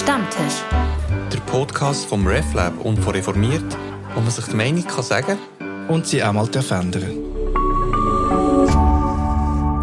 Stammtisch. 0.00 0.64
Der 1.30 1.40
Podcast 1.40 2.06
vom 2.06 2.26
RefLab 2.26 2.72
und 2.86 2.98
von 3.00 3.12
Reformiert, 3.12 3.76
wo 4.14 4.20
man 4.20 4.30
sich 4.30 4.46
die 4.46 4.56
Meinung 4.56 4.86
kann 4.86 5.04
sagen 5.04 5.38
und 5.88 6.06
sie 6.06 6.24
auch 6.24 6.32
mal 6.32 6.46
verändern 6.46 7.02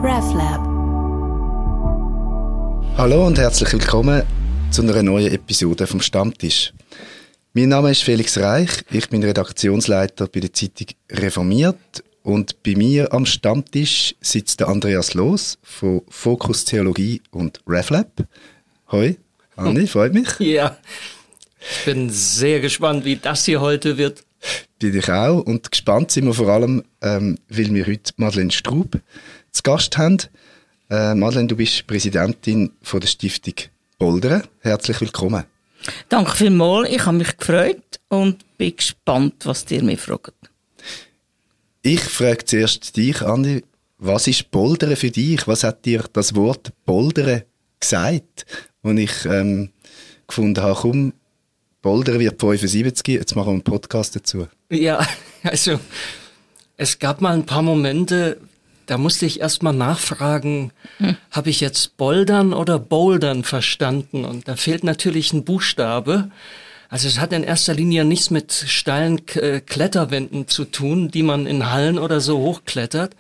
RefLab. 0.01 0.65
Hallo 2.97 3.27
und 3.27 3.37
herzlich 3.37 3.71
willkommen 3.71 4.23
zu 4.71 4.81
einer 4.81 5.03
neuen 5.03 5.31
Episode 5.31 5.85
vom 5.85 6.01
Stammtisch. 6.01 6.73
Mein 7.53 7.69
Name 7.69 7.91
ist 7.91 8.01
Felix 8.01 8.39
Reich, 8.39 8.71
ich 8.89 9.07
bin 9.09 9.23
Redaktionsleiter 9.23 10.27
bei 10.29 10.39
der 10.39 10.51
Zeitung 10.51 10.87
Reformiert 11.11 12.03
und 12.23 12.63
bei 12.63 12.73
mir 12.73 13.13
am 13.13 13.27
Stammtisch 13.27 14.15
sitzt 14.19 14.61
der 14.61 14.69
Andreas 14.69 15.13
Loos 15.13 15.59
von 15.61 16.01
Fokus 16.09 16.65
Theologie 16.65 17.21
und 17.29 17.61
RefLab. 17.67 18.25
Hoi. 18.91 19.17
Andi, 19.57 19.87
freut 19.87 20.13
mich. 20.13 20.27
Ja, 20.39 20.77
ich 21.59 21.85
bin 21.85 22.09
sehr 22.09 22.59
gespannt, 22.61 23.03
wie 23.03 23.15
das 23.15 23.45
hier 23.45 23.59
heute 23.59 23.97
wird. 23.97 24.23
Bin 24.79 24.95
ich 24.95 25.09
auch. 25.11 25.41
Und 25.41 25.71
gespannt 25.71 26.11
sind 26.11 26.25
wir 26.25 26.33
vor 26.33 26.49
allem, 26.49 26.83
ähm, 27.01 27.37
weil 27.49 27.73
wir 27.73 27.85
heute 27.87 28.13
Madeleine 28.17 28.51
Straub 28.51 28.99
zu 29.51 29.63
Gast 29.63 29.97
haben. 29.97 30.17
Äh, 30.89 31.15
Madeleine, 31.15 31.47
du 31.47 31.55
bist 31.55 31.87
Präsidentin 31.87 32.71
von 32.83 32.99
der 32.99 33.07
Stiftung 33.07 33.55
Boldere. 33.97 34.43
Herzlich 34.61 35.01
willkommen. 35.01 35.43
Danke 36.09 36.35
vielmals. 36.35 36.89
Ich 36.89 37.05
habe 37.05 37.17
mich 37.17 37.35
gefreut 37.35 37.99
und 38.09 38.45
bin 38.57 38.75
gespannt, 38.75 39.45
was 39.45 39.65
dir 39.65 39.83
mir 39.83 39.97
fragt. 39.97 40.33
Ich 41.81 42.01
frage 42.01 42.45
zuerst 42.45 42.95
dich, 42.95 43.21
Andi, 43.23 43.63
was 43.97 44.27
ist 44.27 44.51
Boldere 44.51 44.95
für 44.95 45.09
dich? 45.09 45.47
Was 45.47 45.63
hat 45.63 45.85
dir 45.85 46.05
das 46.13 46.35
Wort 46.35 46.71
Boldere 46.85 47.45
gesagt? 47.79 48.45
Und 48.87 48.97
ich 48.97 49.25
ähm, 49.25 49.69
gefunden 50.27 50.63
habe, 50.63 50.79
komm, 50.79 51.11
Boulder 51.81 52.19
wird 52.19 52.39
75, 52.39 53.15
jetzt 53.15 53.35
machen 53.35 53.47
wir 53.47 53.51
einen 53.51 53.61
Podcast 53.61 54.15
dazu. 54.15 54.47
Ja, 54.69 55.05
also 55.43 55.77
es 56.77 56.97
gab 56.99 57.19
mal 57.19 57.33
ein 57.33 57.45
paar 57.45 57.63
Momente, 57.63 58.37
da 58.85 58.97
musste 58.97 59.25
ich 59.25 59.41
erstmal 59.41 59.73
nachfragen, 59.73 60.71
hm. 60.99 61.17
habe 61.31 61.49
ich 61.49 61.59
jetzt 61.59 61.97
Bouldern 61.97 62.53
oder 62.53 62.79
Bouldern 62.79 63.43
verstanden? 63.43 64.23
Und 64.23 64.47
da 64.47 64.55
fehlt 64.55 64.85
natürlich 64.85 65.33
ein 65.33 65.43
Buchstabe. 65.43 66.31
Also 66.87 67.09
es 67.09 67.19
hat 67.19 67.33
in 67.33 67.43
erster 67.43 67.73
Linie 67.73 68.05
nichts 68.05 68.29
mit 68.29 68.53
steilen 68.53 69.21
äh, 69.35 69.59
Kletterwänden 69.59 70.47
zu 70.47 70.63
tun, 70.63 71.11
die 71.11 71.23
man 71.23 71.45
in 71.45 71.69
Hallen 71.69 71.99
oder 71.99 72.21
so 72.21 72.39
hochklettert. 72.39 73.17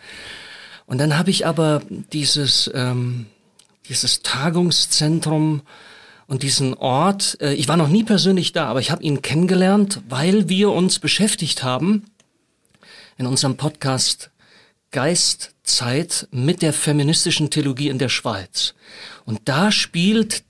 Und 0.85 0.99
dann 0.99 1.17
habe 1.17 1.29
ich 1.29 1.45
aber 1.45 1.81
dieses 2.13 2.71
ähm, 2.73 3.25
dieses 3.89 4.21
Tagungszentrum 4.21 5.61
und 6.27 6.43
diesen 6.43 6.73
Ort. 6.73 7.37
Äh, 7.41 7.53
ich 7.53 7.67
war 7.67 7.77
noch 7.77 7.87
nie 7.87 8.03
persönlich 8.03 8.51
da, 8.51 8.67
aber 8.67 8.79
ich 8.79 8.91
habe 8.91 9.03
ihn 9.03 9.21
kennengelernt, 9.21 10.01
weil 10.09 10.49
wir 10.49 10.71
uns 10.71 10.99
beschäftigt 10.99 11.63
haben 11.63 12.05
in 13.17 13.25
unserem 13.25 13.57
Podcast 13.57 14.29
Geistzeit 14.91 16.27
mit 16.31 16.61
der 16.61 16.73
feministischen 16.73 17.49
Theologie 17.49 17.89
in 17.89 17.99
der 17.99 18.09
Schweiz. 18.09 18.73
Und 19.25 19.41
da 19.45 19.71
spielt 19.71 20.43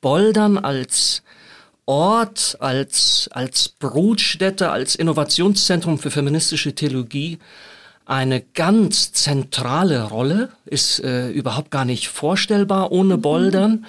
Boldern 0.00 0.56
als 0.56 1.22
Ort, 1.84 2.56
als, 2.60 3.28
als 3.32 3.68
Brutstätte, 3.68 4.70
als 4.70 4.96
Innovationszentrum 4.96 5.98
für 5.98 6.10
feministische 6.10 6.74
Theologie 6.74 7.38
eine 8.06 8.40
ganz 8.40 9.12
zentrale 9.12 10.04
Rolle, 10.04 10.50
ist 10.64 11.00
äh, 11.00 11.28
überhaupt 11.28 11.70
gar 11.70 11.84
nicht 11.84 12.08
vorstellbar 12.08 12.92
ohne 12.92 13.16
mhm. 13.16 13.22
Bouldern. 13.22 13.86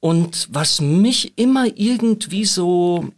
Und 0.00 0.48
was 0.50 0.80
mich 0.80 1.34
immer 1.36 1.66
irgendwie 1.76 2.46
so 2.46 3.10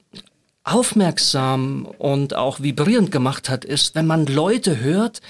aufmerksam 0.64 1.86
und 1.98 2.34
auch 2.34 2.60
vibrierend 2.60 3.12
gemacht 3.12 3.48
hat, 3.48 3.64
ist, 3.64 3.94
wenn 3.94 4.06
man 4.06 4.26
Leute 4.26 4.80
hört, 4.80 5.20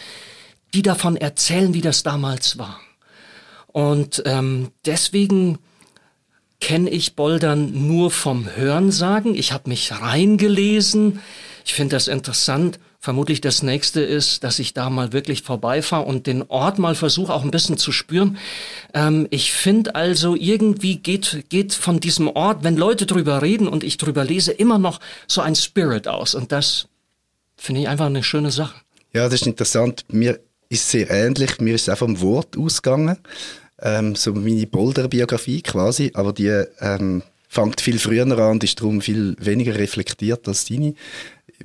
die 0.74 0.82
davon 0.82 1.16
erzählen, 1.16 1.74
wie 1.74 1.82
das 1.82 2.02
damals 2.02 2.58
war. 2.58 2.80
Und 3.66 4.22
ähm, 4.24 4.70
deswegen 4.86 5.58
kenne 6.60 6.88
ich 6.88 7.14
Bouldern 7.14 7.86
nur 7.88 8.10
vom 8.10 8.46
Hörensagen. 8.54 9.34
Ich 9.34 9.52
habe 9.52 9.68
mich 9.68 9.92
reingelesen. 9.92 11.20
Ich 11.64 11.74
finde 11.74 11.96
das 11.96 12.08
interessant 12.08 12.78
vermutlich 13.02 13.40
das 13.40 13.64
nächste 13.64 14.00
ist, 14.00 14.44
dass 14.44 14.60
ich 14.60 14.74
da 14.74 14.88
mal 14.88 15.12
wirklich 15.12 15.42
vorbeifahre 15.42 16.06
und 16.06 16.28
den 16.28 16.44
Ort 16.44 16.78
mal 16.78 16.94
versuche 16.94 17.34
auch 17.34 17.42
ein 17.42 17.50
bisschen 17.50 17.76
zu 17.76 17.90
spüren. 17.90 18.38
Ähm, 18.94 19.26
ich 19.30 19.52
finde 19.52 19.96
also 19.96 20.36
irgendwie 20.36 20.98
geht, 20.98 21.46
geht 21.48 21.74
von 21.74 21.98
diesem 21.98 22.28
Ort, 22.28 22.62
wenn 22.62 22.76
Leute 22.76 23.04
drüber 23.04 23.42
reden 23.42 23.66
und 23.66 23.82
ich 23.82 23.96
drüber 23.96 24.24
lese, 24.24 24.52
immer 24.52 24.78
noch 24.78 25.00
so 25.26 25.40
ein 25.40 25.56
Spirit 25.56 26.06
aus. 26.06 26.36
Und 26.36 26.52
das 26.52 26.86
finde 27.56 27.80
ich 27.82 27.88
einfach 27.88 28.06
eine 28.06 28.22
schöne 28.22 28.52
Sache. 28.52 28.76
Ja, 29.12 29.24
das 29.24 29.34
ist 29.34 29.48
interessant. 29.48 30.04
Mir 30.08 30.38
ist 30.68 30.88
sehr 30.88 31.10
ähnlich. 31.10 31.60
Mir 31.60 31.74
ist 31.74 31.82
es 31.82 31.88
auch 31.88 31.98
vom 31.98 32.20
Wort 32.20 32.56
ausgegangen. 32.56 33.18
Ähm, 33.80 34.14
so 34.14 34.32
meine 34.32 34.68
Boulder-Biografie 34.68 35.62
quasi. 35.62 36.12
Aber 36.14 36.32
die 36.32 36.64
ähm, 36.78 37.24
fängt 37.48 37.80
viel 37.80 37.98
früher 37.98 38.26
an 38.38 38.52
und 38.52 38.64
ist 38.64 38.80
darum 38.80 39.00
viel 39.00 39.36
weniger 39.40 39.74
reflektiert 39.74 40.46
als 40.46 40.66
deine 40.66 40.94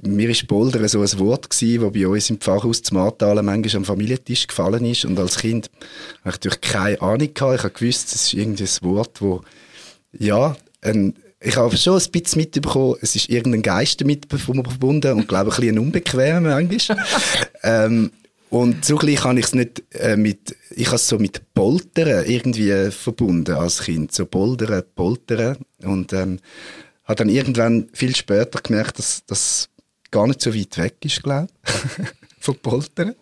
mir 0.03 0.29
ist 0.29 0.47
Boulder 0.47 0.87
so 0.87 1.01
ein 1.01 1.19
Wort 1.19 1.49
gewesen, 1.49 1.81
das 1.81 1.91
bei 1.93 2.07
uns 2.07 2.29
im 2.29 2.39
Pfarrhaus 2.39 2.81
zum 2.81 2.97
Martalen 2.97 3.45
manchmal 3.45 3.77
am 3.77 3.85
Familientisch 3.85 4.47
gefallen 4.47 4.85
ist. 4.85 5.05
Und 5.05 5.19
als 5.19 5.37
Kind 5.37 5.69
habe 6.23 6.29
ich 6.29 6.35
natürlich 6.35 6.61
keine 6.61 7.01
Ahnung 7.01 7.33
gehabt. 7.33 7.55
Ich 7.55 7.63
habe 7.63 7.73
gewusst, 7.73 8.15
es 8.15 8.23
ist 8.23 8.33
irgendwie 8.33 8.63
ein 8.63 8.89
Wort, 8.95 9.21
wo, 9.21 9.41
ja, 10.17 10.55
ein, 10.81 11.15
ich 11.39 11.55
habe 11.55 11.75
schon 11.77 12.01
ein 12.01 12.11
bisschen 12.11 12.41
mitbekommen, 12.41 12.95
es 13.01 13.15
ist 13.15 13.29
irgendein 13.29 13.61
Geist 13.61 14.01
damit 14.01 14.27
verbunden 14.27 15.13
und 15.13 15.27
glaube 15.27 15.49
ich 15.51 15.57
ein 15.57 15.61
bisschen 15.61 15.79
unbequem 15.79 16.43
manchmal. 16.43 17.05
ähm, 17.63 18.11
und 18.49 18.85
zugleich 18.85 19.23
habe 19.23 19.39
ich 19.39 19.47
es 19.47 19.53
nicht 19.53 19.83
äh, 19.91 20.15
mit, 20.15 20.55
ich 20.71 20.87
habe 20.87 20.95
es 20.95 21.07
so 21.07 21.19
mit 21.19 21.53
Poltern 21.53 22.25
irgendwie 22.25 22.69
äh, 22.69 22.91
verbunden 22.91 23.55
als 23.55 23.81
Kind. 23.81 24.13
So 24.13 24.25
Poltern, 24.25 24.83
Poltern. 24.95 25.57
Und 25.83 26.13
ähm, 26.13 26.39
habe 27.03 27.15
dann 27.15 27.29
irgendwann 27.29 27.89
viel 27.93 28.15
später 28.15 28.61
gemerkt, 28.61 28.99
dass, 28.99 29.25
dass 29.25 29.69
gar 30.11 30.27
nicht 30.27 30.41
so 30.41 30.53
weit 30.53 30.77
weg 30.77 30.95
ist, 31.03 31.23
glaube 31.23 31.47
ich, 31.65 32.07
von 32.39 32.55
Poltern. 32.59 33.15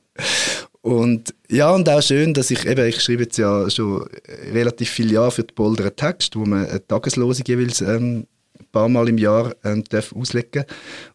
Und 0.81 1.33
ja, 1.49 1.71
und 1.71 1.89
auch 1.89 2.01
schön, 2.01 2.33
dass 2.33 2.51
ich 2.51 2.65
eben, 2.65 2.87
ich 2.87 3.01
schreibe 3.01 3.23
jetzt 3.23 3.37
ja 3.37 3.67
schon 3.69 4.07
relativ 4.53 4.89
viele 4.89 5.13
Jahre 5.13 5.31
für 5.31 5.43
die 5.43 5.53
Polder 5.53 5.95
Text, 5.95 6.35
wo 6.35 6.45
man 6.45 6.67
eine 6.67 6.87
Tageslose 6.87 7.43
jeweils 7.45 7.81
ähm, 7.81 8.27
ein 8.59 8.65
paar 8.71 8.87
Mal 8.87 9.09
im 9.09 9.17
Jahr 9.17 9.55
ähm, 9.63 9.83
darf 9.85 10.13
auslegen 10.13 10.63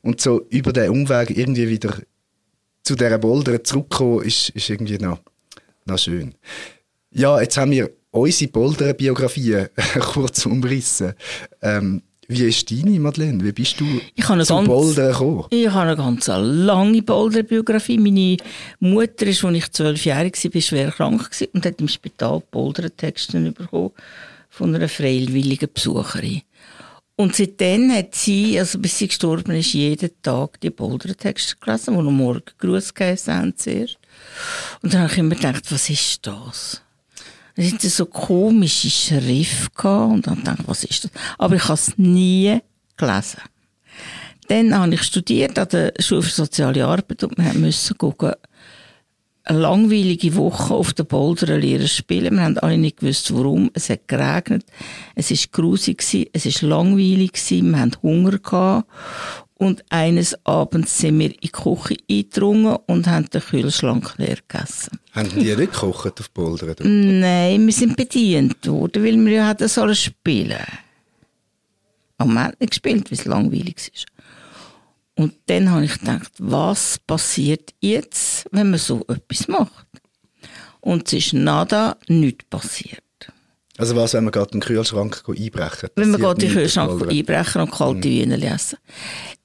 Und 0.02 0.20
so 0.20 0.44
über 0.50 0.72
den 0.72 0.90
Umweg 0.90 1.30
irgendwie 1.30 1.68
wieder 1.68 1.94
zu 2.82 2.96
dieser 2.96 3.18
Polder 3.18 3.62
zurückkommen, 3.62 4.24
ist, 4.24 4.48
ist 4.50 4.68
irgendwie 4.70 4.98
noch, 4.98 5.20
noch 5.84 5.98
schön. 5.98 6.34
Ja, 7.12 7.40
jetzt 7.40 7.56
haben 7.56 7.70
wir 7.70 7.90
unsere 8.10 8.50
Polder-Biografien 8.50 9.68
kurz 10.00 10.46
umrissen. 10.46 11.14
Ähm, 11.62 12.02
wie 12.30 12.44
ist 12.44 12.70
deine, 12.70 13.00
Madeleine? 13.00 13.42
Wie 13.42 13.50
bist 13.50 13.80
du 13.80 13.86
ich 14.14 14.24
zum 14.24 14.36
ganz, 14.36 14.68
Boulder 14.68 15.10
gekommen? 15.10 15.46
Ich 15.50 15.68
habe 15.68 15.80
eine 15.80 15.96
ganz 15.96 16.28
lange 16.28 17.02
Boulder-Biografie. 17.02 17.98
Meine 17.98 18.36
Mutter, 18.78 19.26
ist, 19.26 19.44
als 19.44 19.56
ich 19.56 19.72
zwölfjährig 19.72 20.54
war, 20.54 20.60
schwer 20.60 20.92
krank 20.92 21.28
und 21.52 21.66
hat 21.66 21.80
im 21.80 21.88
Spital 21.88 22.40
Boulder-Texte 22.52 23.40
bekommen 23.50 23.90
von 24.48 24.74
einer 24.74 24.88
freiwilligen 24.88 25.68
Besucherin. 25.74 26.42
Und 27.16 27.34
seitdem 27.34 27.90
hat 27.92 28.14
sie, 28.14 28.58
also 28.58 28.78
bis 28.78 28.96
sie 28.96 29.08
gestorben 29.08 29.56
ist, 29.56 29.74
jeden 29.74 30.10
Tag 30.22 30.60
die 30.60 30.70
Boulder-Texte 30.70 31.56
gelesen, 31.60 31.94
die 31.94 31.98
am 31.98 32.16
Morgen 32.16 32.44
Gruß 32.58 32.94
geheißen 32.94 33.34
haben 33.34 33.56
zuerst. 33.56 33.98
Und 34.82 34.94
dann 34.94 35.02
habe 35.02 35.12
ich 35.12 35.18
immer 35.18 35.34
gedacht, 35.34 35.64
was 35.70 35.90
ist 35.90 36.26
das? 36.26 36.80
Es 37.60 37.74
hatte 37.74 37.90
so 37.90 38.06
komische 38.06 38.88
Schrift 38.88 39.74
gehabt 39.76 40.28
und 40.28 40.46
dann 40.46 40.56
ich, 40.58 40.66
was 40.66 40.84
ist 40.84 41.04
das? 41.04 41.10
Aber 41.36 41.56
ich 41.56 41.64
habe 41.64 41.74
es 41.74 41.98
nie 41.98 42.58
gelesen. 42.96 43.40
Dann 44.48 44.74
habe 44.74 44.94
ich 44.94 45.02
studiert 45.02 45.58
an 45.58 45.68
der 45.68 45.92
Schule 45.98 46.22
für 46.22 46.30
Soziale 46.30 46.86
Arbeit 46.86 47.22
und 47.22 47.36
wir 47.36 47.52
mussten 47.52 47.98
gucken, 47.98 48.32
eine 49.44 49.58
langweilige 49.58 50.34
Woche 50.36 50.72
auf 50.72 50.94
der 50.94 51.04
Boulder 51.04 51.58
Lehrer 51.58 51.86
spielen. 51.86 52.36
Wir 52.36 52.44
haben 52.44 52.58
alle 52.58 52.78
nicht 52.78 52.98
gewusst, 52.98 53.34
warum. 53.34 53.70
Es 53.74 53.90
hat 53.90 54.08
geregnet. 54.08 54.64
Es 55.14 55.30
war 55.30 55.38
grusig. 55.52 56.02
Es 56.32 56.62
war 56.62 56.68
langweilig. 56.68 57.32
Wir 57.50 57.78
hatten 57.78 58.02
Hunger. 58.02 58.84
Und 59.60 59.84
eines 59.90 60.34
Abends 60.46 60.96
sind 60.96 61.18
wir 61.18 61.34
in 61.34 61.40
die 61.42 61.50
Küche 61.50 61.98
eingedrungen 62.10 62.78
und 62.86 63.06
haben 63.06 63.28
den 63.28 63.42
Kühlschrank 63.42 64.14
leer 64.16 64.38
gegessen. 64.48 64.98
Haben 65.12 65.28
die 65.28 65.54
nicht 65.54 65.72
gekocht 65.72 66.18
auf 66.18 66.30
Boulder? 66.30 66.74
Nein, 66.82 67.66
wir 67.66 67.72
sind 67.74 67.94
bedient 67.94 68.66
worden, 68.66 69.04
weil 69.04 69.22
wir 69.22 69.32
ja 69.32 69.46
hatten 69.48 69.68
sollen 69.68 69.94
spielen. 69.94 70.64
Aber 72.16 72.30
wir 72.30 72.44
haben 72.44 72.54
nicht 72.58 72.70
gespielt, 72.70 73.10
weil 73.10 73.18
es 73.18 73.26
langweilig 73.26 73.90
ist. 73.92 74.06
Und 75.14 75.34
dann 75.44 75.70
habe 75.70 75.84
ich 75.84 75.98
gedacht, 75.98 76.32
was 76.38 76.98
passiert 76.98 77.74
jetzt, 77.80 78.46
wenn 78.52 78.70
man 78.70 78.78
so 78.78 79.04
etwas 79.08 79.46
macht? 79.46 79.88
Und 80.80 81.06
es 81.06 81.12
ist 81.12 81.34
nada, 81.34 81.98
nichts 82.08 82.46
passiert. 82.48 83.02
Also 83.80 83.96
was, 83.96 84.12
wenn 84.12 84.24
man 84.24 84.32
gerade 84.32 84.50
den 84.50 84.60
Kühlschrank 84.60 85.24
einbrechen? 85.26 85.88
Wenn 85.96 86.10
man 86.10 86.22
in 86.22 86.38
den 86.38 86.52
Kühlschrank 86.52 87.10
einbrechen 87.10 87.62
und 87.62 87.70
kalte 87.70 88.04
Wiener 88.04 88.42
essen. 88.42 88.78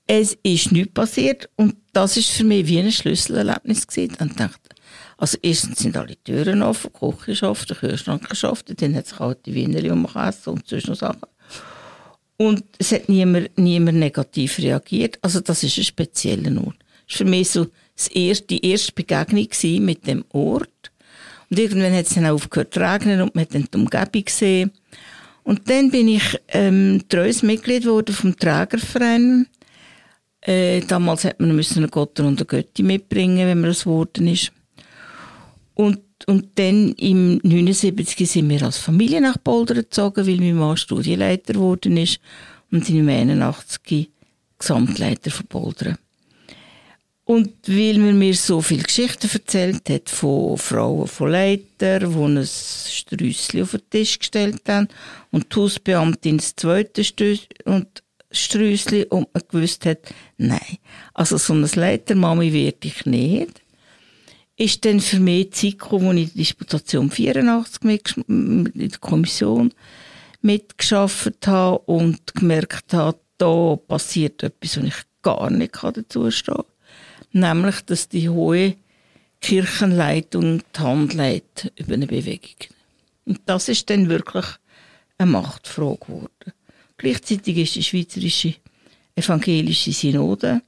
Es 0.07 0.37
ist 0.43 0.73
nichts 0.73 0.93
passiert 0.93 1.49
und 1.55 1.77
das 1.93 2.17
ist 2.17 2.29
für 2.31 2.43
mich 2.43 2.67
wie 2.67 2.79
ein 2.79 2.91
Schlüsselerlebnis 2.91 3.87
gewesen. 3.87 4.17
Und 4.19 4.37
dachte, 4.37 4.59
also 5.17 5.37
erstens 5.41 5.79
sind 5.79 5.95
alle 5.95 6.17
Türen 6.21 6.61
offen, 6.61 6.91
die 6.93 6.99
Küche 6.99 7.31
ist 7.31 7.43
offen, 7.43 7.67
der 7.69 7.77
Kühlschrank 7.77 8.29
ist 8.29 8.43
offen, 8.43 8.75
dann 8.75 8.93
hat 8.93 9.05
es 9.05 9.15
kalte 9.15 9.53
Wiener, 9.53 9.81
kann 9.81 10.27
essen 10.27 10.49
und 10.49 10.67
sonst 10.67 10.89
noch 10.89 10.95
Sachen. 10.95 11.21
Und 12.35 12.65
es 12.77 12.91
hat 12.91 13.07
niemand, 13.07 13.57
niemand 13.57 13.97
negativ 13.97 14.59
reagiert. 14.59 15.17
Also 15.21 15.39
das 15.39 15.63
ist 15.63 15.77
ein 15.77 15.85
spezieller 15.85 16.51
Ort. 16.61 16.75
Das 17.07 17.19
war 17.21 17.25
für 17.25 17.31
mich 17.31 17.49
so 17.49 17.67
die 18.11 18.69
erste 18.69 18.91
Begegnung 18.91 19.47
mit 19.85 20.05
dem 20.05 20.25
Ort. 20.33 20.69
Und 21.49 21.59
irgendwann 21.59 21.93
hat 21.93 22.05
es 22.05 22.15
dann 22.15 22.25
auch 22.25 22.33
aufgehört 22.33 22.73
zu 22.73 22.79
regnen 22.79 23.21
und 23.21 23.35
man 23.35 23.43
hat 23.43 23.53
dann 23.53 23.67
die 23.71 23.77
Umgebung 23.77 24.25
gesehen. 24.25 24.71
Und 25.43 25.69
dann 25.69 25.91
bin 25.91 26.07
ich 26.07 26.39
ähm, 26.47 27.03
treues 27.07 27.43
Mitglied 27.43 27.83
geworden 27.83 28.15
vom 28.15 28.35
Trägerverein. 28.35 29.47
Äh, 30.41 30.81
damals 30.81 31.23
hat 31.23 31.39
man 31.39 31.55
müssen 31.55 31.79
einen 31.79 31.91
Gotter 31.91 32.25
und 32.25 32.39
eine 32.39 32.45
Götti 32.45 32.83
mitbringen, 32.83 33.47
wenn 33.47 33.61
man 33.61 33.69
das 33.69 33.83
geworden 33.83 34.27
ist. 34.27 34.51
Und, 35.75 35.99
und 36.25 36.47
dann 36.55 36.93
im 36.93 37.39
79 37.43 38.29
sind 38.29 38.49
wir 38.49 38.63
als 38.63 38.77
Familie 38.77 39.21
nach 39.21 39.37
Boulder 39.37 39.75
gezogen, 39.75 40.25
weil 40.25 40.37
mein 40.37 40.55
Mann 40.55 40.77
Studienleiter 40.77 41.53
geworden 41.53 41.97
ist 41.97 42.19
und 42.71 42.89
im 42.89 43.07
81 43.07 44.09
Gesamtleiter 44.57 45.31
von 45.31 45.45
Boulder. 45.47 45.97
Und 47.25 47.53
weil 47.65 47.97
man 47.97 48.17
mir 48.19 48.35
so 48.35 48.61
viele 48.61 48.83
Geschichten 48.83 49.27
erzählt 49.33 49.89
hat 49.89 50.11
von 50.11 50.59
Frauen, 50.59 51.07
von 51.07 51.31
Leitern, 51.31 52.13
die 52.13 52.39
ein 52.39 52.45
Strüssli 52.45 53.63
auf 53.63 53.71
den 53.71 53.89
Tisch 53.89 54.19
gestellt 54.19 54.61
haben 54.67 54.89
und 55.31 55.51
die 55.51 55.59
Hausbeamtin 55.59 56.37
das 56.37 56.55
zweite 56.55 57.03
Strüssli 57.03 57.47
und 59.09 59.33
man 59.33 59.43
gewusst 59.49 59.87
hat, 59.87 60.13
nein, 60.37 60.77
also 61.15 61.37
so 61.37 61.53
eine 61.53 61.65
Leitermami 61.65 62.53
werde 62.53 62.87
ich 62.87 63.07
nicht, 63.07 63.59
ist 64.55 64.85
dann 64.85 64.99
für 64.99 65.19
mich 65.19 65.49
die 65.49 65.71
Zeit 65.71 65.79
gekommen, 65.79 66.05
wo 66.05 66.11
ich 66.11 66.27
der 66.27 66.37
Disputation 66.37 67.09
84 67.09 67.83
mit, 67.83 68.15
in 68.27 68.71
der 68.75 68.99
Kommission 68.99 69.73
mitgeschafft 70.41 71.47
habe 71.47 71.79
und 71.79 72.35
gemerkt 72.35 72.93
habe, 72.93 73.17
da 73.39 73.75
passiert 73.75 74.43
etwas, 74.43 74.77
und 74.77 74.85
ich 74.85 75.01
gar 75.23 75.49
nicht 75.49 75.73
dazu 75.81 76.29
stehen 76.29 76.53
kann. 76.53 76.74
Nämlich, 77.35 77.81
dass 77.81 78.07
die 78.07 78.29
hohe 78.29 78.77
Kirchenleitung 79.41 80.63
die 80.73 80.79
Hand 80.79 81.13
leitet 81.13 81.73
über 81.77 81.95
eine 81.95 82.07
Bewegung. 82.07 82.55
Und 83.25 83.41
das 83.45 83.67
ist 83.67 83.89
dann 83.89 84.07
wirklich 84.07 84.45
eine 85.17 85.31
Machtfrage 85.31 85.97
geworden. 85.97 86.53
Gleichzeitig 86.95 87.57
ist 87.57 87.75
die 87.75 87.83
Schweizerische 87.83 88.55
Evangelische 89.15 89.91
Synode 89.91 90.61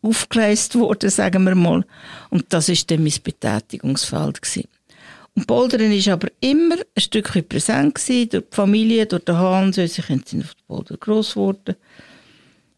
aufgeleistet 0.00 0.80
worden, 0.80 1.10
sagen 1.10 1.42
wir 1.42 1.56
mal. 1.56 1.84
Und 2.30 2.52
das 2.52 2.68
ist 2.68 2.88
dann 2.88 3.02
mein 3.02 3.12
Betätigungsfeld 3.22 4.40
gewesen. 4.40 4.68
Und 5.34 5.48
Poldern 5.48 5.90
ist 5.90 6.06
aber 6.06 6.28
immer 6.38 6.76
ein 6.76 7.02
Stückchen 7.02 7.48
präsent 7.48 7.96
gewesen, 7.96 8.28
durch 8.28 8.44
die 8.48 8.54
Familie, 8.54 9.06
durch 9.06 9.24
den 9.24 9.38
Hans, 9.38 9.74
sie 9.74 9.88
sind 9.88 10.44
auf 10.44 10.54
Polder 10.68 10.96
gross 10.98 11.34
geworden. 11.34 11.74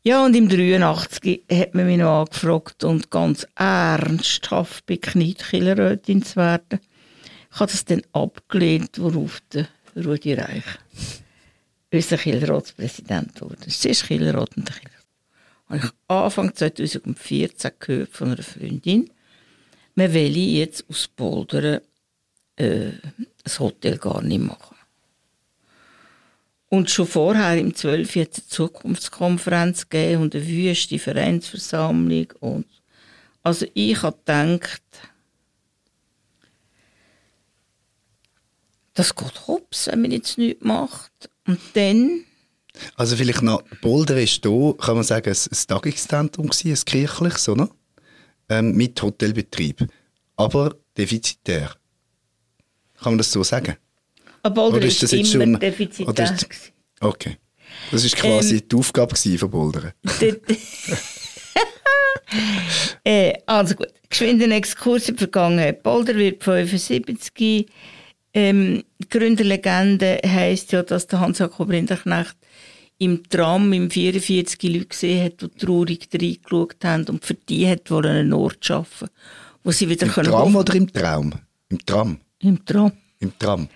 Ja, 0.04 0.25
und 0.25 0.34
im 0.34 0.49
83 0.49 1.44
hat 1.49 1.75
man 1.76 1.87
mich 1.87 1.99
noch 1.99 2.22
angefragt 2.22 2.82
und 2.82 3.08
ganz 3.10 3.46
ernsthaft 3.54 4.84
bekniet, 4.84 5.44
Killerrätin 5.49 6.25
zu 6.25 6.37
werden. 6.37 6.81
Ich 7.52 7.60
habe 7.60 7.70
das 7.70 7.84
dann 7.84 8.02
abgelehnt, 8.12 8.99
worauf 8.99 9.40
der 9.52 9.69
Rudi 9.94 10.34
Reich 10.34 10.64
unser 11.93 12.19
Killerratspräsident 12.19 13.40
wurde. 13.43 13.58
Es 13.69 13.84
ist 13.84 14.08
Killerrat 14.08 14.56
und 14.56 14.72
Killerrat. 14.72 15.06
Habe 15.69 15.78
ich 15.78 15.90
Anfang 16.08 16.52
2014 16.52 17.70
gehört 17.78 18.10
von 18.10 18.32
einer 18.32 18.43
Freundin, 18.43 19.08
man 19.94 20.12
will 20.12 20.37
jetzt 20.37 20.84
aus 20.88 21.06
Poldern 21.06 21.81
äh, 22.56 22.87
ein 22.87 23.58
Hotel 23.58 23.98
gar 23.98 24.20
nicht 24.20 24.40
machen. 24.40 24.76
Und 26.72 26.90
schon 26.90 27.06
vorher, 27.06 27.58
im 27.58 27.74
12. 27.74 28.16
hat 28.16 28.32
es 28.32 28.38
eine 28.38 28.48
Zukunftskonferenz 28.48 29.90
gegeben 29.90 30.22
und 30.22 30.34
eine 30.34 30.48
wüste 30.48 30.98
Vereinsversammlung. 30.98 32.32
Und 32.40 32.64
also 33.42 33.66
ich 33.74 34.02
habe 34.02 34.16
gedacht, 34.16 34.80
das 38.94 39.14
geht 39.14 39.46
hops, 39.46 39.88
wenn 39.88 40.00
man 40.00 40.12
jetzt 40.12 40.38
nichts 40.38 40.64
macht. 40.64 41.12
Und 41.46 41.60
dann, 41.74 42.24
Also 42.96 43.16
vielleicht 43.16 43.42
noch, 43.42 43.62
Boulder 43.82 44.19
ist 44.19 44.42
da, 44.42 44.72
kann 44.78 44.94
man 44.94 45.04
sagen, 45.04 45.28
ein, 45.28 45.36
ein 45.36 45.66
Tagungszentrum 45.66 46.48
gewesen, 46.48 46.70
ein 46.72 46.84
kirchliches, 46.86 47.50
oder? 47.50 47.69
Ähm, 48.48 48.74
mit 48.74 49.02
Hotelbetrieb. 49.02 49.86
Aber 50.36 50.74
defizitär. 50.96 51.76
Kann 52.98 53.12
man 53.12 53.19
das 53.19 53.30
so 53.30 53.42
sagen? 53.42 53.76
Boulder 54.50 54.79
Oder 54.79 54.87
ist, 54.87 55.03
das 55.03 55.12
jetzt 55.12 55.35
immer 55.35 55.44
schon- 55.44 55.61
defizitär. 55.61 56.25
ist-. 56.35 56.73
Okay. 57.00 57.37
Das 57.91 58.05
ist 58.05 58.17
quasi 58.17 58.56
Ähm, 58.56 58.62
die 58.71 58.77
Aufgabe 58.77 59.15
von 59.17 59.50
Boulder. 59.50 59.94
Dort- 60.21 60.41
äh, 63.05 63.33
also 63.47 63.75
gut, 63.75 63.89
geschwind 64.09 64.43
ein 64.43 64.53
Exkurs 64.53 65.09
in 65.09 65.15
die 65.17 65.21
Vergangenheit. 65.21 65.83
Boulder 65.83 66.15
wird 66.17 66.43
75. 66.44 67.67
Ähm, 68.35 68.83
die 68.99 69.09
Gründerlegende 69.09 70.21
heisst 70.27 70.73
ja, 70.73 70.83
dass 70.83 71.06
der 71.06 71.21
Hans-Jakob 71.21 71.69
Rinderknecht 71.71 72.37
im 72.99 73.29
Tram 73.29 73.73
im 73.73 73.91
44 73.91 74.62
Leute 74.73 74.87
gesehen 74.87 75.25
hat, 75.25 75.41
die 75.43 75.49
traurig 75.49 76.09
reingeschaut 76.15 76.77
haben 76.85 77.05
und 77.09 77.25
für 77.25 77.35
die 77.35 77.69
hat 77.69 77.91
wohl 77.91 78.06
einen 78.06 78.33
Ort 78.33 78.65
schaffen, 78.65 79.09
wo 79.65 79.71
sie 79.73 79.89
wieder 79.89 80.06
Im 80.06 80.12
können 80.12 80.31
Tram 80.31 80.41
hoffen- 80.43 80.56
oder 80.56 80.75
im 80.75 80.93
Traum? 80.93 81.33
Im 81.69 81.85
Tram. 81.85 82.21
Im 82.39 82.65
Tram. 82.65 82.93
Im 83.19 83.39
Tram. 83.39 83.69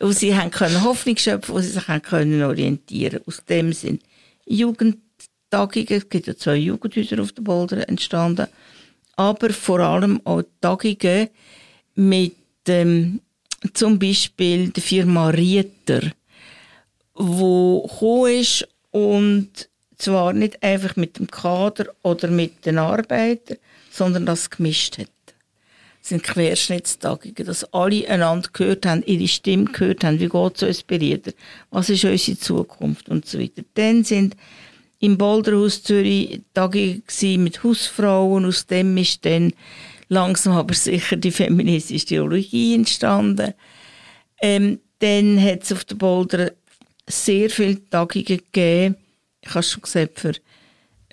Wo 0.00 0.12
sie 0.12 0.36
haben 0.36 0.50
können 0.50 0.84
Hoffnung 0.84 1.16
schöpfen, 1.16 1.54
wo 1.54 1.60
sie 1.60 1.70
sich 1.70 1.88
haben 1.88 2.02
können 2.02 2.42
orientieren. 2.42 3.20
Aus 3.26 3.42
dem 3.44 3.72
sind 3.72 4.02
Jugendtagungen, 4.46 5.86
es 5.88 6.08
gibt 6.08 6.26
ja 6.26 6.36
zwei 6.36 6.56
Jugendhäuser 6.56 7.20
auf 7.20 7.32
der 7.32 7.42
Boulder 7.42 7.88
entstanden, 7.88 8.46
aber 9.16 9.50
vor 9.50 9.80
allem 9.80 10.20
auch 10.24 10.42
Tagungen 10.60 11.28
mit 11.94 12.36
ähm, 12.68 13.20
zum 13.72 13.98
Beispiel 13.98 14.70
der 14.70 14.82
Firma 14.82 15.30
Rieter, 15.30 16.12
wo 17.14 18.26
ist 18.26 18.68
und 18.90 19.68
zwar 19.98 20.32
nicht 20.32 20.62
einfach 20.62 20.96
mit 20.96 21.18
dem 21.18 21.26
Kader 21.26 21.86
oder 22.02 22.28
mit 22.28 22.66
den 22.66 22.78
Arbeitern, 22.78 23.56
sondern 23.90 24.26
das 24.26 24.50
gemischt 24.50 24.98
hat 24.98 25.08
sind 26.08 26.22
Querschnittstagungen, 26.22 27.44
dass 27.44 27.72
alle 27.72 28.08
einander 28.08 28.48
gehört 28.52 28.86
haben, 28.86 29.02
ihre 29.06 29.26
Stimme 29.26 29.64
gehört 29.64 30.04
haben, 30.04 30.20
wie 30.20 30.28
geht 30.28 30.56
es 30.56 30.62
uns 30.62 30.82
Berieder, 30.82 31.32
was 31.70 31.90
ist 31.90 32.04
unsere 32.04 32.38
Zukunft 32.38 33.08
und 33.08 33.26
so 33.26 33.40
weiter. 33.40 33.62
Dann 33.74 34.04
sind 34.04 34.36
im 35.00 35.18
Boulderhaus 35.18 35.82
Zürich 35.82 36.42
Tagungen 36.54 37.02
mit 37.42 37.62
Hausfrauen, 37.64 38.44
aus 38.44 38.66
dem 38.66 38.96
ist 38.96 39.24
dann 39.24 39.52
langsam 40.08 40.52
aber 40.52 40.74
sicher 40.74 41.16
die 41.16 41.32
feministische 41.32 42.06
Theologie 42.06 42.74
entstanden. 42.74 43.54
Ähm, 44.40 44.78
dann 45.00 45.42
hat 45.42 45.64
es 45.64 45.72
auf 45.72 45.84
der 45.84 45.96
Boulder 45.96 46.52
sehr 47.08 47.50
viele 47.50 47.84
Tagungen 47.88 48.24
gegeben, 48.24 48.96
ich 49.40 49.54
habe 49.54 49.62
schon 49.62 49.82
gesagt, 49.82 50.20
für 50.20 50.32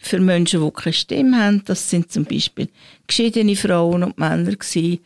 für 0.05 0.19
Menschen, 0.19 0.63
die 0.63 0.71
keine 0.71 0.93
Stimme 0.93 1.37
haben. 1.37 1.63
Das 1.65 1.89
sind 1.89 2.11
zum 2.11 2.25
Beispiel 2.25 2.69
geschiedene 3.07 3.55
Frauen 3.55 4.03
und 4.03 4.17
Männer 4.17 4.55
gewesen, 4.55 4.99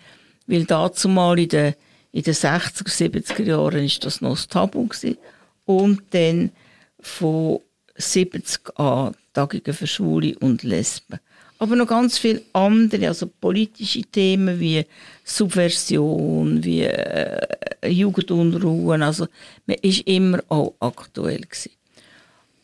weil 0.48 0.66
dazu 0.66 1.08
mal 1.08 1.38
in 1.40 1.50
den, 1.50 1.74
in 2.12 2.24
den 2.24 2.34
60er, 2.34 2.88
70er 2.88 3.44
Jahren 3.44 3.86
ist 3.86 4.04
das 4.04 4.22
noch 4.22 4.32
das 4.32 4.48
Tabu 4.48 4.88
gewesen. 4.88 5.18
Und 5.66 6.02
dann 6.12 6.52
von 7.00 7.60
70 7.96 8.80
an 8.80 9.14
Tagungen 9.34 9.74
für 9.74 9.88
Schwule 9.88 10.38
und 10.40 10.64
Lesben. 10.64 11.20
Aber 11.60 11.76
noch 11.76 11.88
ganz 11.88 12.18
viele 12.18 12.42
andere, 12.54 13.08
also 13.08 13.28
politische 13.28 14.04
Themen 14.04 14.60
wie 14.60 14.86
Subversion, 15.24 16.64
wie 16.64 16.84
äh, 16.84 17.88
Jugendunruhen. 17.88 19.02
Also 19.02 19.28
man 19.66 19.78
ist 19.82 20.02
immer 20.02 20.44
auch 20.50 20.76
aktuell 20.80 21.42
gewesen. 21.42 21.72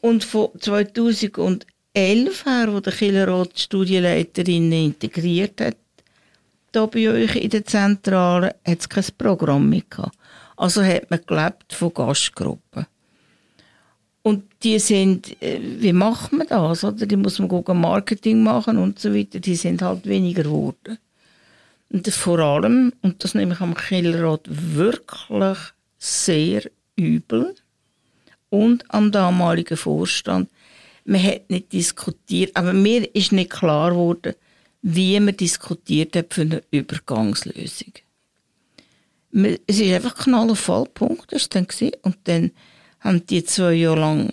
Und 0.02 0.24
von 0.24 0.50
2011 0.60 1.66
her, 1.96 2.74
wo 2.74 2.80
der 2.80 2.94
Killerrot 2.94 3.56
die 3.56 3.62
Studienleiterinnen 3.62 4.86
integriert 4.86 5.62
hat, 5.62 5.78
da 6.72 6.86
bei 6.86 7.10
euch 7.10 7.36
in 7.36 7.50
der 7.50 7.66
Zentrale, 7.66 8.56
hat 8.66 8.80
es 8.80 8.90
kein 8.90 9.06
Programm 9.18 9.70
mehr 9.70 9.84
gehabt. 9.90 10.18
Also 10.58 10.84
hat 10.84 11.10
man 11.10 11.22
gelebt 11.26 11.74
von 11.74 11.94
Gastgruppen. 11.94 12.86
Und 14.24 14.44
die 14.64 14.80
sind, 14.80 15.42
äh, 15.42 15.60
wie 15.62 15.94
macht 15.94 16.32
man 16.32 16.48
das? 16.48 16.84
Oder? 16.84 17.06
Die 17.06 17.18
muss 17.18 17.40
man 17.40 17.50
gucken, 17.50 17.82
Marketing 17.82 18.42
machen 18.42 18.78
und 18.78 18.98
so 18.98 19.14
weiter. 19.14 19.40
Die 19.40 19.56
sind 19.56 19.82
halt 19.82 20.06
weniger 20.06 20.44
geworden. 20.44 20.98
Und 21.92 22.08
vor 22.08 22.40
allem, 22.40 22.94
und 23.02 23.24
das 23.24 23.36
nehme 23.36 23.54
ich 23.54 23.60
am 23.60 23.76
Killerrad 23.76 24.48
wirklich 24.48 25.58
sehr 26.00 26.64
übel, 26.96 27.54
und 28.54 28.86
am 28.90 29.12
damaligen 29.12 29.76
Vorstand, 29.76 30.48
man 31.06 31.24
hat 31.24 31.50
nicht 31.50 31.74
diskutiert, 31.74 32.56
aber 32.56 32.74
mir 32.74 33.14
ist 33.16 33.32
nicht 33.32 33.52
klar 33.52 33.92
geworden, 33.92 34.36
wie 34.82 35.20
man 35.20 35.36
diskutiert 35.38 36.16
hat 36.16 36.34
für 36.34 36.42
eine 36.42 36.64
Übergangslösung. 36.72 37.94
Es 39.68 39.80
ist 39.80 39.94
einfach 39.94 40.16
knall 40.16 40.52
auf 40.52 40.60
Fallpunkt, 40.60 41.32
das 41.32 41.50
dann 41.50 41.68
Und 42.04 42.18
dann 42.26 42.52
haben 43.00 43.26
die 43.26 43.44
zwei 43.44 43.74
Jahre 43.74 44.00
lang 44.00 44.32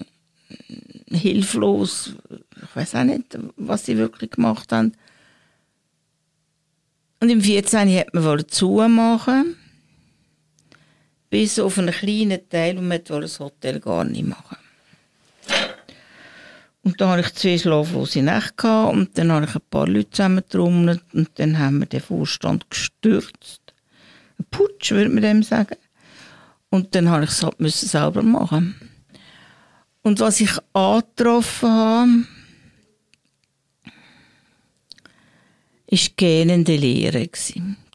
hilflos, 1.10 2.14
ich 2.30 2.76
weiß 2.76 2.94
auch 2.96 3.04
nicht, 3.04 3.38
was 3.56 3.86
sie 3.86 3.96
wirklich 3.96 4.32
gemacht 4.32 4.70
haben. 4.72 4.92
Und 7.20 7.30
im 7.30 7.40
14. 7.40 7.88
hat 7.96 8.14
man 8.14 8.24
wollen 8.24 8.48
zumachen, 8.48 9.56
bis 11.28 11.58
auf 11.58 11.78
einen 11.78 11.94
kleinen 11.94 12.48
Teil 12.48 12.78
und 12.78 12.88
man 12.88 12.98
wollte 13.08 13.20
das 13.20 13.40
Hotel 13.40 13.80
gar 13.80 14.04
nicht 14.04 14.26
machen. 14.26 14.56
Und 16.82 17.00
da 17.00 17.10
hatte 17.10 17.20
ich 17.20 17.34
zwei 17.34 17.58
schlaflose 17.58 18.22
Nächte 18.22 18.84
und 18.86 19.16
dann 19.18 19.30
habe 19.32 19.44
ich 19.44 19.54
ein 19.54 19.60
paar 19.68 19.86
Leute 19.86 20.10
zusammengetrommelt 20.10 21.02
und 21.12 21.28
dann 21.34 21.58
haben 21.58 21.80
wir 21.80 21.86
den 21.86 22.00
Vorstand 22.00 22.70
gestürzt. 22.70 23.74
Ein 24.38 24.46
Putsch, 24.50 24.90
würde 24.90 25.10
man 25.10 25.22
dem 25.22 25.42
sagen. 25.42 25.76
Und 26.70 26.94
dann 26.94 27.10
habe 27.10 27.24
ich 27.24 27.30
es 27.30 27.42
halt 27.42 27.56
selber 27.70 28.22
machen. 28.22 28.74
Und 30.02 30.20
was 30.20 30.40
ich 30.40 30.52
angetroffen 30.72 31.68
habe, 31.68 32.26
ist 35.88 36.16
gähnende 36.16 36.76
Lehre. 36.76 37.28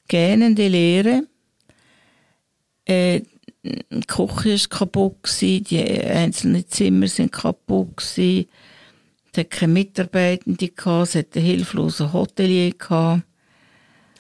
Gähnende 0.08 0.68
Lehre. 0.68 1.24
Äh, 2.86 3.22
die 3.64 4.02
Küche 4.06 4.60
war 4.60 4.70
kaputt, 4.70 5.42
die 5.42 5.82
einzelnen 5.82 6.68
Zimmer 6.68 7.08
sind 7.08 7.32
kaputt. 7.32 7.98
Gewesen. 7.98 8.46
Es 9.36 9.40
hat 9.40 9.52
keine 9.52 9.74
Mitarbeitende, 9.74 10.70
gehabt, 10.70 11.10
es 11.10 11.16
hat 11.16 11.36
einen 11.36 11.44
hilflosen 11.44 12.14
Hotelier. 12.14 12.74
Also 12.80 13.22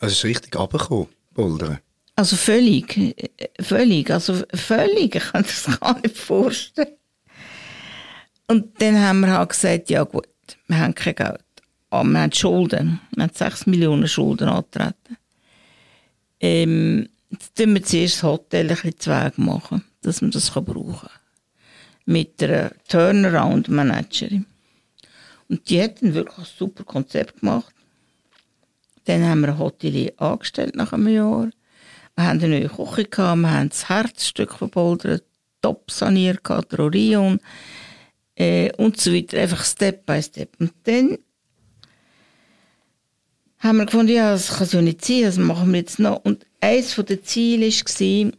es 0.01 0.11
ist 0.11 0.25
richtig 0.25 0.59
runtergekommen, 0.59 1.07
Bouldern? 1.33 1.79
Also 2.17 2.35
völlig, 2.35 3.15
völlig, 3.61 4.11
also 4.11 4.43
völlig, 4.53 5.15
ich 5.15 5.23
kann 5.23 5.43
das 5.43 5.79
gar 5.79 6.01
nicht 6.01 6.17
vorstellen. 6.17 6.97
Und 8.47 8.81
dann 8.81 8.99
haben 8.99 9.21
wir 9.21 9.37
halt 9.37 9.51
gesagt, 9.51 9.89
ja 9.89 10.03
gut, 10.03 10.27
wir 10.67 10.79
haben 10.79 10.93
kein 10.93 11.15
Geld. 11.15 11.45
Aber 11.91 12.09
wir 12.09 12.19
haben 12.19 12.33
Schulden. 12.33 12.99
Wir 13.15 13.23
haben 13.23 13.33
6 13.33 13.67
Millionen 13.67 14.09
Schulden 14.09 14.49
angetreten. 14.49 15.15
Ähm, 16.41 17.07
jetzt 17.29 17.55
tun 17.55 17.73
wir 17.73 17.83
zuerst 17.83 18.15
das 18.15 18.23
Hotel 18.23 18.69
ein 18.69 18.75
bisschen 18.75 18.99
Zweig 18.99 19.37
machen, 19.37 19.81
dass 20.01 20.21
man 20.21 20.31
das 20.31 20.51
brauchen 20.51 20.99
kann. 20.99 21.09
Mit 22.03 22.43
einer 22.43 22.71
Turnaround-Managerin. 22.89 24.45
Und 25.49 25.69
die 25.69 25.81
hat 25.81 26.01
dann 26.01 26.13
wirklich 26.13 26.37
ein 26.37 26.45
super 26.45 26.83
Konzept 26.83 27.39
gemacht. 27.39 27.73
Dann 29.05 29.23
haben 29.23 29.41
wir 29.41 29.49
ein 29.49 29.59
Hotelier 29.59 30.13
angestellt 30.17 30.75
nach 30.75 30.93
einem 30.93 31.07
Jahr. 31.07 31.49
Wir 32.15 32.25
haben 32.25 32.39
eine 32.41 32.59
neue 32.59 32.69
Küche 32.69 33.05
gehabt, 33.05 33.41
wir 33.41 33.51
haben 33.51 33.69
das 33.69 33.89
Herzstück 33.89 34.53
verbouldert, 34.53 35.23
top 35.61 35.91
saniert, 35.91 36.39
Rorion 36.49 37.39
äh, 38.35 38.71
und 38.77 38.99
so 38.99 39.13
weiter. 39.13 39.39
Einfach 39.39 39.63
Step 39.63 40.05
by 40.05 40.21
Step. 40.21 40.49
Und 40.59 40.71
dann 40.83 41.17
haben 43.59 43.77
wir 43.77 43.85
gefunden, 43.85 44.13
ja, 44.13 44.31
das 44.31 44.57
kann 44.57 44.67
so 44.67 44.81
nicht 44.81 45.03
sein, 45.03 45.23
das 45.23 45.37
machen 45.37 45.71
wir 45.71 45.79
jetzt 45.79 45.99
noch. 45.99 46.23
Und 46.23 46.45
eines 46.61 46.95
der 46.95 47.23
Ziele 47.23 47.67
war, 47.67 48.31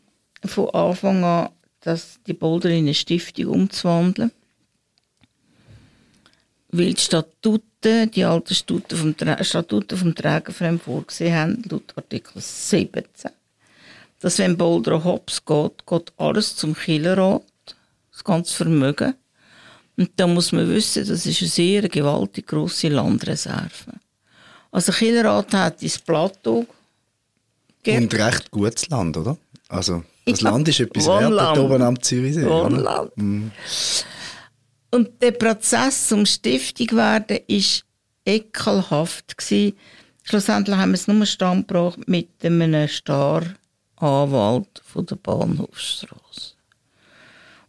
von 0.44 0.70
Anfang 0.70 1.24
an, 1.24 1.48
dass 1.80 2.18
die 2.26 2.32
Boulder 2.32 2.70
in 2.70 2.84
eine 2.84 2.94
Stiftung 2.94 3.46
umzuwandeln 3.46 4.32
weil 6.78 6.94
die 6.94 7.00
Statuten, 7.00 8.10
die 8.10 8.24
alten 8.24 8.54
Statuten 8.54 8.96
vom, 8.96 9.14
Statuten 9.42 9.98
vom 9.98 10.14
Trägerverein 10.14 10.78
vorgesehen 10.78 11.34
haben, 11.34 11.62
laut 11.68 11.92
Artikel 11.96 12.40
17, 12.40 13.30
dass 14.20 14.38
wenn 14.38 14.56
Boulder 14.56 15.02
Hops 15.04 15.44
geht, 15.44 15.86
geht 15.86 16.12
alles 16.16 16.56
zum 16.56 16.74
Killerrat, 16.74 17.42
das 18.12 18.24
ganze 18.24 18.54
Vermögen. 18.54 19.14
Und 19.96 20.10
da 20.16 20.26
muss 20.26 20.52
man 20.52 20.68
wissen, 20.68 21.06
das 21.06 21.24
ist 21.24 21.40
eine 21.40 21.50
sehr 21.50 21.88
gewaltig 21.88 22.46
grosse 22.46 22.88
Landreserve. 22.88 23.94
Also 24.70 24.92
Killerrat 24.92 25.54
hat 25.54 25.82
das 25.82 25.98
Plateau 25.98 26.66
Und 27.86 28.14
recht 28.14 28.50
gutes 28.50 28.88
Land, 28.88 29.16
oder? 29.16 29.38
Also 29.68 30.02
das 30.26 30.40
ja, 30.40 30.50
Land 30.50 30.68
ist 30.68 30.80
etwas 30.80 31.06
wert, 31.06 31.58
oben 31.58 31.82
am 31.82 32.02
Zürichsee. 32.02 32.44
Wohnland. 32.44 33.12
Und 34.96 35.20
der 35.20 35.32
Prozess 35.32 36.10
um 36.10 36.24
Stiftung 36.24 36.96
werden 36.96 37.40
ist 37.48 37.84
ekelhaft 38.24 39.36
gewesen. 39.36 39.76
Schlussendlich 40.22 40.74
haben 40.74 40.92
wir 40.92 40.94
es 40.94 41.06
nur 41.06 41.26
stand 41.26 41.70
mit 42.06 42.30
einem 42.42 42.88
Star-Anwalt 42.88 44.80
von 44.82 45.04
der 45.04 45.16
Bahnhofstrasse. 45.16 46.54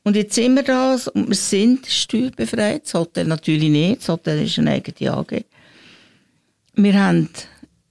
Und 0.03 0.15
jetzt 0.15 0.35
sind 0.35 0.55
wir 0.55 0.63
das 0.63 1.09
und 1.09 1.27
wir 1.27 1.35
sind 1.35 1.85
steuerbefreit. 1.85 2.85
Das 2.85 2.93
Hotel 2.93 3.25
natürlich 3.25 3.71
nicht. 3.71 3.99
Das 3.99 4.07
Hotel 4.07 4.45
ist 4.45 4.57
eine 4.59 4.71
eigene 4.71 5.11
AG. 5.11 5.43
Wir 6.75 6.93
haben 6.93 7.29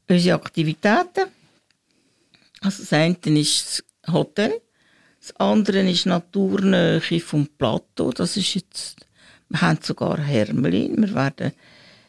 unsere 0.08 0.36
Aktivitäten. 0.36 1.26
Also 2.62 2.84
das 2.84 2.92
eine 2.94 3.18
ist 3.38 3.84
das 4.00 4.14
Hotel. 4.14 4.62
Das 5.20 5.36
andere 5.36 5.90
ist 5.90 6.06
Naturnähe 6.06 7.02
vom 7.20 7.46
Plateau. 7.46 8.12
Das 8.12 8.38
ist 8.38 8.54
jetzt 8.54 9.05
wir 9.48 9.60
haben 9.60 9.78
sogar 9.82 10.18
Hermelin. 10.18 10.96
Wir 10.96 11.14
werden, 11.14 11.52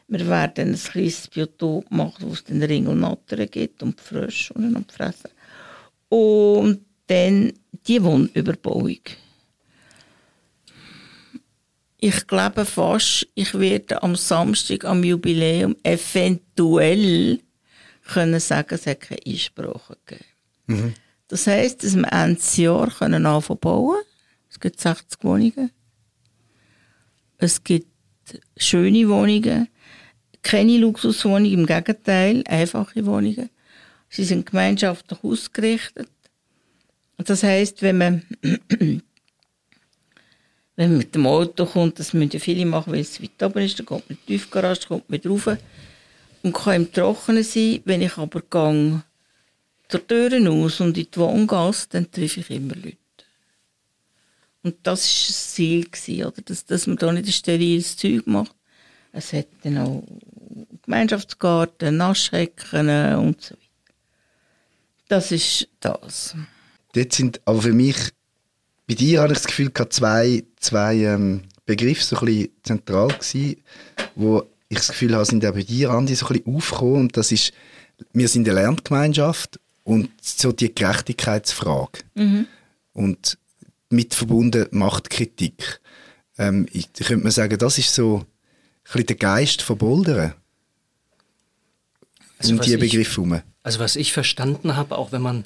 wir 0.07 0.27
werden 0.27 0.73
ein 0.73 0.79
kleines 0.79 1.27
Biotop 1.27 1.89
machen, 1.91 2.15
wo 2.19 2.33
es 2.33 2.43
den 2.43 2.63
Ringelnattern 2.63 3.47
gibt 3.49 3.83
und 3.83 3.99
Frösche 4.01 4.53
und 4.53 4.91
fressen. 4.91 5.29
Und 6.09 6.85
dann 7.07 7.53
die 7.87 8.03
Wohnüberbauung. 8.03 8.99
Ich 11.99 12.27
glaube 12.27 12.65
fast, 12.65 13.27
ich 13.33 13.57
werde 13.57 14.03
am 14.03 14.15
Samstag 14.15 14.85
am 14.85 15.03
Jubiläum 15.03 15.75
eventuell 15.83 17.39
können 18.07 18.39
sagen, 18.39 18.75
es 18.75 18.85
hat 18.85 19.01
keine 19.01 19.21
Einsprache 19.25 19.97
gegeben. 20.05 20.25
Mhm. 20.67 20.93
Das 21.27 21.47
heisst, 21.47 21.83
dass 21.83 21.95
wir 21.95 22.11
Ende 22.11 22.41
Jahr 22.55 22.89
können 22.89 23.25
anfangen 23.25 23.59
bauen. 23.59 23.97
Es 24.49 24.59
gibt 24.59 24.79
60 24.79 25.23
Wohnungen. 25.23 25.71
Es 27.37 27.63
gibt 27.63 27.87
schöne 28.57 29.07
Wohnungen, 29.09 29.67
keine 30.41 30.77
Luxuswohnungen, 30.77 31.53
im 31.53 31.65
Gegenteil, 31.65 32.43
einfache 32.47 33.05
Wohnungen. 33.05 33.49
Sie 34.09 34.23
sind 34.23 34.45
gemeinschaftlich 34.45 35.23
ausgerichtet. 35.23 36.09
Das 37.17 37.43
heißt, 37.43 37.81
wenn 37.81 37.97
man, 37.97 38.23
wenn 38.41 39.01
man 40.77 40.97
mit 40.97 41.13
dem 41.13 41.27
Auto 41.27 41.65
kommt, 41.65 41.99
das 41.99 42.13
müssen 42.13 42.39
viele 42.39 42.65
machen, 42.65 42.93
weil 42.93 43.01
es 43.01 43.21
weit 43.21 43.43
oben 43.43 43.63
ist, 43.63 43.79
dann 43.79 43.85
kommt 43.85 44.09
man 44.09 44.17
in 44.17 44.25
die 44.27 44.37
Tiefgarage, 44.37 44.87
kommt 44.87 45.09
man 45.09 45.21
drauf 45.21 45.49
und 46.43 46.53
kann 46.53 46.75
im 46.75 46.91
Trockenen 46.91 47.43
sein. 47.43 47.81
Wenn 47.85 48.01
ich 48.01 48.17
aber 48.17 48.41
gang 48.41 49.03
zur 49.89 50.07
Tür 50.07 50.31
aus 50.51 50.79
und 50.79 50.97
in 50.97 51.07
die 51.11 51.19
Wohngasse, 51.19 51.87
dann 51.91 52.11
treffe 52.11 52.39
ich 52.39 52.49
immer 52.49 52.75
Leute. 52.75 52.97
Und 54.63 54.75
das 54.83 55.01
war 55.01 55.27
das 55.27 55.53
Ziel, 55.53 55.85
gewesen, 55.85 56.25
oder? 56.25 56.41
Dass, 56.41 56.65
dass 56.65 56.87
man 56.87 56.97
da 56.97 57.11
nicht 57.11 57.27
ein 57.27 57.31
steriles 57.31 57.95
Zeug 57.95 58.25
macht. 58.25 58.55
Es 59.11 59.33
hat 59.33 59.47
dann 59.63 59.77
auch 59.77 60.03
Gemeinschaftsgarten, 60.83 61.97
Naschhecken 61.97 62.89
und 63.15 63.41
so 63.41 63.53
weiter. 63.53 63.67
Das 65.07 65.31
ist 65.31 65.69
das. 65.79 66.35
Dort 66.93 67.13
sind 67.13 67.41
aber 67.45 67.61
für 67.61 67.73
mich, 67.73 67.95
bei 68.87 68.95
dir 68.95 69.21
habe 69.21 69.33
ich 69.33 69.39
das 69.39 69.47
Gefühl, 69.47 69.71
zwei, 69.89 70.43
zwei 70.57 70.95
ähm, 70.97 71.43
Begriffe 71.65 72.03
so 72.03 72.17
ein 72.17 72.25
bisschen 72.25 72.49
zentral 72.63 73.07
gewesen, 73.09 73.61
wo 74.15 74.43
ich 74.69 74.77
das 74.77 74.89
Gefühl 74.89 75.15
habe, 75.15 75.25
sind 75.25 75.45
auch 75.45 75.53
bei 75.53 75.63
dir, 75.63 75.91
Andi, 75.91 76.15
so 76.15 76.27
ein 76.27 76.33
bisschen 76.33 76.55
aufgekommen. 76.55 77.01
Und 77.01 77.17
das 77.17 77.31
ist, 77.31 77.53
wir 78.13 78.27
sind 78.27 78.47
eine 78.49 78.61
Lerngemeinschaft 78.61 79.59
und 79.83 80.09
so 80.21 80.51
die 80.51 80.73
Gerechtigkeitsfrage. 80.73 81.99
Mhm. 82.15 82.47
Und 82.93 83.37
mit 83.89 84.13
verbunden 84.13 84.67
Machtkritik. 84.71 85.81
Ähm, 86.37 86.67
ich, 86.71 86.91
könnte 86.93 87.23
man 87.23 87.31
sagen, 87.31 87.57
das 87.57 87.77
ist 87.77 87.93
so 87.93 88.19
ein 88.19 88.25
bisschen 88.83 89.05
der 89.07 89.15
Geist 89.15 89.61
von 89.61 89.77
Bouldern. 89.77 90.33
Also 92.39 92.53
um 92.53 92.61
diese 92.61 92.77
Begriffe 92.77 93.21
herum. 93.21 93.41
Also 93.63 93.79
was 93.79 93.95
ich 93.95 94.13
verstanden 94.13 94.75
habe, 94.75 94.97
auch 94.97 95.11
wenn 95.11 95.21
man 95.21 95.45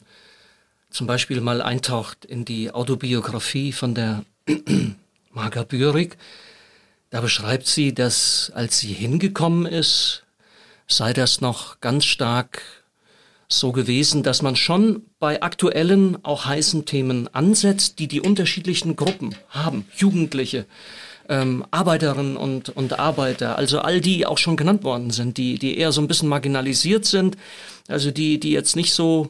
zum 0.89 1.07
Beispiel 1.07 1.39
mal 1.41 1.61
eintaucht 1.61 2.25
in 2.25 2.43
die 2.43 2.71
Autobiografie 2.71 3.71
von 3.71 3.95
der 3.95 4.25
Marga 5.31 5.63
Bürig, 5.63 6.17
da 7.09 7.21
beschreibt 7.21 7.67
sie, 7.67 7.93
dass 7.93 8.51
als 8.53 8.79
sie 8.79 8.93
hingekommen 8.93 9.65
ist, 9.65 10.23
sei 10.87 11.13
das 11.13 11.41
noch 11.41 11.79
ganz 11.79 12.05
stark 12.05 12.61
so 13.53 13.71
gewesen, 13.71 14.23
dass 14.23 14.41
man 14.41 14.55
schon 14.55 15.03
bei 15.19 15.41
aktuellen, 15.41 16.17
auch 16.23 16.45
heißen 16.45 16.85
Themen 16.85 17.27
ansetzt, 17.33 17.99
die 17.99 18.07
die 18.07 18.21
unterschiedlichen 18.21 18.95
Gruppen 18.95 19.35
haben. 19.49 19.85
Jugendliche, 19.95 20.65
ähm, 21.29 21.65
Arbeiterinnen 21.71 22.37
und, 22.37 22.69
und 22.69 22.99
Arbeiter, 22.99 23.57
also 23.57 23.79
all 23.79 24.01
die 24.01 24.25
auch 24.25 24.37
schon 24.37 24.57
genannt 24.57 24.83
worden 24.83 25.11
sind, 25.11 25.37
die, 25.37 25.57
die 25.57 25.77
eher 25.77 25.91
so 25.91 26.01
ein 26.01 26.07
bisschen 26.07 26.29
marginalisiert 26.29 27.05
sind, 27.05 27.37
also 27.87 28.11
die, 28.11 28.39
die 28.39 28.51
jetzt 28.51 28.75
nicht 28.75 28.93
so 28.93 29.29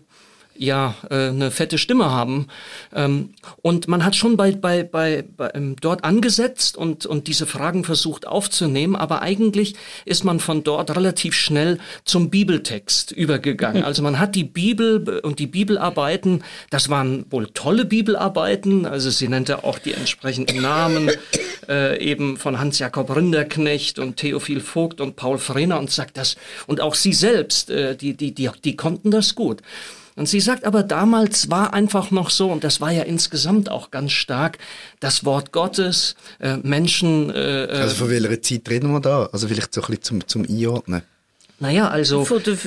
ja 0.62 0.96
äh, 1.10 1.30
eine 1.30 1.51
fette 1.51 1.77
Stimme 1.77 2.12
haben. 2.12 2.48
Ähm, 2.94 3.34
und 3.62 3.88
man 3.88 4.06
hat 4.06 4.15
schon 4.15 4.38
bei, 4.38 4.51
bei, 4.51 4.84
bei, 4.84 5.24
bei 5.36 5.51
ähm, 5.56 5.75
dort 5.82 6.03
angesetzt 6.03 6.77
und, 6.77 7.06
und 7.06 7.27
diese 7.27 7.46
Fragen 7.46 7.84
versucht 7.84 8.27
aufzunehmen, 8.27 8.96
aber 8.96 9.22
eigentlich 9.22 9.75
ist 10.06 10.24
man 10.24 10.39
von 10.39 10.63
dort 10.63 10.96
relativ 10.96 11.34
schnell 11.34 11.80
zum 12.06 12.30
Bibeltext 12.30 13.12
übergegangen. 13.12 13.84
Also 13.84 14.03
man 14.03 14.20
hat 14.20 14.36
die 14.36 14.44
Bibel 14.44 15.20
und 15.20 15.39
die 15.39 15.48
Bibelarbeiten, 15.48 16.44
das 16.70 16.89
waren 16.89 17.25
wohl 17.32 17.48
tolle 17.48 17.86
Bibelarbeiten, 17.86 18.86
also 18.86 19.10
sie 19.10 19.27
nannte 19.27 19.63
auch 19.63 19.80
die 19.80 19.94
entsprechenden 19.94 20.62
Namen, 20.62 21.10
äh, 21.68 22.00
eben 22.00 22.38
von 22.38 22.60
Hans-Jakob 22.60 23.15
Rinderknecht 23.15 23.98
und 23.98 24.18
Theophil 24.18 24.60
Vogt 24.60 25.01
und 25.01 25.15
Paul 25.15 25.39
Frener 25.39 25.80
und 25.80 25.89
sagt 25.89 26.18
das, 26.18 26.36
und 26.68 26.82
auch 26.82 26.94
sie 26.94 27.13
selbst, 27.13 27.72
äh, 27.72 27.96
die, 27.96 28.15
die, 28.15 28.34
die, 28.34 28.50
die 28.63 28.75
konnten 28.75 29.10
das 29.10 29.34
gut. 29.34 29.62
Und 30.15 30.27
sie 30.27 30.39
sagt 30.39 30.65
aber, 30.65 30.84
damals 30.84 31.50
war 31.50 31.74
einfach 31.74 32.12
noch 32.12 32.30
so, 32.30 32.51
und 32.51 32.63
das 32.63 32.82
war 32.82 32.91
ja 32.91 33.03
insgesamt 33.03 33.70
auch 33.70 33.91
ganz 33.91 34.12
stark, 34.12 34.58
das 35.00 35.24
Wort 35.25 35.51
Gottes, 35.51 36.15
äh, 36.39 36.58
Menschen. 36.58 37.30
Äh, 37.30 37.65
äh 37.65 37.82
also 37.82 37.96
von 37.96 38.10
welcher 38.10 38.41
Zeit 38.41 38.70
reden 38.70 38.91
wir 38.91 39.00
da? 39.00 39.30
Also 39.32 39.48
vielleicht 39.48 39.74
so 39.74 39.82
ein 39.82 39.88
bisschen 39.88 40.03
zum, 40.03 40.27
zum 40.27 40.46
Einordnen. 40.50 41.03
Naja, 41.60 41.88
also. 41.88 42.25
Von 42.25 42.44
der 42.44 42.58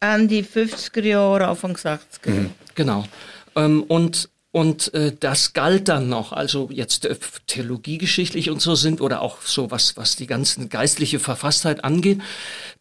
Ende 0.00 0.40
50er 0.40 1.02
Jahre, 1.02 1.48
Anfang 1.48 1.76
60er. 1.76 2.30
Mhm. 2.30 2.50
Genau. 2.74 3.04
Ähm, 3.56 3.82
und 3.84 4.28
und 4.52 4.92
äh, 4.94 5.12
das 5.18 5.52
galt 5.52 5.88
dann 5.88 6.08
noch, 6.08 6.32
also 6.32 6.68
jetzt 6.72 7.04
äh, 7.04 7.14
theologiegeschichtlich 7.46 8.50
und 8.50 8.60
so 8.60 8.74
sind 8.74 9.00
oder 9.00 9.22
auch 9.22 9.42
so 9.42 9.70
was 9.70 9.96
was 9.96 10.16
die 10.16 10.26
ganzen 10.26 10.68
geistliche 10.68 11.20
Verfasstheit 11.20 11.84
angeht, 11.84 12.20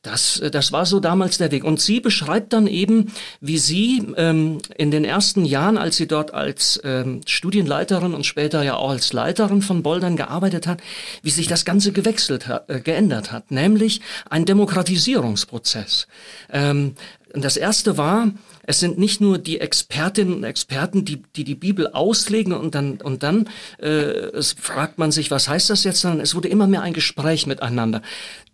das 0.01 0.39
äh, 0.39 0.49
das 0.49 0.71
war 0.71 0.87
so 0.87 0.99
damals 0.99 1.37
der 1.37 1.51
Weg. 1.51 1.63
Und 1.63 1.79
sie 1.79 1.99
beschreibt 1.99 2.53
dann 2.53 2.65
eben, 2.65 3.13
wie 3.39 3.59
sie 3.59 4.03
ähm, 4.17 4.57
in 4.77 4.89
den 4.89 5.05
ersten 5.05 5.45
Jahren, 5.45 5.77
als 5.77 5.97
sie 5.97 6.07
dort 6.07 6.33
als 6.33 6.81
ähm, 6.83 7.21
Studienleiterin 7.27 8.15
und 8.15 8.25
später 8.25 8.63
ja 8.63 8.75
auch 8.75 8.89
als 8.89 9.13
Leiterin 9.13 9.61
von 9.61 9.83
Bouldern 9.83 10.15
gearbeitet 10.15 10.65
hat, 10.65 10.81
wie 11.21 11.29
sich 11.29 11.47
das 11.47 11.65
Ganze 11.65 11.91
gewechselt 11.91 12.47
hat, 12.47 12.67
äh, 12.67 12.79
geändert 12.79 13.31
hat, 13.31 13.51
nämlich 13.51 14.01
ein 14.27 14.45
Demokratisierungsprozess. 14.45 16.07
Ähm, 16.51 16.95
das 17.33 17.57
erste 17.57 17.97
war, 17.97 18.31
es 18.69 18.79
sind 18.79 18.99
nicht 18.99 19.19
nur 19.19 19.39
die 19.39 19.59
Expertinnen 19.59 20.31
und 20.31 20.43
Experten, 20.43 21.03
die 21.03 21.23
die, 21.35 21.43
die 21.43 21.55
Bibel 21.55 21.87
auslegen 21.87 22.53
und 22.53 22.75
dann, 22.75 23.01
und 23.01 23.23
dann 23.23 23.49
äh, 23.79 24.43
fragt 24.43 24.99
man 24.99 25.11
sich, 25.11 25.31
was 25.31 25.49
heißt 25.49 25.71
das 25.71 25.83
jetzt, 25.85 26.01
sondern 26.01 26.19
es 26.19 26.35
wurde 26.35 26.49
immer 26.49 26.67
mehr 26.67 26.83
ein 26.83 26.93
Gespräch 26.93 27.47
miteinander. 27.47 28.03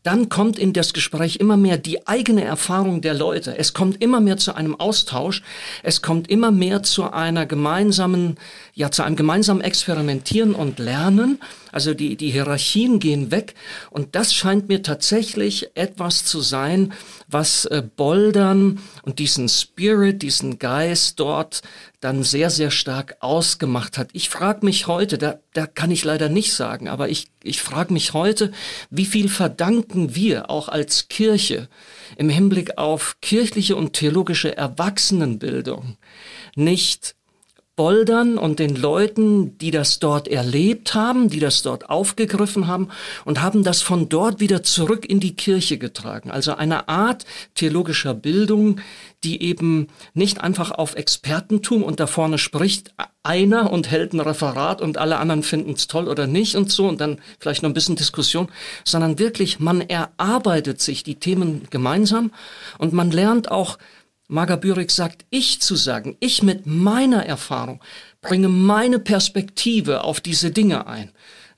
Dann 0.04 0.30
kommt 0.30 0.60
in 0.60 0.72
das 0.72 0.94
Gespräch 0.94 1.38
immer 1.38 1.58
mehr 1.58 1.78
die 1.78 2.08
eigene 2.08 2.44
Erfahrung 2.44 3.02
der 3.02 3.16
Leute. 3.16 3.58
Es 3.58 3.74
kommt 3.74 4.04
immer 4.04 4.22
mehr 4.22 4.38
zu 4.38 4.54
einem 4.56 4.80
Austausch. 4.80 5.42
Es 5.82 6.04
kommt 6.04 6.30
immer 6.30 6.52
mehr 6.52 6.84
zu 6.84 7.12
einer 7.12 7.48
gemeinsamen, 7.48 8.38
ja, 8.76 8.92
zu 8.92 9.02
einem 9.02 9.16
gemeinsamen 9.16 9.62
Experimentieren 9.62 10.54
und 10.54 10.78
Lernen. 10.78 11.40
Also 11.72 11.96
die, 11.96 12.18
die 12.18 12.30
Hierarchien 12.30 13.00
gehen 13.00 13.32
weg. 13.32 13.56
Und 13.90 14.16
das 14.16 14.34
scheint 14.36 14.70
mir 14.70 14.84
tatsächlich 14.84 15.72
etwas 15.74 16.24
zu 16.24 16.40
sein, 16.40 16.94
was 17.36 17.66
äh, 17.66 17.84
Bouldern 17.98 18.80
und 19.04 19.20
diesen 19.20 19.50
Spirit, 19.50 20.22
diesen 20.22 20.58
Geist 20.58 21.20
dort 21.20 21.64
dann 22.00 22.24
sehr, 22.24 22.50
sehr 22.50 22.72
stark 22.72 23.18
ausgemacht 23.20 23.98
hat. 23.98 24.08
Ich 24.14 24.30
frage 24.30 24.66
mich 24.66 24.88
heute, 24.88 25.18
da, 25.18 25.40
da 25.52 25.68
kann 25.68 25.92
ich 25.92 26.06
leider 26.06 26.30
nicht 26.30 26.54
sagen, 26.54 26.88
aber 26.88 27.10
ich, 27.10 27.28
ich 27.44 27.62
frage 27.62 27.92
mich 27.92 28.14
heute, 28.14 28.54
wie 28.90 29.06
viel 29.06 29.28
verdanken 29.28 30.16
wir 30.16 30.50
auch 30.50 30.70
als 30.70 31.10
Kirche 31.10 31.68
im 32.16 32.30
Hinblick 32.30 32.78
auf 32.78 33.18
kirchliche 33.20 33.76
und 33.76 33.92
theologische 33.92 34.56
Erwachsenenbildung 34.56 35.98
nicht 36.56 37.16
Boldern 37.76 38.38
und 38.38 38.60
den 38.60 38.76
Leuten, 38.76 39.58
die 39.58 39.70
das 39.70 40.00
dort 40.00 40.30
erlebt 40.30 40.94
haben, 40.94 41.30
die 41.30 41.40
das 41.40 41.62
dort 41.62 41.90
aufgegriffen 41.90 42.68
haben 42.68 42.88
und 43.26 43.42
haben 43.42 43.64
das 43.64 43.82
von 43.82 44.08
dort 44.08 44.40
wieder 44.40 44.64
zurück 44.64 45.06
in 45.06 45.20
die 45.20 45.36
Kirche 45.36 45.78
getragen. 45.78 46.32
Also 46.32 46.56
eine 46.56 46.88
Art 46.88 47.26
theologischer 47.54 48.14
Bildung, 48.14 48.80
die 49.26 49.42
eben 49.42 49.88
nicht 50.14 50.40
einfach 50.40 50.72
auf 50.72 50.96
Expertentum 50.96 51.84
und 51.84 52.00
da 52.00 52.08
vorne 52.08 52.38
spricht 52.38 52.94
einer 53.24 53.72
und 53.72 53.92
hält 53.92 54.14
ein 54.14 54.22
Referat 54.22 54.82
und 54.82 54.98
alle 54.98 55.18
anderen 55.18 55.44
finden 55.44 55.74
es 55.74 55.88
toll 55.88 56.08
oder 56.08 56.28
nicht 56.28 56.56
und 56.56 56.72
so 56.72 56.88
und 56.88 57.02
dann 57.02 57.20
vielleicht 57.40 57.64
noch 57.64 57.70
ein 57.70 57.74
bisschen 57.74 57.98
Diskussion, 57.98 58.48
sondern 58.86 59.20
wirklich 59.20 59.60
man 59.60 59.82
erarbeitet 59.82 60.80
sich 60.80 61.04
die 61.04 61.16
Themen 61.16 61.68
gemeinsam 61.72 62.32
und 62.78 62.94
man 62.94 63.12
lernt 63.12 63.52
auch 63.52 63.78
Marga 64.28 64.56
Bürik 64.56 64.92
sagt, 64.92 65.26
ich 65.30 65.62
zu 65.62 65.76
sagen, 65.76 66.18
ich 66.20 66.42
mit 66.42 66.66
meiner 66.66 67.26
Erfahrung 67.26 67.82
bringe 68.22 68.50
meine 68.50 69.00
Perspektive 69.00 70.04
auf 70.04 70.20
diese 70.20 70.52
Dinge 70.52 70.88
ein. 70.88 71.12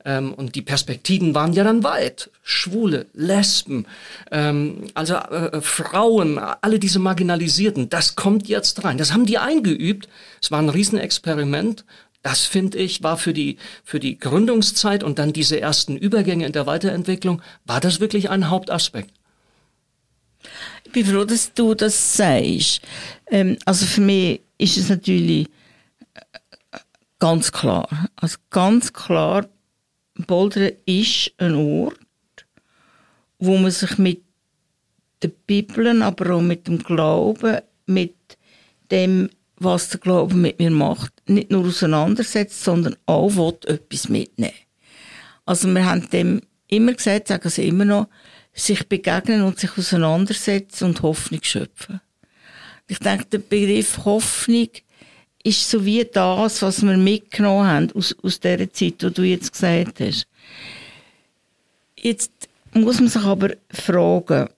Ähm, 0.03 0.34
und 0.34 0.56
die 0.56 0.62
Perspektiven 0.62 1.34
waren 1.34 1.53
ja 1.53 1.63
dann 1.63 1.84
weit. 1.84 2.30
Schwule, 2.43 3.08
Lesben, 3.13 3.86
ähm, 4.32 4.88
also 4.93 5.15
äh, 5.15 5.62
Frauen, 5.62 6.39
alle 6.39 6.80
diese 6.80 6.99
Marginalisierten, 6.99 7.89
das 7.89 8.15
kommt 8.15 8.47
jetzt 8.47 8.84
rein. 8.84 8.97
Das 8.97 9.13
haben 9.13 9.25
die 9.25 9.38
eingeübt. 9.38 10.08
Es 10.41 10.51
war 10.51 10.60
ein 10.60 10.69
Riesenexperiment. 10.69 11.86
Das 12.23 12.45
finde 12.45 12.77
ich 12.80 13.03
war 13.03 13.17
für 13.17 13.34
die 13.34 13.58
für 13.84 13.99
die 13.99 14.19
Gründungszeit 14.19 15.03
und 15.03 15.19
dann 15.19 15.32
diese 15.32 15.62
ersten 15.62 15.95
Übergänge 15.95 16.45
in 16.45 16.51
der 16.51 16.65
Weiterentwicklung 16.65 17.41
war 17.65 17.80
das 17.80 17.99
wirklich 17.99 18.30
ein 18.30 18.49
Hauptaspekt. 18.49 19.12
Bin 20.97 21.05
froh, 21.05 21.25
dass 21.25 21.53
du 21.53 21.75
das 21.75 22.17
sagst. 22.17 22.81
Ähm, 23.27 23.55
also 23.65 23.86
für 23.86 24.01
mich 24.01 24.41
ist 24.57 24.77
es 24.77 24.89
natürlich 24.89 25.47
äh, 26.15 26.79
ganz 27.19 27.51
klar. 27.51 28.10
Also 28.15 28.39
ganz 28.49 28.91
klar, 28.91 29.47
Boldern 30.25 30.71
ist 30.88 31.33
ein 31.38 31.53
Ort, 31.53 31.99
wo 33.38 33.60
man 33.60 33.69
sich 33.69 33.99
mit 33.99 34.23
der 35.21 35.27
Bibel, 35.27 36.01
aber 36.01 36.33
auch 36.33 36.41
mit 36.41 36.65
dem 36.65 36.79
Glauben, 36.79 37.60
mit 37.86 38.15
dem, 38.89 39.29
was 39.57 39.89
der 39.89 39.99
Glaube 39.99 40.33
mit 40.33 40.57
mir 40.57 40.71
macht, 40.71 41.13
nicht 41.27 41.51
nur 41.51 41.67
auseinandersetzt, 41.67 42.63
sondern 42.63 42.95
auch 43.05 43.53
etwas 43.67 44.10
mitnehmen. 44.10 44.51
Also 45.45 45.67
wir 45.67 45.86
haben 45.86 46.10
dem 46.10 46.41
immer 46.67 46.93
gesagt, 46.93 47.27
sagen 47.27 47.49
sie 47.51 47.67
immer 47.67 47.86
noch, 47.86 48.07
sich 48.58 48.88
begegnen 48.88 49.43
und 49.43 49.60
sich 49.60 49.78
auseinandersetzen 49.78 50.86
und 50.86 51.02
Hoffnung 51.04 51.41
schöpfen. 51.43 52.02
Ich 52.88 53.00
denke, 53.00 53.26
der 53.26 53.39
Begriff 53.39 54.04
Hoffnung 54.04 54.70
ist 55.43 55.70
so 55.70 55.86
wie 55.86 56.04
das, 56.04 56.62
was 56.62 56.82
wir 56.82 56.98
mitgenommen 56.98 57.67
haben 57.67 57.91
aus, 57.93 58.15
aus 58.22 58.39
dieser 58.39 58.72
Zeit, 58.72 59.02
die 59.02 59.12
du 59.12 59.24
jetzt 59.24 59.54
gesagt 59.54 60.00
hast. 60.00 60.28
Jetzt 61.98 62.32
muss 62.74 63.00
man 63.00 63.10
sich 63.10 63.24
aber 63.24 63.52
fragen, 63.70 64.50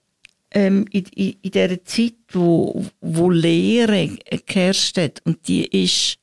ähm, 0.52 0.86
in, 0.92 1.06
in, 1.16 1.36
in 1.42 1.52
dieser 1.52 1.84
Zeit, 1.84 2.16
wo, 2.32 2.86
wo 3.02 3.30
Lehre 3.30 4.18
geherrscht 4.46 4.98
hat, 4.98 5.22
und 5.26 5.48
die 5.48 5.66
ist 5.84 6.18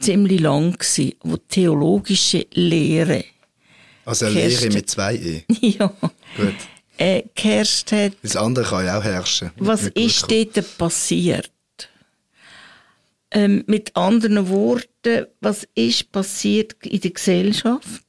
ziemlich 0.00 0.40
lang 0.40 0.72
gewesen, 0.72 1.14
wo 1.20 1.36
theologische 1.36 2.46
Lehre 2.52 3.24
also 4.04 4.26
eine 4.26 4.34
Lehre 4.34 4.70
mit 4.70 4.90
zwei 4.90 5.14
E. 5.16 5.44
ja. 5.60 5.86
Gut. 6.36 6.54
Äh, 6.98 7.22
geherrscht 7.34 7.92
hat. 7.92 8.12
Das 8.22 8.36
andere 8.36 8.64
kann 8.64 8.86
ja 8.86 8.98
auch 8.98 9.04
herrschen. 9.04 9.50
Was 9.56 9.86
ist 9.88 10.30
dort 10.30 10.78
passiert? 10.78 11.50
Ähm, 13.30 13.64
mit 13.66 13.96
anderen 13.96 14.48
Worten, 14.48 15.26
was 15.40 15.66
ist 15.74 16.12
passiert 16.12 16.74
in 16.84 17.00
der 17.00 17.10
Gesellschaft? 17.12 18.04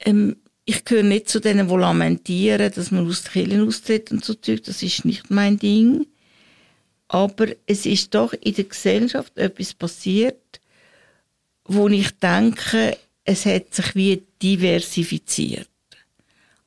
Ähm, 0.00 0.36
ich 0.64 0.84
gehöre 0.84 1.02
nicht 1.02 1.28
zu 1.28 1.40
denen, 1.40 1.68
die 1.68 1.74
lamentieren, 1.74 2.70
dass 2.72 2.90
man 2.90 3.08
aus 3.08 3.22
der 3.22 3.32
Kirche 3.32 3.62
austritt 3.62 4.12
und 4.12 4.24
so 4.24 4.34
Zeug. 4.34 4.62
Das 4.64 4.82
ist 4.82 5.04
nicht 5.04 5.30
mein 5.30 5.58
Ding. 5.58 6.06
Aber 7.08 7.46
es 7.66 7.86
ist 7.86 8.14
doch 8.14 8.32
in 8.32 8.54
der 8.54 8.64
Gesellschaft 8.64 9.36
etwas 9.36 9.74
passiert, 9.74 10.60
wo 11.64 11.88
ich 11.88 12.10
denke, 12.18 12.96
es 13.24 13.46
hat 13.46 13.74
sich 13.74 13.94
wie 13.94 14.22
diversifiziert. 14.42 15.68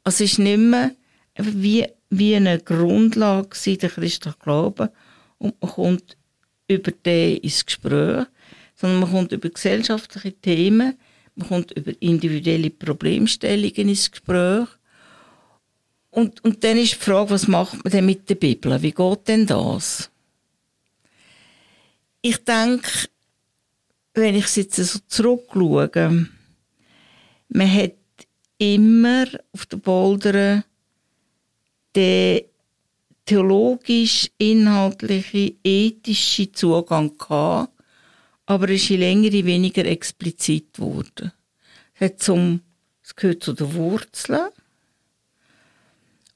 Also 0.04 0.24
es 0.24 0.34
ist 0.34 0.40
nicht 0.40 0.58
mehr 0.58 0.92
wie, 1.38 1.86
wie 2.10 2.36
eine 2.36 2.60
Grundlage 2.60 3.50
der 3.78 3.90
christlichen 3.90 4.40
Glauben 4.40 4.90
und 5.38 5.62
man 5.62 5.72
kommt 5.72 6.18
über 6.68 6.92
den 6.92 7.38
ins 7.38 7.66
Gespräch, 7.66 8.26
sondern 8.76 9.00
man 9.02 9.12
kommt 9.12 9.32
über 9.32 9.50
gesellschaftliche 9.50 10.34
Themen, 10.34 10.98
man 11.36 11.48
kommt 11.48 11.72
über 11.72 11.92
individuelle 12.00 12.70
Problemstellungen 12.70 13.90
ins 13.90 14.10
Gespräch 14.10 14.68
und, 16.12 16.44
und 16.46 16.64
dann 16.64 16.78
ist 16.78 16.94
die 16.94 17.04
Frage, 17.04 17.32
was 17.32 17.48
macht 17.48 17.84
man 17.84 17.92
denn 17.92 18.06
mit 18.06 18.30
der 18.30 18.36
Bibel? 18.36 18.82
Wie 18.82 18.92
geht 18.92 19.28
denn 19.28 19.46
das? 19.46 20.10
Ich 22.22 22.38
denke, 22.38 22.90
wenn 24.14 24.36
ich 24.36 24.56
jetzt 24.56 24.78
so 24.78 25.00
zurückschaue, 25.08 26.28
man 27.50 27.74
hat 27.74 27.94
immer 28.58 29.26
auf 29.52 29.66
der 29.66 29.78
Boulder 29.78 30.64
den 31.96 32.42
theologisch, 33.26 34.30
inhaltliche, 34.38 35.56
ethische 35.64 36.52
Zugang 36.52 37.18
gehabt, 37.18 37.72
aber 38.46 38.70
es 38.70 38.84
ist 38.84 38.90
je 38.90 38.98
länger, 38.98 39.32
je 39.32 39.46
weniger 39.46 39.86
explizit 39.86 40.74
geworden. 40.74 41.32
Es, 41.98 42.30
es 42.30 43.16
gehört 43.16 43.44
zu 43.44 43.54
den 43.54 43.74
Wurzeln. 43.74 44.50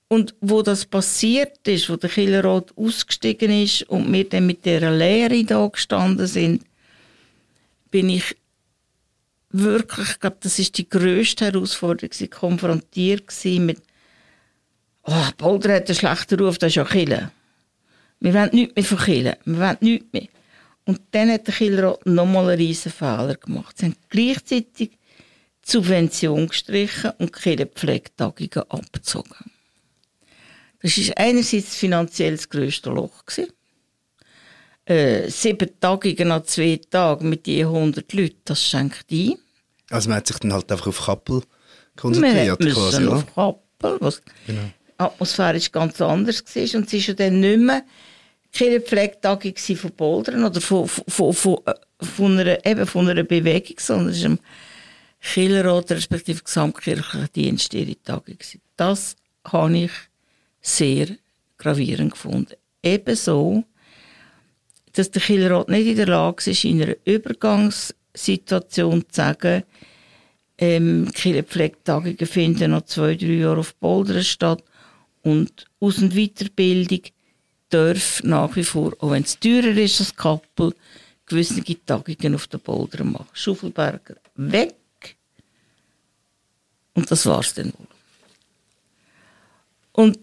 Und 0.08 0.34
wo 0.41 0.63
das 0.63 0.88
passiert 0.88 1.67
ist, 1.67 1.88
wo 1.88 1.95
der 1.95 2.10
Killerrot 2.10 2.76
ausgestiegen 2.76 3.52
ist 3.52 3.84
und 3.84 4.12
wir 4.12 4.28
dann 4.28 4.48
mit 4.48 4.65
dieser 4.65 4.89
Lehre 4.89 5.43
da 5.43 5.67
gestanden 5.67 6.26
sind, 6.26 6.63
bin 7.91 8.10
ich 8.10 8.36
wirklich, 9.52 10.10
ich 10.10 10.20
glaube, 10.20 10.38
das 10.42 10.60
ist 10.60 10.78
die 10.78 10.90
grösste 10.90 11.46
Herausforderung, 11.46 12.12
sie 12.14 12.28
konfrontiert 12.28 13.32
mit, 13.46 13.82
oh, 15.04 15.30
Boulder 15.38 15.76
hat 15.76 15.88
einen 15.88 15.96
schlechten 15.96 16.40
Ruf, 16.40 16.58
das 16.58 16.70
ist 16.70 16.76
ja 16.76 16.86
Killer. 16.86 17.32
Wir 18.20 18.34
wollen 18.34 18.50
nichts 18.54 18.76
mehr 18.76 18.86
von 18.86 18.98
Killer, 18.98 19.38
wir 19.46 19.60
wollen 19.60 19.78
nichts 19.82 20.08
mehr. 20.12 20.28
Und 20.86 21.02
dann 21.12 21.32
hat 21.32 21.48
der 21.48 21.54
Killer 21.54 22.00
nochmal 22.06 22.50
einen 22.50 22.58
riesen 22.58 22.92
Fehler 22.92 23.36
gemacht. 23.36 23.78
Sie 23.78 23.86
haben 23.86 23.96
gleichzeitig 24.10 24.92
die 24.92 25.72
Subvention 25.72 26.48
gestrichen 26.48 27.12
und 27.20 27.36
die 27.36 27.42
Killerpflegetagungen 27.42 28.70
abgezogen. 28.70 29.52
Das 30.82 30.98
war 30.98 31.18
einerseits 31.18 31.76
finanziell 31.76 32.36
das 32.36 32.50
grösste 32.50 32.90
Loch. 32.90 33.26
Gewesen. 33.26 33.52
Äh, 34.89 35.30
sieben 35.30 35.69
Tagungen 35.80 36.32
an 36.32 36.43
zwei 36.45 36.82
Tagen 36.89 37.30
mit 37.30 37.45
je 37.45 37.63
100 37.63 38.12
Leuten, 38.13 38.41
das 38.45 38.63
schenkt 38.63 39.06
ein. 39.12 39.36
Also 39.91 40.10
man 40.10 40.17
hat 40.17 40.28
sich 40.28 40.38
dann 40.39 40.52
halt 40.52 40.71
einfach 40.71 40.88
auf 40.88 41.06
Kappel 41.06 41.43
konzentriert. 41.95 42.60
Man 42.60 42.73
quasi, 42.73 43.06
auf 43.06 43.36
Kappel, 43.36 43.97
was 43.99 44.21
genau. 44.47 44.62
atmosphärisch 44.97 45.71
ganz 45.71 46.02
anders 46.02 46.43
war. 46.43 46.80
Und 46.80 46.91
es 46.91 46.93
war 46.93 46.99
ja 46.99 47.13
dann 47.13 47.39
nicht 47.39 47.60
mehr 47.60 47.84
keine 48.52 48.82
Pflegetagung 48.82 49.56
von 49.56 49.91
Bouldern 49.91 50.43
oder 50.43 50.60
von, 50.60 50.88
von, 50.88 51.34
von, 51.34 51.58
äh, 51.65 51.73
von, 52.02 52.39
einer, 52.39 52.65
eben 52.65 52.88
von 52.88 53.08
einer 53.08 53.23
Bewegung, 53.23 53.78
sondern 53.80 54.10
es 54.10 54.23
war 54.23 54.32
ein 54.32 54.39
Killerrat, 55.21 55.91
respektive 55.91 56.43
gesamtkirchlicher 56.43 57.28
Dienst 57.28 57.73
ihre 57.73 58.02
Tagung. 58.02 58.38
Das 58.75 59.15
habe 59.45 59.78
ich 59.78 59.91
sehr 60.62 61.10
gravierend 61.58 62.13
gefunden. 62.13 62.56
Ebenso, 62.82 63.65
dass 64.93 65.12
der 65.12 65.21
Killerrat 65.21 65.69
nicht 65.69 65.88
in 65.88 65.95
der 65.97 66.08
Lage 66.08 66.49
ist, 66.52 66.63
in 66.63 66.82
einer 66.82 66.95
Übergangssituation 67.06 69.02
zu 69.02 69.15
sagen, 69.15 69.63
ähm, 70.58 71.10
Killerpflegetagungen 71.13 72.17
finden 72.17 72.71
noch 72.71 72.86
zwei, 72.86 73.15
drei 73.15 73.28
Jahre 73.28 73.60
auf 73.60 73.75
Bouldern 73.75 74.23
statt 74.23 74.63
und 75.21 75.65
Aus- 75.80 75.99
und 75.99 76.13
Weiterbildung 76.13 77.02
darf 77.69 78.21
nach 78.23 78.56
wie 78.56 78.63
vor, 78.63 78.93
auch 78.99 79.12
wenn 79.12 79.23
es 79.23 79.39
teurer 79.39 79.78
ist 79.78 79.99
als 79.99 80.15
Kappel, 80.15 80.73
gewisse 81.25 81.63
Tagungen 81.86 82.36
auf 82.36 82.47
den 82.47 82.60
Bouldern 82.60 83.12
machen. 83.12 83.28
Schuffelberger 83.34 84.15
weg. 84.36 84.75
Und 86.93 87.10
das 87.10 87.25
war's 87.25 87.54
dann 87.54 87.71
wohl. 87.78 87.88
Und 89.93 90.19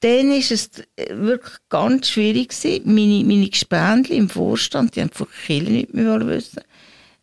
dann 0.00 0.30
war 0.30 0.36
es 0.36 0.70
wirklich 1.10 1.56
ganz 1.68 2.08
schwierig 2.08 2.50
gewesen. 2.50 2.82
Meine, 2.84 3.24
meine 3.24 3.48
Gespendli 3.48 4.16
im 4.16 4.28
Vorstand, 4.28 4.94
die 4.94 5.00
haben 5.00 5.10
von 5.10 5.26
Kirche 5.46 5.70
nicht 5.70 5.94
mehr 5.94 6.26
wissen. 6.26 6.62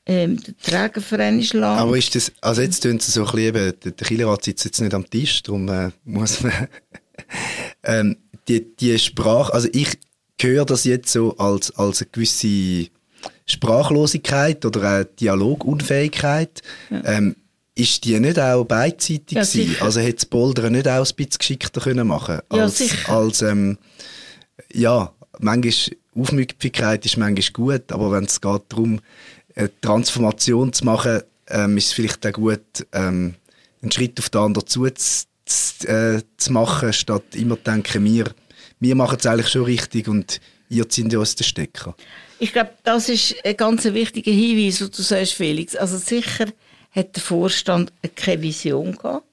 Ähm, 0.08 0.40
der 0.44 0.58
Trägerverein 0.58 1.40
ist 1.40 1.54
lang. 1.54 1.80
Aber 1.80 1.98
ist 1.98 2.14
das, 2.14 2.32
also 2.42 2.62
jetzt 2.62 2.82
tun 2.82 3.00
sie 3.00 3.12
so 3.12 3.22
ein 3.22 3.26
bisschen, 3.26 3.40
eben, 3.56 3.74
der, 3.84 3.92
der 3.92 4.08
Killerrat 4.08 4.44
sitzt 4.44 4.66
jetzt 4.66 4.80
nicht 4.80 4.94
am 4.94 5.10
Tisch, 5.10 5.42
darum 5.42 5.68
äh, 5.68 5.90
muss 6.04 6.44
man, 6.44 6.54
ähm, 7.84 8.18
die, 8.48 8.76
die 8.76 9.00
Sprache, 9.00 9.52
also 9.52 9.68
ich 9.74 9.98
höre 10.40 10.66
das 10.66 10.84
jetzt 10.84 11.12
so 11.12 11.36
als, 11.38 11.76
als 11.76 12.02
eine 12.02 12.10
gewisse 12.12 12.92
Sprachlosigkeit 13.48 14.64
oder 14.66 14.84
eine 14.84 15.06
Dialogunfähigkeit. 15.06 16.62
Ja. 16.92 17.02
Ähm, 17.06 17.36
ist 17.76 18.06
die 18.06 18.20
nicht 18.20 18.40
auch 18.40 18.64
beidseitig 18.64 19.38
ja, 19.38 19.44
gewesen? 19.44 19.76
Also 19.82 20.00
hätte 20.00 20.16
das 20.16 20.26
Bouldern 20.26 20.74
nicht 20.74 20.88
auch 20.88 21.06
ein 21.06 21.16
bisschen 21.16 21.38
geschickter 21.38 21.82
können 21.82 22.08
machen 22.08 22.40
als, 22.50 22.80
ja, 22.80 22.88
sicher. 22.88 23.10
als 23.10 23.42
ähm, 23.42 23.78
ja, 24.74 25.14
manchmal 25.40 25.98
Aufmüpfigkeit 26.18 27.06
ist 27.06 27.18
manchmal 27.18 27.52
gut, 27.52 27.92
aber 27.92 28.12
wenn 28.14 28.24
es 28.24 28.40
geht 28.40 28.62
darum, 28.70 29.02
eine 29.56 29.70
Transformation 29.82 30.72
zu 30.72 30.86
machen, 30.86 31.22
ähm, 31.50 31.78
ist 31.78 31.88
es 31.88 31.94
vielleicht 31.94 32.26
auch 32.26 32.32
gut, 32.32 32.88
ähm, 32.94 33.36
einen 33.82 33.92
Schritt 33.92 34.18
auf 34.20 34.30
den 34.30 34.42
anderen 34.42 34.68
zu, 34.68 34.88
zu, 34.90 35.88
äh, 35.88 36.22
zu 36.38 36.54
machen, 36.54 36.94
statt 36.94 37.36
immer 37.36 37.58
zu 37.58 37.64
denken, 37.64 38.04
wir, 38.06 38.34
wir 38.80 38.96
machen 38.96 39.18
es 39.20 39.26
eigentlich 39.26 39.50
schon 39.50 39.66
richtig 39.66 40.08
und 40.08 40.40
ihr 40.70 40.88
zieht 40.88 41.14
uns 41.14 41.36
den 41.36 41.44
Stecker. 41.44 41.96
Ich 42.40 42.54
glaube, 42.54 42.72
das 42.84 43.10
ist 43.10 43.36
ein 43.44 43.56
ganz 43.56 43.84
wichtiger 43.86 44.32
Hinweis, 44.32 44.82
was 44.82 44.92
du 44.92 45.02
sagst, 45.02 45.34
Felix. 45.34 45.76
Also 45.76 45.98
sicher 45.98 46.48
hat 46.96 47.16
der 47.16 47.24
Vorstand 47.24 47.92
keine 48.16 48.42
Vision 48.42 48.96
gehabt. 48.96 49.26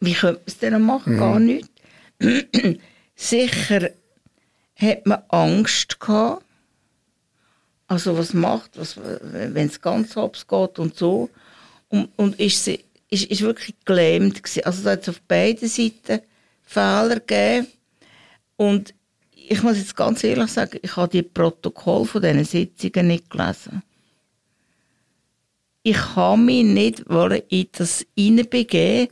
Wie 0.00 0.14
könnte 0.14 0.40
man 0.40 0.46
es 0.46 0.58
denn 0.58 0.82
machen? 0.82 1.14
Mhm. 1.14 1.18
Gar 1.18 1.38
nicht. 1.40 1.68
Sicher 3.14 3.90
hat 4.74 5.06
man 5.06 5.22
Angst 5.28 6.00
gehabt. 6.00 6.44
Also 7.86 8.18
was 8.18 8.34
macht, 8.34 8.78
was, 8.78 8.96
wenn 8.96 9.68
es 9.68 9.80
ganz 9.80 10.16
hops 10.16 10.46
geht 10.46 10.78
und 10.78 10.96
so. 10.96 11.30
Und, 11.88 12.08
und 12.16 12.40
ist, 12.40 12.66
ist, 12.66 12.80
ist 13.10 13.42
wirklich 13.42 13.76
gelähmt 13.84 14.42
gewesen. 14.42 14.64
Also 14.64 14.82
da 14.82 14.92
hat 14.92 15.02
es 15.02 15.10
auf 15.10 15.20
beiden 15.20 15.68
Seiten 15.68 16.20
Fehler 16.62 17.20
gegeben. 17.20 17.68
Und 18.56 18.92
ich 19.32 19.62
muss 19.62 19.76
jetzt 19.76 19.94
ganz 19.94 20.24
ehrlich 20.24 20.50
sagen, 20.50 20.80
ich 20.82 20.96
habe 20.96 21.10
die 21.10 21.22
Protokoll 21.22 22.06
von 22.06 22.22
diesen 22.22 22.44
Sitzungen 22.44 23.06
nicht 23.06 23.30
gelesen 23.30 23.82
ich 25.86 26.16
habe 26.16 26.42
mich 26.42 26.64
nicht 26.64 27.04
in 27.48 27.66
das 27.70 28.04
hineinbegeben, 28.16 29.08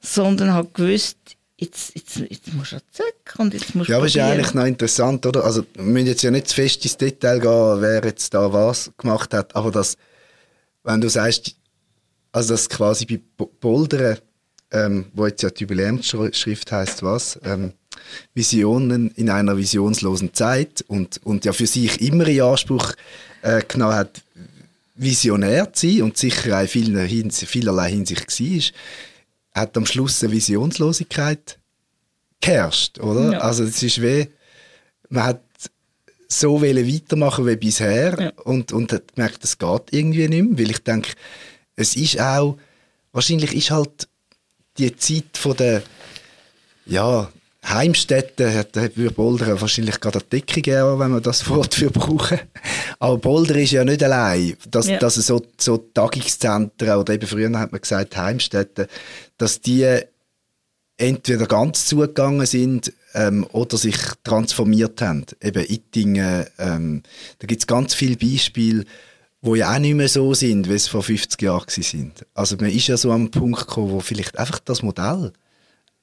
sondern 0.00 0.52
habe 0.52 0.68
gewusst, 0.72 1.16
jetzt, 1.56 1.94
jetzt, 1.94 2.16
jetzt 2.16 2.52
musst 2.54 2.72
du 2.72 2.78
zack 2.90 3.38
und 3.38 3.54
jetzt 3.54 3.72
musst 3.76 3.88
du 3.88 3.92
Ja, 3.92 3.98
aber 3.98 4.06
ist 4.06 4.16
ja 4.16 4.28
eigentlich 4.28 4.52
noch 4.52 4.64
interessant, 4.64 5.24
oder? 5.26 5.44
Also, 5.44 5.64
wir 5.74 5.84
müssen 5.84 6.08
jetzt 6.08 6.22
ja 6.22 6.32
nicht 6.32 6.48
zu 6.48 6.56
fest 6.56 6.82
ins 6.84 6.96
Detail 6.96 7.38
gehen, 7.38 7.80
wer 7.80 8.04
jetzt 8.04 8.34
da 8.34 8.52
was 8.52 8.90
gemacht 8.98 9.32
hat, 9.32 9.54
aber 9.54 9.70
das, 9.70 9.96
wenn 10.82 11.00
du 11.00 11.08
sagst, 11.08 11.54
also 12.32 12.52
das 12.52 12.68
quasi 12.68 13.06
bei 13.06 13.46
Bouldern, 13.60 14.18
ähm, 14.72 15.06
wo 15.14 15.24
jetzt 15.24 15.42
ja 15.42 15.50
die 15.50 15.62
Jubiläumsschrift 15.62 16.72
heißt 16.72 17.04
was, 17.04 17.38
ähm, 17.44 17.74
Visionen 18.34 19.12
in 19.12 19.30
einer 19.30 19.56
visionslosen 19.56 20.34
Zeit 20.34 20.84
und, 20.88 21.20
und 21.22 21.44
ja 21.44 21.52
für 21.52 21.68
sich 21.68 22.00
immer 22.00 22.26
in 22.26 22.40
Anspruch 22.40 22.92
äh, 23.42 23.62
genommen 23.62 23.94
hat, 23.94 24.22
visionär 24.98 25.72
zu 25.72 25.88
sein 25.88 26.02
und 26.02 26.18
sicher 26.18 26.58
auch 26.58 26.62
in 26.62 26.68
vielen, 26.68 27.30
vielerlei 27.30 27.90
Hinsicht 27.90 28.40
war, 28.40 29.62
hat 29.62 29.76
am 29.76 29.86
Schluss 29.86 30.22
eine 30.22 30.32
Visionslosigkeit 30.32 31.58
geherrscht, 32.40 32.98
oder? 32.98 33.32
Ja. 33.32 33.38
Also 33.38 33.64
es 33.64 33.82
ist 33.82 34.02
wie, 34.02 34.28
man 35.08 35.24
hat 35.24 35.42
so 36.28 36.60
weitermachen 36.60 37.46
wie 37.46 37.56
bisher 37.56 38.20
ja. 38.20 38.32
und, 38.44 38.72
und 38.72 38.92
hat 38.92 39.14
gemerkt, 39.14 39.42
es 39.44 39.56
geht 39.56 39.82
irgendwie 39.92 40.28
nicht 40.28 40.44
mehr, 40.44 40.58
weil 40.58 40.70
ich 40.70 40.78
denke, 40.78 41.12
es 41.74 41.96
ist 41.96 42.20
auch, 42.20 42.58
wahrscheinlich 43.12 43.54
ist 43.54 43.70
halt 43.70 44.08
die 44.76 44.94
Zeit 44.96 45.36
von 45.38 45.56
der, 45.56 45.82
ja, 46.86 47.30
Heimstätte 47.70 48.52
hat, 48.54 48.74
würde 48.74 49.14
Boulder 49.14 49.60
wahrscheinlich 49.60 50.00
gerade 50.00 50.18
eine 50.18 50.28
Decke 50.28 50.62
geben, 50.62 50.98
wenn 50.98 51.10
man 51.10 51.22
das 51.22 51.48
Wort 51.50 51.74
für 51.74 51.90
brauchen. 51.90 52.38
Aber 52.98 53.18
Boulder 53.18 53.56
ist 53.56 53.72
ja 53.72 53.84
nicht 53.84 54.02
allein. 54.02 54.56
Dass, 54.70 54.88
ja. 54.88 54.98
dass 54.98 55.14
so, 55.14 55.42
so 55.58 55.78
Tagungszentren 55.78 56.96
oder 56.96 57.14
eben 57.14 57.26
früher 57.26 57.58
hat 57.58 57.72
man 57.72 57.80
gesagt 57.80 58.16
Heimstätte, 58.16 58.88
dass 59.36 59.60
die 59.60 60.00
entweder 60.96 61.46
ganz 61.46 61.86
zugegangen 61.86 62.46
sind 62.46 62.92
ähm, 63.14 63.46
oder 63.52 63.76
sich 63.76 63.96
transformiert 64.24 65.00
haben. 65.00 65.24
Eben 65.42 65.64
Ittingen, 65.64 66.46
ähm, 66.58 67.02
da 67.38 67.46
gibt 67.46 67.62
es 67.62 67.66
ganz 67.66 67.94
viele 67.94 68.16
Beispiele, 68.16 68.84
wo 69.40 69.54
ja 69.54 69.72
auch 69.72 69.78
nicht 69.78 69.94
mehr 69.94 70.08
so 70.08 70.34
sind, 70.34 70.68
wie 70.68 70.74
es 70.74 70.88
vor 70.88 71.02
50 71.02 71.40
Jahren 71.40 71.68
sind. 71.68 72.26
Also 72.34 72.56
man 72.56 72.70
ist 72.70 72.88
ja 72.88 72.96
so 72.96 73.12
am 73.12 73.30
Punkt 73.30 73.60
gekommen, 73.60 73.92
wo 73.92 74.00
vielleicht 74.00 74.38
einfach 74.38 74.58
das 74.58 74.82
Modell 74.82 75.32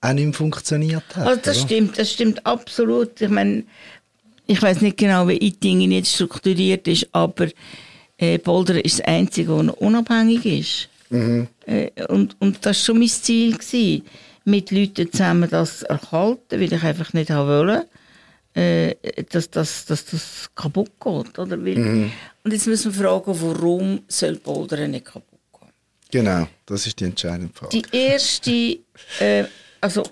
auch 0.02 0.14
nicht 0.14 0.26
mehr 0.26 0.34
funktioniert 0.34 1.04
hat. 1.16 1.28
Also 1.28 1.42
das 1.44 1.58
oder? 1.58 1.66
stimmt, 1.66 1.98
das 1.98 2.12
stimmt 2.12 2.46
absolut. 2.46 3.20
Ich 3.22 3.30
meine, 3.30 3.64
ich 4.46 4.62
weiß 4.62 4.82
nicht 4.82 4.98
genau, 4.98 5.28
wie 5.28 5.38
Itingen 5.38 5.92
jetzt 5.92 6.14
strukturiert 6.14 6.88
ist, 6.88 7.08
aber 7.12 7.48
äh, 8.18 8.38
Boulder 8.38 8.84
ist 8.84 9.00
das 9.00 9.08
Einzige, 9.08 9.64
das 9.66 9.76
unabhängig 9.78 10.46
ist. 10.46 10.90
Mhm. 11.10 11.48
Äh, 11.66 11.90
und, 12.08 12.36
und 12.40 12.58
das 12.58 12.66
war 12.66 12.74
schon 12.74 13.00
mein 13.00 13.08
Ziel. 13.08 13.58
Gewesen. 13.58 14.04
mit 14.46 14.72
Leuten 14.72 15.12
zusammen 15.12 15.50
das 15.50 15.82
erhalten, 15.82 16.62
weil 16.62 16.72
ich 16.72 16.84
einfach 16.84 17.14
nicht 17.14 17.32
haben 17.32 17.50
wollte, 17.50 17.88
äh, 18.54 18.96
dass, 19.30 19.50
dass, 19.50 19.86
dass 19.86 20.06
das 20.06 20.50
kaputt 20.56 20.92
geht. 21.04 21.38
Oder? 21.38 21.58
Mhm. 21.58 22.12
Und 22.44 22.54
jetzt 22.54 22.68
müssen 22.68 22.96
wir 22.96 23.04
fragen, 23.04 23.36
warum 23.42 24.04
soll 24.08 24.36
Bouldern 24.36 24.92
nicht 24.92 25.06
kaputt 25.06 25.40
gehen? 25.52 25.70
Genau, 26.12 26.48
das 26.66 26.86
ist 26.86 27.00
die 27.00 27.06
entscheidende 27.06 27.52
Frage. 27.54 27.82
Die 27.82 27.98
erste, 27.98 28.78
äh, 29.20 29.46
also 29.86 30.04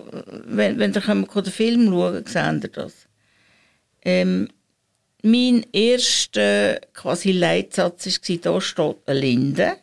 wenn, 0.45 0.77
wenn 0.77 0.93
ihr 0.93 1.01
den 1.01 1.45
Film 1.45 1.87
schauen, 1.87 2.25
seht 2.27 2.63
ihr 2.63 2.69
das. 2.69 2.93
Ähm, 4.03 4.47
mein 5.23 5.65
erster 5.71 6.79
quasi 6.93 7.31
Leitsatz 7.31 8.05
war, 8.05 8.37
da 8.37 8.61
steht 8.61 8.97
eine 9.07 9.19
Linde 9.19 9.77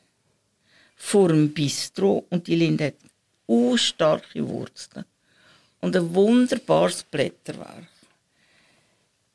vor 0.95 1.29
dem 1.29 1.53
Bistro 1.53 2.25
und 2.31 2.47
die 2.47 2.55
Linde 2.55 2.85
hat 2.87 3.81
starke 3.81 4.49
Wurzeln 4.49 5.05
und 5.81 5.97
ein 5.97 6.15
wunderbares 6.15 7.03
Blätterwerk. 7.03 7.89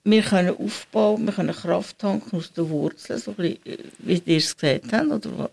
Wir 0.06 0.22
können 0.22 0.56
aufbauen, 0.56 1.26
wir 1.26 1.34
können 1.34 1.54
Kraft 1.54 2.00
tanken 2.00 2.38
aus 2.38 2.54
den 2.54 2.70
Wurzeln, 2.70 3.20
so 3.20 3.32
ein 3.32 3.38
bisschen, 3.38 3.92
wie 3.98 4.22
ihr 4.26 4.38
es 4.38 4.56
gesagt 4.56 4.94
habt. 4.94 5.26
Oder? 5.26 5.50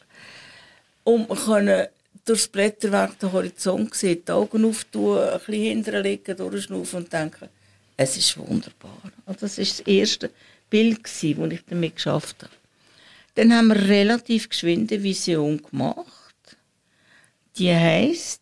Und 1.02 1.28
wir 1.28 1.36
können 1.36 1.88
durch 2.24 2.40
das 2.40 2.48
Blätterwerk 2.48 3.18
den 3.18 3.32
Horizont 3.32 3.94
sehen, 3.94 4.22
die 4.26 4.32
Augen 4.32 4.64
auftun, 4.64 5.18
ein 5.18 5.38
bisschen 5.38 5.54
hinterher 5.54 6.02
liegen, 6.02 6.36
durchschnaufen 6.36 7.00
und 7.00 7.12
denken, 7.12 7.48
es 7.96 8.16
ist 8.16 8.38
wunderbar. 8.38 8.98
Und 9.26 9.42
das 9.42 9.58
war 9.58 9.64
das 9.64 9.80
erste 9.80 10.30
Bild, 10.70 11.04
das 11.04 11.22
ich 11.22 11.64
damit 11.68 11.96
geschafft 11.96 12.42
habe. 12.42 12.52
Dann 13.34 13.52
haben 13.52 13.68
wir 13.68 13.88
relativ 13.88 14.48
geschwind 14.48 14.92
eine 14.92 15.02
Vision 15.02 15.62
gemacht. 15.62 16.56
Die 17.56 17.72
heißt, 17.72 18.40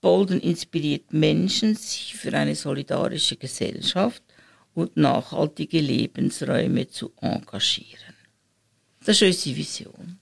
Bolden 0.00 0.40
inspiriert 0.40 1.12
Menschen, 1.12 1.76
sich 1.76 2.14
für 2.14 2.32
eine 2.32 2.54
solidarische 2.54 3.36
Gesellschaft 3.36 4.22
und 4.74 4.96
nachhaltige 4.96 5.80
Lebensräume 5.80 6.88
zu 6.88 7.12
engagieren. 7.20 8.14
Das 9.04 9.20
ist 9.20 9.22
unsere 9.22 9.56
Vision. 9.56 10.18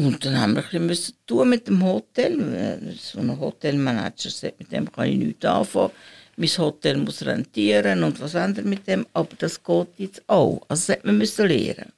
Und 0.00 0.24
dann 0.24 0.40
haben 0.40 0.56
wir 0.56 0.64
ein 0.72 0.86
bisschen 0.86 1.14
tun 1.26 1.50
mit 1.50 1.68
dem 1.68 1.84
Hotel. 1.84 2.96
So 2.98 3.20
ein 3.20 3.38
Hotelmanager 3.38 4.30
sagt, 4.30 4.58
mit 4.58 4.72
dem 4.72 4.90
kann 4.90 5.08
ich 5.08 5.18
nichts 5.18 5.44
anfangen. 5.44 5.90
Mein 6.36 6.48
Hotel 6.48 6.96
muss 6.96 7.26
rentieren 7.26 8.02
und 8.02 8.18
was 8.18 8.34
anderes 8.34 8.64
mit 8.64 8.86
dem. 8.86 9.06
Aber 9.12 9.28
das 9.36 9.62
geht 9.62 9.88
jetzt 9.98 10.22
auch. 10.26 10.62
Also 10.68 10.86
das 10.86 10.96
hat 10.96 11.04
man 11.04 11.18
lernen. 11.18 11.92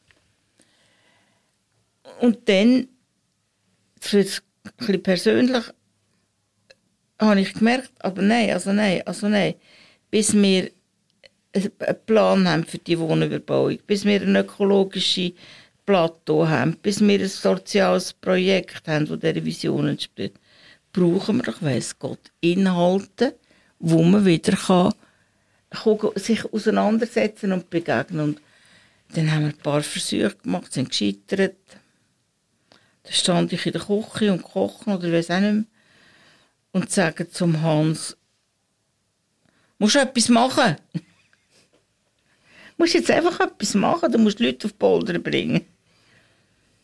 Und 2.21 2.49
dann, 2.49 2.89
für 4.01 4.25
das 4.25 4.43
bisschen 4.79 5.03
persönlich, 5.03 5.65
habe 7.21 7.41
ich 7.41 7.55
gemerkt, 7.55 7.93
aber 8.01 8.21
nein, 8.21 8.51
also 8.51 8.73
nein, 8.73 9.03
also 9.07 9.29
nein. 9.29 9.55
Bis 10.11 10.35
wir 10.35 10.73
einen 11.53 11.71
Plan 12.07 12.49
haben 12.49 12.65
für 12.65 12.79
die 12.79 12.99
Wohnüberbauung, 12.99 13.79
bis 13.87 14.05
wir 14.05 14.23
ein 14.23 14.35
ökologisches 14.35 15.35
Plateau 15.85 16.47
haben, 16.47 16.77
bis 16.77 17.01
wir 17.01 17.21
ein 17.21 17.29
soziales 17.29 18.13
Projekt 18.13 18.87
haben, 18.87 19.07
das 19.07 19.19
dieser 19.19 19.45
Vision 19.45 19.89
entspricht, 19.89 20.35
brauchen 20.93 21.39
wir, 21.39 21.49
ich 21.49 21.63
weiss 21.63 21.99
Gott, 21.99 22.31
Inhalte, 22.41 23.37
wo 23.79 24.03
man 24.03 24.25
wieder 24.25 24.57
kann, 24.57 24.95
sich 26.17 26.45
auseinandersetzen 26.53 27.53
und 27.53 27.71
begegnen. 27.71 28.21
Und 28.21 28.41
dann 29.15 29.31
haben 29.31 29.43
wir 29.43 29.49
ein 29.49 29.59
paar 29.59 29.83
Versuche 29.83 30.37
gemacht, 30.43 30.73
sind 30.73 30.91
gescheitert. 30.91 31.57
Dann 33.03 33.13
stand 33.13 33.53
ich 33.53 33.67
in 33.67 33.73
der 33.73 33.83
Küche 33.83 34.33
und 34.33 34.43
kochen 34.43 34.95
oder 34.95 35.13
weiss 35.13 35.31
auch 35.31 35.41
nicht 35.41 35.53
mehr, 35.53 35.65
und 36.73 36.91
sage 36.91 37.29
zum 37.29 37.61
Hans, 37.61 38.17
musst 39.79 39.97
du 39.97 39.99
etwas 39.99 40.29
machen? 40.29 40.77
musst 42.83 42.95
jetzt 42.95 43.11
einfach 43.11 43.39
etwas 43.41 43.75
machen, 43.75 44.11
du 44.11 44.19
musst 44.19 44.41
Leute 44.41 44.67
auf 44.67 44.75
Boulder 44.75 45.19
bringen. 45.19 45.65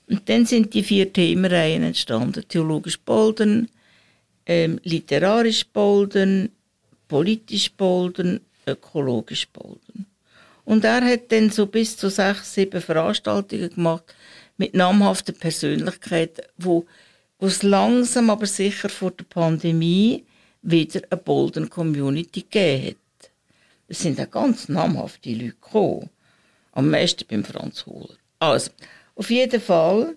Und 0.09 0.29
dann 0.29 0.47
sind 0.47 0.73
die 0.75 0.83
vier 0.83 1.13
Themenreihen 1.13 1.83
entstanden. 1.83 2.45
Theologisch 2.49 2.99
Bolden, 2.99 3.69
ähm, 4.47 4.81
literarisch 4.83 5.67
Bolden, 5.67 6.51
politisch 7.09 7.71
Bolden, 7.73 8.41
ökologisch 8.67 9.49
Bolden. 9.49 10.07
Und 10.65 10.85
er 10.85 11.03
hat 11.03 11.33
dann 11.33 11.51
so 11.51 11.67
bis 11.67 11.97
zu 11.97 12.11
sechs, 12.11 12.55
sieben 12.55 12.81
Veranstaltungen 12.81 13.71
gemacht 13.71 14.15
mit 14.59 14.75
namhaften 14.75 15.35
Persönlichkeiten, 15.35 16.45
wo 16.59 16.87
es 17.39 17.63
langsam 17.63 18.31
aber 18.31 18.47
sicher 18.47 18.89
vor 18.89 19.13
der 19.13 19.25
Pandemie 19.25 20.25
wieder 20.63 21.01
eine 21.11 21.21
Bolden 21.21 21.71
Community 21.71 22.43
gegeben 22.43 22.89
hat. 22.89 23.31
Es 23.89 24.01
sind 24.01 24.21
auch 24.21 24.31
ganz 24.31 24.69
namhafte 24.69 25.31
Leute 25.31 25.45
gekommen. 25.47 26.11
Am 26.73 26.91
meisten 26.91 27.25
beim 27.27 27.45
Franz 27.45 27.87
Hohler. 27.87 28.17
Also, 28.39 28.71
auf 29.19 29.31
jeden 29.31 29.61
Fall 29.61 30.17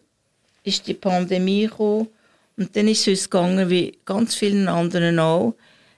ist 0.63 0.85
die 0.87 0.93
Pandemie 0.93 1.63
gekommen 1.63 2.07
und 2.55 2.75
dann 2.75 2.87
ist 2.87 3.01
es 3.01 3.07
uns 3.07 3.29
gegangen, 3.29 3.69
wie 3.69 3.97
ganz 4.05 4.35
vielen 4.35 4.67
anderen 4.67 5.17
auch. 5.17 5.55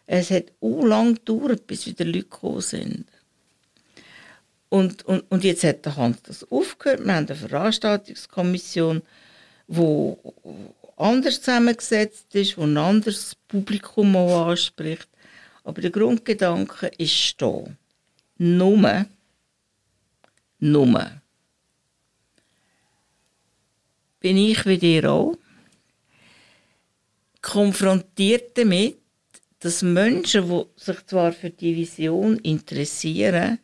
Es 0.08 0.32
hat 0.32 0.46
auch 0.62 0.84
lang 0.86 1.16
gedauert, 1.16 1.68
bis 1.68 1.86
wieder 1.86 2.06
Leute 2.06 2.20
gekommen 2.20 2.62
sind. 2.62 3.06
Und, 4.70 5.04
und, 5.04 5.30
und 5.30 5.44
jetzt 5.44 5.66
hat 5.66 5.86
der 5.86 5.98
Hans 5.98 6.22
das 6.24 6.50
aufgehört. 6.50 7.06
Wir 7.06 7.14
haben 7.14 7.28
eine 7.28 7.36
Veranstaltungskommission, 7.36 9.02
die 9.68 10.14
anders 10.96 11.42
zusammengesetzt 11.42 12.34
ist, 12.34 12.58
wo 12.58 12.64
ein 12.64 12.78
anderes 12.78 13.36
Publikum 13.50 14.16
auch 14.16 14.48
anspricht. 14.48 15.10
Aber 15.66 15.82
der 15.82 15.92
Grundgedanke 15.92 16.88
ist 16.98 17.36
da. 17.42 17.66
Nur, 18.38 19.06
nur, 20.60 21.12
bin 24.24 24.38
ich 24.38 24.66
wie 24.66 24.78
dir 24.78 25.12
auch 25.12 25.36
konfrontiert 27.42 28.58
damit, 28.58 28.98
dass 29.60 29.82
Menschen, 29.82 30.48
die 30.50 30.64
sich 30.78 31.06
zwar 31.06 31.34
für 31.34 31.50
die 31.50 31.76
Vision 31.76 32.38
interessieren, 32.38 33.60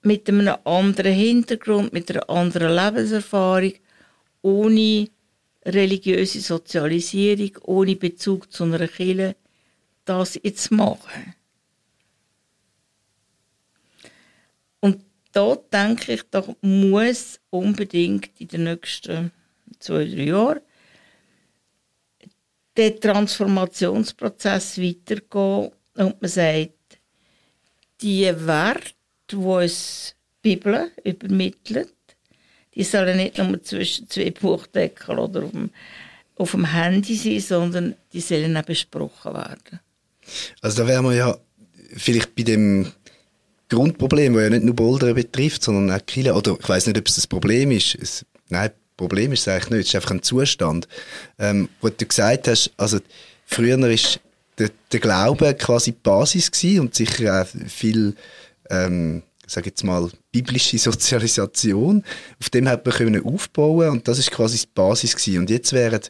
mit 0.00 0.28
einem 0.30 0.56
anderen 0.64 1.12
Hintergrund, 1.12 1.92
mit 1.92 2.10
einer 2.10 2.28
anderen 2.30 2.74
Lebenserfahrung, 2.74 3.74
ohne 4.40 5.08
religiöse 5.66 6.40
Sozialisierung, 6.40 7.58
ohne 7.64 7.96
Bezug 7.96 8.50
zu 8.50 8.64
einer 8.64 8.88
Kirche, 8.88 9.36
das 10.06 10.40
jetzt 10.42 10.70
machen. 10.70 11.34
Und 14.80 15.04
da 15.34 15.56
denke 15.72 16.14
ich, 16.14 16.22
da 16.30 16.44
muss 16.62 17.40
unbedingt 17.50 18.30
in 18.38 18.48
den 18.48 18.64
nächsten 18.64 19.32
zwei, 19.80 20.04
drei 20.04 20.24
Jahren 20.24 20.60
der 22.76 22.98
Transformationsprozess 22.98 24.78
weitergehen 24.78 25.70
und 25.96 26.22
man 26.22 26.30
sagt, 26.30 26.72
die 28.00 28.24
Werte, 28.24 28.92
die 29.30 29.36
uns 29.36 30.14
die 30.44 30.56
Bibel 30.56 30.90
übermittelt, 31.04 31.92
die 32.74 32.84
sollen 32.84 33.16
nicht 33.16 33.38
nur 33.38 33.62
zwischen 33.62 34.08
zwei 34.08 34.30
Buchdeckeln 34.30 35.18
oder 35.18 35.44
auf 35.44 35.50
dem, 35.52 35.70
auf 36.36 36.50
dem 36.50 36.72
Handy 36.72 37.16
sein, 37.16 37.40
sondern 37.40 37.96
die 38.12 38.20
sollen 38.20 38.56
auch 38.56 38.62
besprochen 38.62 39.34
werden. 39.34 39.80
Also 40.60 40.82
da 40.82 40.88
wären 40.88 41.04
wir 41.04 41.14
ja 41.14 41.38
vielleicht 41.96 42.34
bei 42.34 42.42
dem 42.42 42.92
Grundproblem, 43.74 44.34
das 44.34 44.42
ja 44.42 44.50
nicht 44.50 44.64
nur 44.64 44.74
Boulder 44.74 45.14
betrifft, 45.14 45.62
sondern 45.62 45.96
auch 45.96 46.04
Kille. 46.06 46.34
Oder 46.34 46.56
ich 46.60 46.68
weiß 46.68 46.86
nicht, 46.86 46.98
ob 46.98 47.06
es 47.08 47.16
das 47.16 47.26
Problem 47.26 47.70
ist. 47.70 47.94
Es, 47.94 48.24
nein, 48.48 48.70
Problem 48.96 49.32
ist 49.32 49.40
es 49.40 49.48
eigentlich 49.48 49.70
nicht. 49.70 49.80
Es 49.80 49.88
ist 49.88 49.94
einfach 49.96 50.10
ein 50.12 50.22
Zustand. 50.22 50.88
Ähm, 51.38 51.68
wo 51.80 51.88
du 51.88 52.06
gesagt 52.06 52.48
hast, 52.48 52.70
also 52.76 52.98
früher 53.46 53.78
ist 53.88 54.20
der, 54.58 54.70
der 54.92 55.00
Glaube 55.00 55.54
quasi 55.54 55.92
die 55.92 55.98
Basis 56.02 56.50
gewesen 56.50 56.80
und 56.80 56.94
sicher 56.94 57.42
auch 57.42 57.68
viel, 57.68 58.14
ähm, 58.70 59.22
sage 59.46 59.70
jetzt 59.70 59.84
mal, 59.84 60.10
biblische 60.30 60.78
Sozialisation. 60.78 62.04
Auf 62.40 62.50
dem 62.50 62.68
hat 62.68 62.86
man 62.86 62.94
können 62.94 63.24
aufbauen 63.24 63.90
und 63.90 64.08
das 64.08 64.18
ist 64.18 64.30
quasi 64.30 64.58
die 64.58 64.68
Basis 64.74 65.16
gewesen. 65.16 65.40
Und 65.40 65.50
jetzt 65.50 65.72
wären, 65.72 66.00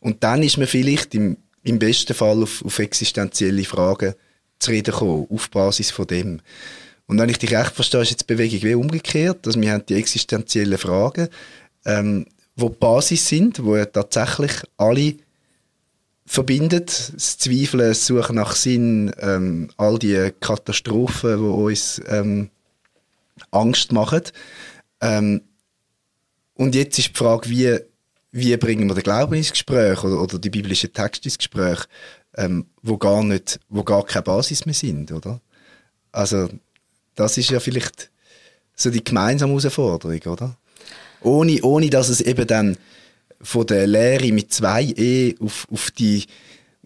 und 0.00 0.22
dann 0.24 0.42
ist 0.42 0.58
man 0.58 0.66
vielleicht 0.66 1.14
im, 1.14 1.36
im 1.62 1.78
besten 1.78 2.14
Fall 2.14 2.42
auf, 2.42 2.64
auf 2.64 2.78
existenzielle 2.78 3.64
Fragen 3.64 4.14
zu 4.58 4.70
reden 4.70 4.94
kommen, 4.94 5.26
auf 5.30 5.50
Basis 5.50 5.90
von 5.90 6.06
dem. 6.06 6.40
Und 7.08 7.18
wenn 7.18 7.30
ich 7.30 7.38
dich 7.38 7.52
recht 7.52 7.72
verstehe, 7.72 8.02
ist 8.02 8.10
jetzt 8.10 8.28
die 8.28 8.34
Bewegung 8.34 8.62
wie 8.62 8.74
umgekehrt, 8.74 9.46
dass 9.46 9.60
wir 9.60 9.72
haben 9.72 9.86
die 9.86 9.94
existenziellen 9.94 10.78
Fragen, 10.78 11.28
ähm, 11.84 12.26
wo 12.54 12.68
die 12.68 12.76
Basis 12.78 13.26
sind, 13.26 13.64
wo 13.64 13.76
ja 13.76 13.86
tatsächlich 13.86 14.52
alle 14.76 15.14
verbindet, 16.26 17.12
das 17.14 17.38
Zweifeln, 17.38 17.88
das 17.88 18.06
Suchen 18.06 18.36
nach 18.36 18.54
Sinn, 18.54 19.10
ähm, 19.20 19.70
all 19.78 19.98
die 19.98 20.32
Katastrophen, 20.38 21.38
die 21.38 21.44
uns 21.44 22.00
ähm, 22.08 22.50
Angst 23.50 23.90
machen. 23.92 24.22
Ähm, 25.00 25.42
und 26.54 26.74
jetzt 26.74 26.98
ist 26.98 27.08
die 27.08 27.18
Frage, 27.18 27.48
wie, 27.48 27.78
wie 28.32 28.56
bringen 28.58 28.86
wir 28.86 28.94
den 28.94 29.04
Glauben 29.04 29.34
ins 29.34 29.52
Gespräch 29.52 30.04
oder, 30.04 30.20
oder 30.20 30.38
die 30.38 30.50
biblischen 30.50 30.92
Texte 30.92 31.28
ins 31.28 31.38
Gespräch, 31.38 31.84
ähm, 32.36 32.66
wo 32.82 32.98
gar 32.98 33.24
nicht, 33.24 33.60
wo 33.70 33.82
gar 33.82 34.04
keine 34.04 34.24
Basis 34.24 34.66
mehr 34.66 34.74
sind, 34.74 35.10
oder? 35.10 35.40
Also, 36.12 36.48
das 37.18 37.36
ist 37.36 37.50
ja 37.50 37.60
vielleicht 37.60 38.10
so 38.76 38.90
die 38.90 39.02
gemeinsame 39.02 39.52
Herausforderung, 39.52 40.20
oder? 40.32 40.56
Ohne, 41.20 41.60
ohne 41.62 41.90
dass 41.90 42.08
es 42.08 42.20
eben 42.20 42.46
dann 42.46 42.76
von 43.40 43.66
der 43.66 43.86
Lehre 43.86 44.32
mit 44.32 44.52
zwei 44.52 44.84
E 44.84 45.34
auf, 45.40 45.66
auf 45.70 45.90
die 45.90 46.24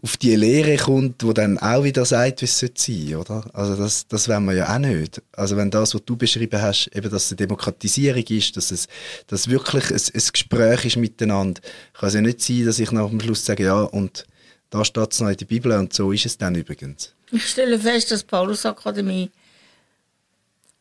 auf 0.04 0.16
die 0.16 0.34
Lehre 0.34 0.76
kommt, 0.78 1.22
wo 1.22 1.32
dann 1.32 1.58
auch 1.58 1.84
wieder 1.84 2.04
sagt, 2.04 2.40
wie 2.40 2.46
es 2.46 2.58
sein 2.58 2.70
sollte, 2.74 3.18
oder? 3.18 3.44
Also 3.52 3.76
das, 3.76 4.08
das 4.08 4.28
wollen 4.28 4.46
wir 4.46 4.54
ja 4.54 4.74
auch 4.74 4.80
nicht. 4.80 5.22
Also 5.30 5.56
wenn 5.56 5.70
das, 5.70 5.94
was 5.94 6.04
du 6.04 6.16
beschrieben 6.16 6.60
hast, 6.60 6.88
eben, 6.92 7.08
dass 7.08 7.26
es 7.26 7.30
eine 7.30 7.36
Demokratisierung 7.36 8.24
ist, 8.24 8.56
dass 8.56 8.72
es 8.72 8.88
dass 9.28 9.48
wirklich 9.48 9.92
ein, 9.92 9.96
ein 9.96 10.32
Gespräch 10.32 10.84
ist 10.86 10.96
miteinander, 10.96 11.60
kann 11.92 12.08
es 12.08 12.14
ja 12.16 12.20
nicht 12.20 12.40
sein, 12.40 12.66
dass 12.66 12.80
ich 12.80 12.90
nach 12.90 13.08
dem 13.10 13.20
Schluss 13.20 13.46
sage, 13.46 13.62
ja, 13.62 13.80
und 13.80 14.26
da 14.70 14.84
steht 14.84 15.12
es 15.12 15.20
noch 15.20 15.28
in 15.28 15.36
der 15.36 15.46
Bibel 15.46 15.70
und 15.70 15.92
so 15.92 16.10
ist 16.10 16.26
es 16.26 16.36
dann 16.36 16.56
übrigens. 16.56 17.14
Ich 17.30 17.46
stelle 17.46 17.78
fest, 17.78 18.10
dass 18.10 18.22
die 18.22 18.26
Paulus-Akademie 18.26 19.30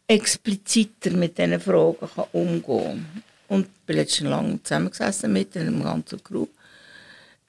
expliziter 0.07 1.11
mit 1.11 1.37
diesen 1.37 1.59
Fragen 1.59 2.09
kann 2.15 2.25
umgehen 2.31 2.63
kann. 2.65 3.23
Und 3.47 3.65
ich 3.65 3.85
bin 3.85 3.97
jetzt 3.97 4.15
schon 4.15 4.27
lange 4.27 4.61
zusammengesessen 4.63 5.33
mit 5.33 5.55
einem 5.57 5.83
ganzen 5.83 6.23
Crew. 6.23 6.47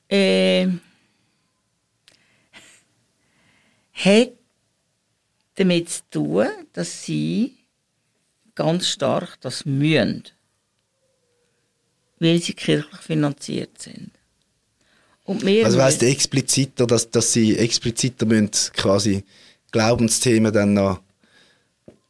Äh, 0.09 0.69
hat 3.93 4.33
damit 5.55 5.91
zu 5.91 6.03
tun, 6.11 6.49
dass 6.73 7.05
sie 7.05 7.55
ganz 8.55 8.89
stark 8.89 9.41
das 9.41 9.65
mühen, 9.65 10.25
weil 12.19 12.41
sie 12.41 12.55
kirchlich 12.55 13.01
finanziert 13.01 13.81
sind. 13.81 14.11
Und 15.25 15.45
also 15.47 15.81
heisst 15.81 16.03
expliziter, 16.03 16.87
dass, 16.87 17.09
dass 17.09 17.33
sie 17.33 17.57
expliziter 17.57 18.27
müssen 18.27 18.51
quasi 18.75 19.25
Glaubensthemen 19.71 20.53
dann 20.53 20.75
noch 20.75 21.01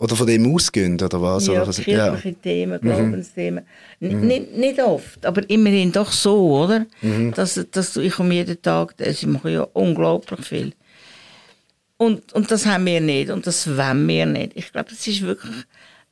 oder 0.02 0.16
von 0.16 0.26
dem 0.26 0.52
ausgehen, 0.52 1.00
oder 1.00 1.22
was? 1.22 1.46
Ja, 1.46 1.62
oder 1.62 1.72
kirchliche 1.72 2.28
ja. 2.28 2.34
Themen, 2.42 2.80
mhm. 2.82 2.86
Glaubensthemen. 2.88 3.64
Mhm. 4.00 4.20
Nicht, 4.26 4.56
nicht 4.56 4.80
oft, 4.82 5.24
aber 5.24 5.48
immerhin 5.48 5.92
doch 5.92 6.10
so, 6.10 6.64
oder? 6.64 6.86
Mhm. 7.02 7.32
Dass, 7.34 7.64
dass 7.70 7.96
ich 7.96 8.18
um 8.18 8.32
jeden 8.32 8.60
Tag, 8.60 8.94
sie 8.98 9.26
machen 9.26 9.52
ja 9.52 9.62
unglaublich 9.72 10.44
viel. 10.44 10.72
Und, 11.98 12.32
und 12.32 12.50
das 12.50 12.66
haben 12.66 12.84
wir 12.86 13.00
nicht 13.00 13.30
und 13.30 13.46
das 13.46 13.76
wollen 13.76 14.08
wir 14.08 14.26
nicht. 14.26 14.56
Ich 14.56 14.72
glaube, 14.72 14.90
es 14.90 15.06
ist 15.06 15.22
wirklich 15.22 15.54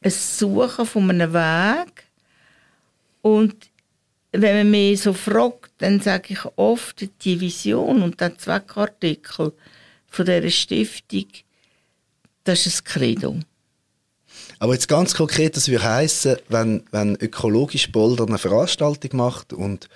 ein 0.03 0.11
Suchen 0.11 0.87
von 0.87 1.11
einem 1.11 1.33
Weg. 1.33 2.05
Und 3.22 3.57
wenn 4.31 4.57
man 4.57 4.70
mich 4.70 5.03
so 5.03 5.12
fragt, 5.12 5.72
dann 5.79 5.98
sage 5.98 6.35
ich 6.35 6.44
oft, 6.55 7.09
die 7.24 7.40
Vision 7.40 8.03
und 8.03 8.20
der 8.20 8.38
Zweckartikel 8.38 9.53
von 10.07 10.26
dieser 10.26 10.50
Stiftung, 10.50 11.26
das 12.44 12.66
ist 12.66 12.83
ein 12.83 12.85
Credo. 12.85 13.37
Aber 14.62 14.75
jetzt 14.75 14.88
ganz 14.88 15.14
konkret, 15.14 15.57
das 15.57 15.68
würde 15.68 15.83
heißen, 15.83 16.37
wenn, 16.49 16.85
wenn 16.90 17.16
ökologisch 17.16 17.90
Boulder 17.90 18.27
eine 18.27 18.37
Veranstaltung 18.37 19.16
macht 19.16 19.55
und 19.55 19.88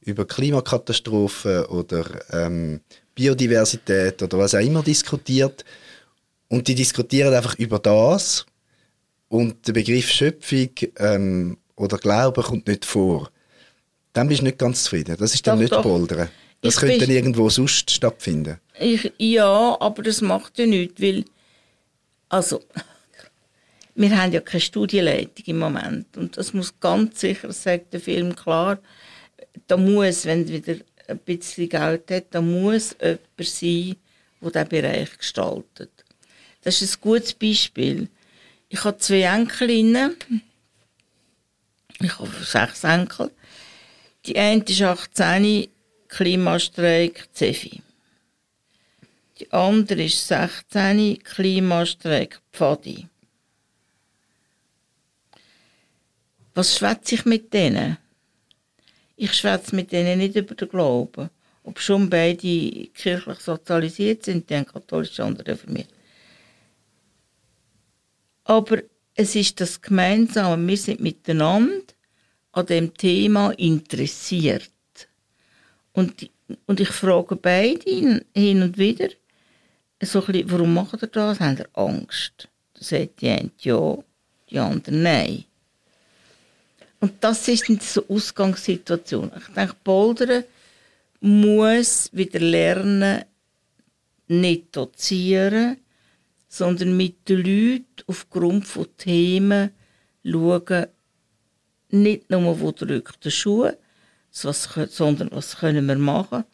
über 0.00 0.24
Klimakatastrophen 0.24 1.64
oder 1.66 2.04
ähm, 2.30 2.80
Biodiversität 3.16 4.22
oder 4.22 4.38
was 4.38 4.54
auch 4.54 4.60
immer 4.60 4.84
diskutiert 4.84 5.64
und 6.46 6.68
die 6.68 6.76
diskutieren 6.76 7.34
einfach 7.34 7.58
über 7.58 7.80
das 7.80 8.46
und 9.28 9.66
der 9.66 9.72
Begriff 9.72 10.08
Schöpfung 10.08 10.70
ähm, 10.98 11.58
oder 11.74 11.98
Glaube 11.98 12.42
kommt 12.42 12.68
nicht 12.68 12.84
vor, 12.84 13.28
dann 14.12 14.28
bist 14.28 14.42
du 14.42 14.44
nicht 14.44 14.58
ganz 14.58 14.84
zufrieden. 14.84 15.16
Das 15.18 15.34
ist 15.34 15.44
dann 15.48 15.56
doch, 15.56 15.62
nicht 15.62 15.72
doch. 15.72 15.82
Bouldern. 15.82 16.28
Das 16.60 16.74
ich 16.74 16.80
könnte 16.80 17.06
dann 17.06 17.10
irgendwo 17.10 17.50
sonst 17.50 17.90
stattfinden. 17.90 18.60
Ich, 18.78 19.12
ja, 19.18 19.76
aber 19.80 20.00
das 20.04 20.20
macht 20.20 20.60
ja 20.60 20.66
nichts, 20.66 21.02
weil 21.02 21.24
also 22.28 22.60
wir 23.94 24.16
haben 24.16 24.32
ja 24.32 24.40
keine 24.40 24.60
Studienleitung 24.60 25.44
im 25.46 25.58
Moment 25.58 26.16
und 26.16 26.36
das 26.36 26.54
muss 26.54 26.78
ganz 26.80 27.20
sicher, 27.20 27.52
sagt 27.52 27.92
der 27.92 28.00
Film 28.00 28.34
klar, 28.34 28.78
da 29.66 29.76
muss, 29.76 30.24
wenn 30.24 30.48
wieder 30.48 30.76
ein 31.08 31.18
bisschen 31.18 31.68
Geld 31.68 32.10
hat, 32.10 32.26
da 32.30 32.40
muss 32.40 32.96
jemand 33.00 33.20
sein, 33.38 33.96
der 34.40 34.50
diesen 34.50 34.68
Bereich 34.68 35.18
gestaltet. 35.18 35.90
Das 36.62 36.80
ist 36.80 36.96
ein 36.96 37.00
gutes 37.00 37.34
Beispiel. 37.34 38.08
Ich 38.68 38.84
habe 38.84 38.98
zwei 38.98 39.22
Enkelinnen. 39.22 40.16
Ich 42.00 42.18
habe 42.18 42.30
sechs 42.42 42.84
Enkel. 42.84 43.30
Die 44.24 44.38
eine 44.38 44.62
ist 44.62 44.80
18, 44.80 45.68
Klimastreik 46.08 47.28
Zefi. 47.32 47.82
Die 49.38 49.52
andere 49.52 50.04
ist 50.04 50.26
16, 50.28 51.22
Klimastreik 51.22 52.40
Pfadi. 52.52 53.08
Was 56.54 56.76
schwätze 56.76 57.14
ich 57.14 57.24
mit 57.24 57.52
denen? 57.52 57.96
Ich 59.16 59.34
schwätze 59.34 59.74
mit 59.74 59.92
denen 59.92 60.18
nicht 60.18 60.36
über 60.36 60.54
den 60.54 60.68
Glauben. 60.68 61.30
Ob 61.64 61.78
schon 61.78 62.10
beide 62.10 62.88
kirchlich 62.88 63.38
sozialisiert 63.38 64.24
sind, 64.24 64.50
die 64.50 64.56
haben 64.56 64.66
katholisch, 64.66 65.20
andere 65.20 65.52
reformiert. 65.52 65.88
Aber 68.44 68.82
es 69.14 69.36
ist 69.36 69.60
das 69.60 69.80
Gemeinsame. 69.80 70.66
Wir 70.66 70.76
sind 70.76 71.00
miteinander 71.00 71.84
an 72.52 72.66
dem 72.66 72.94
Thema 72.94 73.52
interessiert. 73.52 74.70
Und, 75.92 76.30
und 76.66 76.80
ich 76.80 76.88
frage 76.88 77.36
beide 77.36 78.24
hin 78.34 78.62
und 78.62 78.78
wieder, 78.78 79.08
so 80.02 80.20
bisschen, 80.20 80.50
warum 80.50 80.74
macht 80.74 81.00
ihr 81.02 81.08
das? 81.08 81.38
Haben 81.38 81.58
ihr 81.58 81.68
Angst? 81.74 82.48
Da 82.74 82.84
sagt 82.84 83.20
die 83.20 83.28
eine 83.28 83.50
ja, 83.60 83.98
die 84.50 84.58
andere 84.58 84.94
nein. 84.94 85.44
Und 87.02 87.14
das 87.18 87.48
ist 87.48 87.66
die 87.66 87.80
Ausgangssituation. 88.08 89.32
Ich 89.36 89.52
denke, 89.54 89.74
Bouldern 89.82 90.44
muss 91.18 92.08
wieder 92.12 92.38
lernen, 92.38 93.24
nicht 94.28 94.76
dozieren, 94.76 95.78
sondern 96.46 96.96
mit 96.96 97.28
den 97.28 97.38
Leuten 97.38 98.04
aufgrund 98.06 98.68
von 98.68 98.86
Themen 98.96 99.72
schauen, 100.24 100.86
nicht 101.88 102.30
nur, 102.30 102.60
wo 102.60 102.70
drückt 102.70 103.24
der 103.24 103.30
Schuh, 103.30 103.72
sondern 104.30 105.28
was 105.32 105.56
können 105.56 105.86
wir 105.86 105.96
machen. 105.96 106.44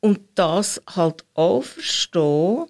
Und 0.00 0.20
das 0.34 0.80
halt 0.96 1.26
auch 1.34 1.62
verstehen 1.62 2.68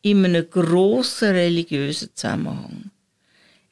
in 0.00 0.24
einem 0.24 0.48
grossen 0.48 1.32
religiösen 1.32 2.08
Zusammenhang. 2.14 2.90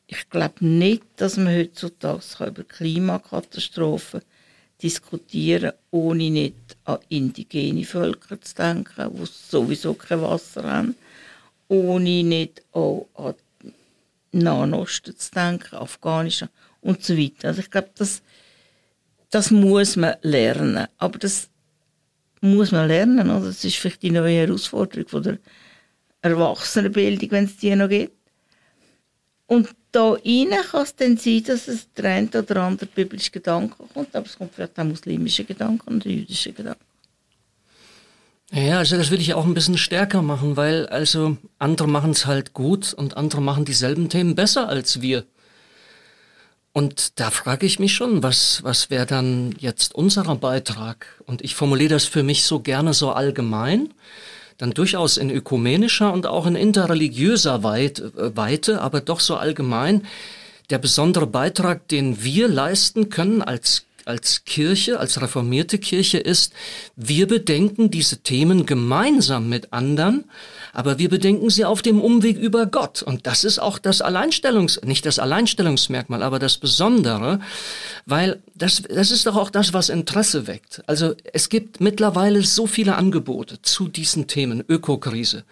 Ich 0.06 0.28
glaube 0.28 0.64
nicht, 0.66 1.02
dass 1.16 1.36
man 1.36 1.54
heutzutage 1.54 2.46
über 2.46 2.64
Klimakatastrophen 2.64 4.20
diskutieren 4.82 5.70
kann, 5.70 5.78
ohne 5.90 6.30
nicht 6.30 6.76
an 6.84 6.98
indigene 7.08 7.84
Völker 7.84 8.40
zu 8.40 8.54
denken, 8.54 9.10
die 9.16 9.26
sowieso 9.26 9.94
kein 9.94 10.20
Wasser 10.20 10.64
haben, 10.64 10.94
ohne 11.68 12.22
nicht 12.22 12.62
auch 12.72 13.08
an 13.14 13.34
Nahen 14.32 14.74
Osten 14.74 15.16
zu 15.16 15.30
denken, 15.30 15.76
Afghanistan 15.76 16.48
und 16.80 17.02
so 17.02 17.16
weiter. 17.16 17.48
Also 17.48 17.60
ich 17.60 17.70
glaube, 17.70 17.90
das, 17.96 18.20
das 19.30 19.50
muss 19.50 19.96
man 19.96 20.16
lernen. 20.22 20.86
Aber 20.98 21.18
das 21.18 21.48
muss 22.40 22.72
man 22.72 22.88
lernen. 22.88 23.30
Oder? 23.30 23.46
Das 23.46 23.64
ist 23.64 23.76
vielleicht 23.76 24.02
die 24.02 24.10
neue 24.10 24.40
Herausforderung 24.40 25.08
von 25.08 25.22
der 25.22 25.38
Erwachsenenbildung, 26.20 27.30
wenn 27.30 27.44
es 27.44 27.56
die 27.56 27.74
noch 27.74 27.88
gibt. 27.88 28.23
Und 29.46 29.68
da 29.92 30.12
rein 30.12 30.50
kann 30.70 30.82
es 30.82 30.96
dann 30.96 31.16
sein, 31.16 31.44
dass 31.44 31.68
es 31.68 31.92
der 31.92 32.04
eine 32.06 32.28
oder 32.28 32.62
andere 32.62 32.86
biblische 32.86 33.30
Gedanke 33.30 33.76
kommt, 33.92 34.14
aber 34.16 34.26
es 34.26 34.36
kommt 34.36 34.54
vielleicht 34.54 34.78
auch 34.78 34.84
muslimische 34.84 35.44
Gedanken 35.44 35.88
und 35.88 36.04
jüdische 36.04 36.52
Gedanken. 36.52 36.84
Ja, 38.50 38.78
also 38.78 38.96
das 38.96 39.10
will 39.10 39.20
ich 39.20 39.34
auch 39.34 39.44
ein 39.44 39.54
bisschen 39.54 39.78
stärker 39.78 40.22
machen, 40.22 40.56
weil 40.56 40.86
also 40.86 41.36
andere 41.58 41.88
machen 41.88 42.12
es 42.12 42.26
halt 42.26 42.52
gut 42.52 42.94
und 42.94 43.16
andere 43.16 43.42
machen 43.42 43.64
dieselben 43.64 44.08
Themen 44.08 44.34
besser 44.34 44.68
als 44.68 45.02
wir. 45.02 45.24
Und 46.72 47.20
da 47.20 47.30
frage 47.30 47.66
ich 47.66 47.78
mich 47.78 47.94
schon, 47.94 48.22
was, 48.22 48.62
was 48.64 48.90
wäre 48.90 49.06
dann 49.06 49.54
jetzt 49.58 49.94
unser 49.94 50.24
Beitrag? 50.36 51.06
Und 51.26 51.42
ich 51.42 51.54
formuliere 51.54 51.90
das 51.90 52.04
für 52.04 52.22
mich 52.22 52.44
so 52.44 52.60
gerne 52.60 52.94
so 52.94 53.12
allgemein 53.12 53.90
dann 54.58 54.72
durchaus 54.72 55.16
in 55.16 55.30
ökumenischer 55.30 56.12
und 56.12 56.26
auch 56.26 56.46
in 56.46 56.56
interreligiöser 56.56 57.62
Weite, 57.62 58.80
aber 58.80 59.00
doch 59.00 59.20
so 59.20 59.36
allgemein 59.36 60.06
der 60.70 60.78
besondere 60.78 61.26
Beitrag, 61.26 61.88
den 61.88 62.22
wir 62.22 62.48
leisten 62.48 63.10
können 63.10 63.42
als 63.42 63.84
als 64.06 64.44
Kirche, 64.44 65.00
als 65.00 65.22
reformierte 65.22 65.78
Kirche 65.78 66.18
ist, 66.18 66.52
wir 66.94 67.26
bedenken 67.26 67.90
diese 67.90 68.18
Themen 68.18 68.66
gemeinsam 68.66 69.48
mit 69.48 69.72
anderen, 69.72 70.24
aber 70.74 70.98
wir 70.98 71.08
bedenken 71.08 71.48
sie 71.48 71.64
auf 71.64 71.80
dem 71.80 72.00
Umweg 72.00 72.36
über 72.36 72.66
Gott. 72.66 73.02
Und 73.02 73.26
das 73.26 73.44
ist 73.44 73.58
auch 73.58 73.78
das 73.78 74.02
Alleinstellungs, 74.02 74.80
nicht 74.82 75.06
das 75.06 75.18
Alleinstellungsmerkmal, 75.18 76.22
aber 76.22 76.38
das 76.38 76.58
Besondere, 76.58 77.40
weil 78.04 78.42
das, 78.54 78.82
das 78.82 79.10
ist 79.10 79.26
doch 79.26 79.36
auch 79.36 79.50
das, 79.50 79.72
was 79.72 79.88
Interesse 79.88 80.46
weckt. 80.46 80.82
Also 80.86 81.14
es 81.32 81.48
gibt 81.48 81.80
mittlerweile 81.80 82.42
so 82.42 82.66
viele 82.66 82.96
Angebote 82.96 83.62
zu 83.62 83.88
diesen 83.88 84.26
Themen, 84.26 84.64
Ökokrise, 84.68 85.44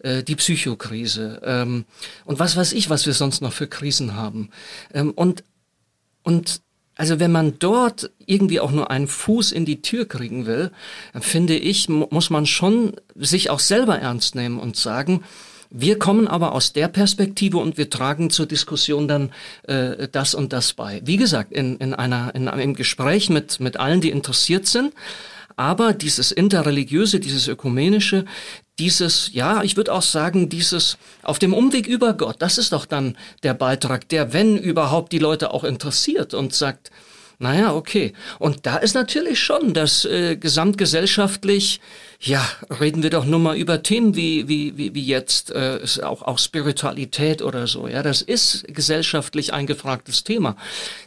äh, 0.00 0.22
die 0.22 0.36
Psychokrise 0.36 1.40
ähm, 1.44 1.86
und 2.26 2.38
was 2.38 2.56
weiß 2.56 2.72
ich, 2.74 2.90
was 2.90 3.06
wir 3.06 3.14
sonst 3.14 3.40
noch 3.40 3.52
für 3.52 3.66
Krisen 3.66 4.14
haben. 4.14 4.50
Ähm, 4.92 5.10
und, 5.12 5.42
und 6.22 6.60
also 6.96 7.20
wenn 7.20 7.30
man 7.30 7.58
dort 7.58 8.10
irgendwie 8.24 8.58
auch 8.58 8.72
nur 8.72 8.90
einen 8.90 9.06
Fuß 9.06 9.52
in 9.52 9.66
die 9.66 9.82
Tür 9.82 10.08
kriegen 10.08 10.46
will, 10.46 10.70
dann 11.12 11.22
finde 11.22 11.56
ich, 11.56 11.88
muss 11.88 12.30
man 12.30 12.46
schon 12.46 12.94
sich 13.14 13.50
auch 13.50 13.60
selber 13.60 13.98
ernst 13.98 14.34
nehmen 14.34 14.58
und 14.58 14.76
sagen, 14.76 15.22
wir 15.70 15.98
kommen 15.98 16.26
aber 16.26 16.52
aus 16.52 16.72
der 16.72 16.88
Perspektive 16.88 17.58
und 17.58 17.76
wir 17.76 17.90
tragen 17.90 18.30
zur 18.30 18.46
Diskussion 18.46 19.08
dann 19.08 19.30
äh, 19.64 20.08
das 20.10 20.34
und 20.34 20.52
das 20.52 20.72
bei. 20.72 21.02
Wie 21.04 21.16
gesagt, 21.16 21.52
in, 21.52 21.76
in 21.78 21.92
einer 21.92 22.34
in 22.34 22.48
einem 22.48 22.74
Gespräch 22.74 23.28
mit 23.30 23.60
mit 23.60 23.76
allen, 23.78 24.00
die 24.00 24.10
interessiert 24.10 24.66
sind. 24.66 24.94
Aber 25.56 25.94
dieses 25.94 26.32
interreligiöse, 26.32 27.18
dieses 27.18 27.48
ökumenische, 27.48 28.26
dieses, 28.78 29.30
ja, 29.32 29.62
ich 29.62 29.76
würde 29.76 29.92
auch 29.92 30.02
sagen, 30.02 30.48
dieses 30.48 30.98
auf 31.22 31.38
dem 31.38 31.54
Umweg 31.54 31.86
über 31.86 32.12
Gott, 32.14 32.36
das 32.40 32.58
ist 32.58 32.72
doch 32.72 32.86
dann 32.86 33.16
der 33.42 33.54
Beitrag, 33.54 34.08
der, 34.08 34.32
wenn 34.32 34.58
überhaupt, 34.58 35.12
die 35.12 35.18
Leute 35.18 35.52
auch 35.52 35.64
interessiert 35.64 36.34
und 36.34 36.54
sagt, 36.54 36.90
naja, 37.38 37.74
okay. 37.74 38.12
Und 38.38 38.66
da 38.66 38.76
ist 38.76 38.94
natürlich 38.94 39.40
schon 39.40 39.74
das 39.74 40.04
äh, 40.04 40.36
gesamtgesellschaftlich 40.36 41.80
ja, 42.20 42.46
reden 42.80 43.02
wir 43.02 43.10
doch 43.10 43.24
nur 43.24 43.38
mal 43.38 43.56
über 43.56 43.82
Themen 43.82 44.16
wie, 44.16 44.48
wie, 44.48 44.76
wie, 44.76 44.94
wie 44.94 45.04
jetzt 45.04 45.50
äh, 45.50 45.80
auch, 46.02 46.22
auch 46.22 46.38
Spiritualität 46.38 47.42
oder 47.42 47.66
so. 47.66 47.88
Ja, 47.88 48.02
das 48.02 48.22
ist 48.22 48.64
gesellschaftlich 48.68 49.52
ein 49.52 49.66
gefragtes 49.66 50.24
Thema. 50.24 50.56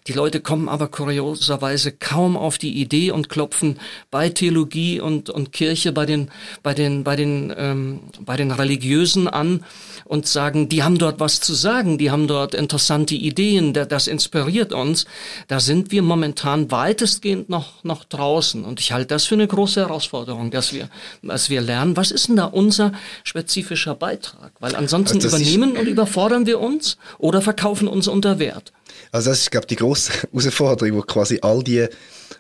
Die 0.08 0.14
Leute 0.14 0.40
kommen 0.40 0.70
aber 0.70 0.88
kurioserweise 0.88 1.92
kaum 1.92 2.38
auf 2.38 2.58
die 2.58 2.80
Idee 2.80 3.12
und 3.12 3.30
klopfen 3.30 3.80
bei 4.12 4.30
Theologie 4.30 5.00
und, 5.00 5.30
und 5.30 5.52
Kirche, 5.52 5.92
bei 5.92 6.06
den, 6.06 6.30
bei 6.62 6.74
den, 6.74 7.04
bei 7.04 7.16
den, 7.16 7.54
ähm, 7.58 8.02
bei 8.20 8.38
den 8.38 8.52
Religiösen 8.52 9.28
an 9.28 9.66
und 10.06 10.28
sagen, 10.28 10.70
die 10.70 10.84
haben 10.84 10.98
dort 10.98 11.20
was 11.20 11.40
zu 11.40 11.54
sagen, 11.54 11.98
die 11.98 12.12
haben 12.12 12.28
dort 12.28 12.54
interessante 12.54 13.16
Ideen, 13.16 13.74
das 13.74 14.08
inspiriert 14.08 14.74
uns. 14.74 15.06
Da 15.48 15.60
sind 15.60 15.92
wir 15.92 16.02
momentan 16.02 16.72
weitestgehend 16.72 17.50
noch, 17.50 17.84
noch 17.84 18.04
draußen. 18.04 18.64
Und 18.64 18.80
ich 18.80 18.92
halte 18.92 19.08
das 19.08 19.26
für 19.26 19.36
eine 19.36 19.48
große 19.48 19.82
Herausforderung, 19.82 20.52
dass 20.52 20.74
wir 20.74 20.90
was 21.22 21.50
wir 21.50 21.62
lernen. 21.62 21.98
Was 21.98 22.12
ist 22.12 22.28
denn 22.28 22.36
da 22.36 22.46
unser 22.46 22.94
spezifischer 23.24 23.96
Beitrag? 23.96 24.52
Weil 24.60 24.76
ansonsten 24.76 25.18
also 25.18 25.28
übernehmen 25.28 25.78
und 25.78 25.88
überfordern 25.88 26.46
wir 26.46 26.60
uns 26.60 26.98
oder 27.18 27.42
verkaufen 27.42 27.88
uns 27.88 28.08
unter 28.08 28.40
Wert. 28.40 28.72
Also 29.12 29.30
das 29.30 29.42
ist, 29.42 29.52
glaube 29.52 29.66
ich, 29.66 29.70
die 29.70 29.76
grosse 29.76 30.14
Herausforderung, 30.32 30.98
wo 30.98 31.02
quasi 31.02 31.40
all 31.42 31.64
die 31.64 31.88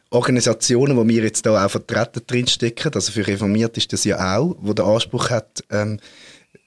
Organisationen, 0.10 0.98
die 0.98 1.16
wir 1.16 1.24
jetzt 1.24 1.46
da 1.46 1.66
auch 1.66 1.70
vertreten 1.70 2.22
drinstecken, 2.26 2.94
also 2.94 3.12
für 3.12 3.26
Reformiert 3.28 3.78
ist 3.78 3.94
das 3.94 4.04
ja 4.04 4.38
auch, 4.38 4.56
wo 4.60 4.74
der 4.74 4.86
Anspruch 4.86 5.30
hat, 5.30 5.64
ähm, 5.70 6.00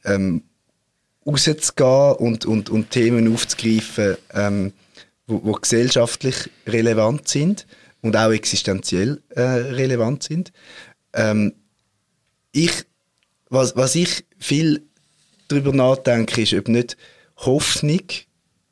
ähm, 0.05 0.43
rauszugehen 1.26 2.14
und, 2.16 2.47
und, 2.47 2.70
und 2.70 2.90
Themen 2.90 3.32
aufzugreifen, 3.32 4.16
ähm, 4.34 4.72
wo, 5.26 5.40
wo 5.45 5.53
gesellschaftlich 5.53 6.51
relevant 6.66 7.28
sind 7.28 7.66
und 8.01 8.16
auch 8.16 8.30
existenziell 8.30 9.22
äh, 9.30 9.40
relevant 9.40 10.22
sind. 10.22 10.53
Ähm, 11.14 11.55
ich, 12.53 12.84
was, 13.48 13.76
was 13.76 13.94
ich 13.94 14.24
viel 14.38 14.82
darüber 15.48 15.72
nachdenke, 15.72 16.42
ist, 16.42 16.55
ob 16.55 16.68
nicht 16.68 16.96
Hoffnung 17.36 18.03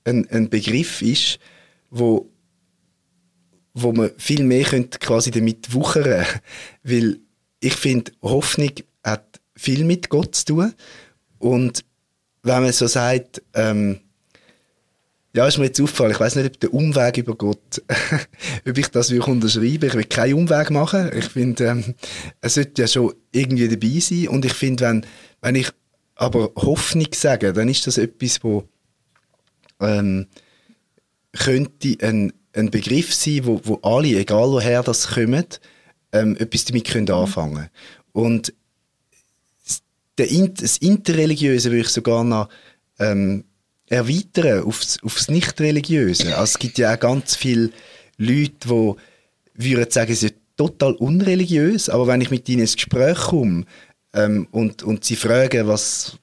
ein, 0.05 0.28
ein 0.31 0.49
Begriff 0.49 1.03
ist, 1.03 1.39
wo, 1.91 2.31
wo 3.74 3.93
man 3.93 4.12
viel 4.16 4.45
mehr 4.45 4.64
könnte 4.64 4.99
quasi 4.99 5.31
damit 5.31 5.72
wuchern 5.74 6.26
Weil 6.83 7.20
ich 7.61 7.74
finde, 7.74 8.12
Hoffnung 8.22 8.72
hat 9.05 9.41
viel 9.57 9.85
mit 9.85 10.09
Gott 10.09 10.35
zu 10.35 10.45
tun. 10.47 10.74
Und 11.39 11.85
wenn 12.43 12.62
man 12.62 12.72
so 12.72 12.87
sagt, 12.87 13.43
ähm, 13.55 14.01
ja, 15.33 15.47
ist 15.47 15.59
mir 15.59 15.66
jetzt 15.66 15.81
aufgefallen, 15.81 16.11
ich 16.11 16.20
weiß 16.20 16.37
nicht, 16.37 16.47
ob 16.47 16.61
der 16.61 16.74
Umweg 16.74 17.18
über 17.18 17.37
Gott, 17.37 17.83
ob 18.68 18.78
ich 18.78 18.89
das 18.89 19.11
wirklich 19.11 19.28
unterschreibe. 19.28 19.87
Ich 19.87 19.95
will 19.95 20.05
keinen 20.05 20.35
Umweg 20.35 20.70
machen. 20.70 21.11
Ich 21.16 21.26
finde, 21.26 21.66
ähm, 21.66 21.95
es 22.41 22.55
sollte 22.55 22.83
ja 22.83 22.89
schon 22.89 23.14
irgendwie 23.31 23.68
dabei 23.68 24.01
sein. 24.01 24.28
Und 24.28 24.45
ich 24.45 24.55
finde, 24.55 24.85
wenn, 24.85 25.07
wenn 25.41 25.55
ich 25.55 25.70
aber 26.16 26.51
Hoffnung 26.57 27.07
sage, 27.14 27.53
dann 27.53 27.68
ist 27.68 27.87
das 27.87 27.97
etwas, 27.97 28.43
wo 28.43 28.68
ähm, 29.81 30.26
könnte 31.33 31.97
ein, 32.03 32.33
ein 32.53 32.70
Begriff 32.70 33.14
sein, 33.14 33.47
wo, 33.47 33.61
wo 33.64 33.76
alle, 33.83 34.18
egal 34.18 34.51
woher 34.51 34.83
das 34.83 35.09
kommen, 35.09 35.47
ähm, 36.12 36.37
etwas 36.39 36.64
damit 36.64 36.89
können 36.89 37.07
mhm. 37.07 37.14
anfangen 37.14 37.68
Und 38.12 38.53
der, 40.18 40.26
das 40.49 40.76
Interreligiöse 40.78 41.70
würde 41.70 41.83
ich 41.83 41.89
sogar 41.89 42.24
noch 42.24 42.49
ähm, 42.99 43.45
erweitern 43.91 44.62
aufs, 44.62 45.03
aufs 45.03 45.28
Nicht-Religiöse. 45.28 46.36
Also 46.36 46.55
es 46.55 46.59
gibt 46.59 46.78
ja 46.78 46.95
auch 46.95 47.01
ganz 47.01 47.36
viele 47.36 47.70
Leute, 48.16 48.97
die 49.57 49.76
würden 49.76 49.91
sagen, 49.91 50.14
sie 50.14 50.28
sind 50.28 50.36
total 50.57 50.93
unreligiös, 50.95 51.88
aber 51.88 52.07
wenn 52.07 52.20
ich 52.20 52.30
mit 52.30 52.49
ihnen 52.49 52.61
ins 52.61 52.76
Gespräch 52.76 53.18
komme 53.18 53.64
ähm, 54.14 54.47
und, 54.53 54.82
und 54.82 55.05
sie 55.05 55.16
fragen, 55.16 55.66
was, 55.66 56.16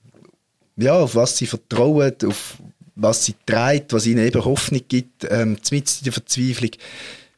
ja, 0.77 0.97
auf 0.97 1.15
was 1.15 1.37
sie 1.37 1.45
vertrauen, 1.45 2.13
auf 2.25 2.57
was 2.95 3.25
sie 3.25 3.35
treibt, 3.45 3.93
was 3.93 4.07
ihnen 4.07 4.25
eben 4.25 4.43
Hoffnung 4.43 4.81
gibt, 4.87 5.27
ähm, 5.29 5.57
mit 5.71 6.05
der 6.05 6.13
Verzweiflung, 6.13 6.71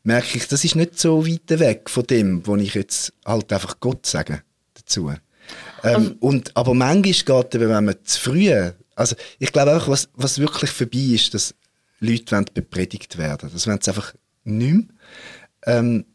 merke 0.03 0.37
ich, 0.37 0.47
das 0.47 0.63
ist 0.63 0.75
nicht 0.75 0.99
so 0.99 1.25
weit 1.25 1.59
weg 1.59 1.89
von 1.89 2.05
dem, 2.05 2.45
wo 2.45 2.55
ich 2.55 2.75
jetzt 2.75 3.13
halt 3.25 3.51
einfach 3.51 3.79
Gott 3.79 4.05
sage 4.05 4.43
dazu. 4.75 5.11
Ähm, 5.83 6.17
um. 6.19 6.29
und, 6.29 6.55
aber 6.55 6.73
manchmal 6.73 7.01
geht 7.43 7.55
es, 7.55 7.59
wenn 7.59 7.85
man 7.85 7.95
zu 8.03 8.19
früh 8.19 8.71
also 8.99 9.15
ich 9.39 9.53
glaube 9.53 9.75
auch, 9.75 9.87
was, 9.87 10.09
was 10.13 10.39
wirklich 10.39 10.71
vorbei 10.71 11.15
ist, 11.15 11.33
dass 11.33 11.55
Leute 11.99 12.43
bepredigt 12.53 13.17
werden. 13.17 13.49
Das 13.51 13.65
wollen 13.65 13.79
sie 13.81 13.91
einfach 13.91 14.13
nicht 14.43 14.73
mehr. 14.73 14.83
Ähm, 15.65 16.05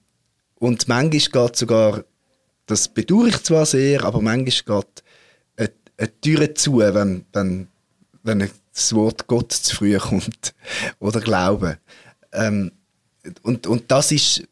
und 0.56 0.86
manchmal 0.86 1.46
geht 1.48 1.56
sogar, 1.56 2.04
das 2.66 2.88
bedauere 2.88 3.28
ich 3.28 3.42
zwar 3.42 3.64
sehr, 3.64 4.04
aber 4.04 4.20
manchmal 4.20 4.82
geht 4.82 5.02
eine, 5.56 5.70
eine 5.96 6.20
Tür 6.20 6.54
zu, 6.54 6.78
wenn, 6.78 7.24
wenn, 7.32 7.68
wenn 8.22 8.50
das 8.74 8.94
Wort 8.94 9.26
Gott 9.26 9.52
zu 9.52 9.76
früh 9.76 9.96
kommt. 9.96 10.54
Oder 10.98 11.20
Glauben. 11.20 11.78
Ähm, 12.32 12.70
und, 13.42 13.66
und 13.66 13.90
das 13.90 14.12
ist, 14.12 14.46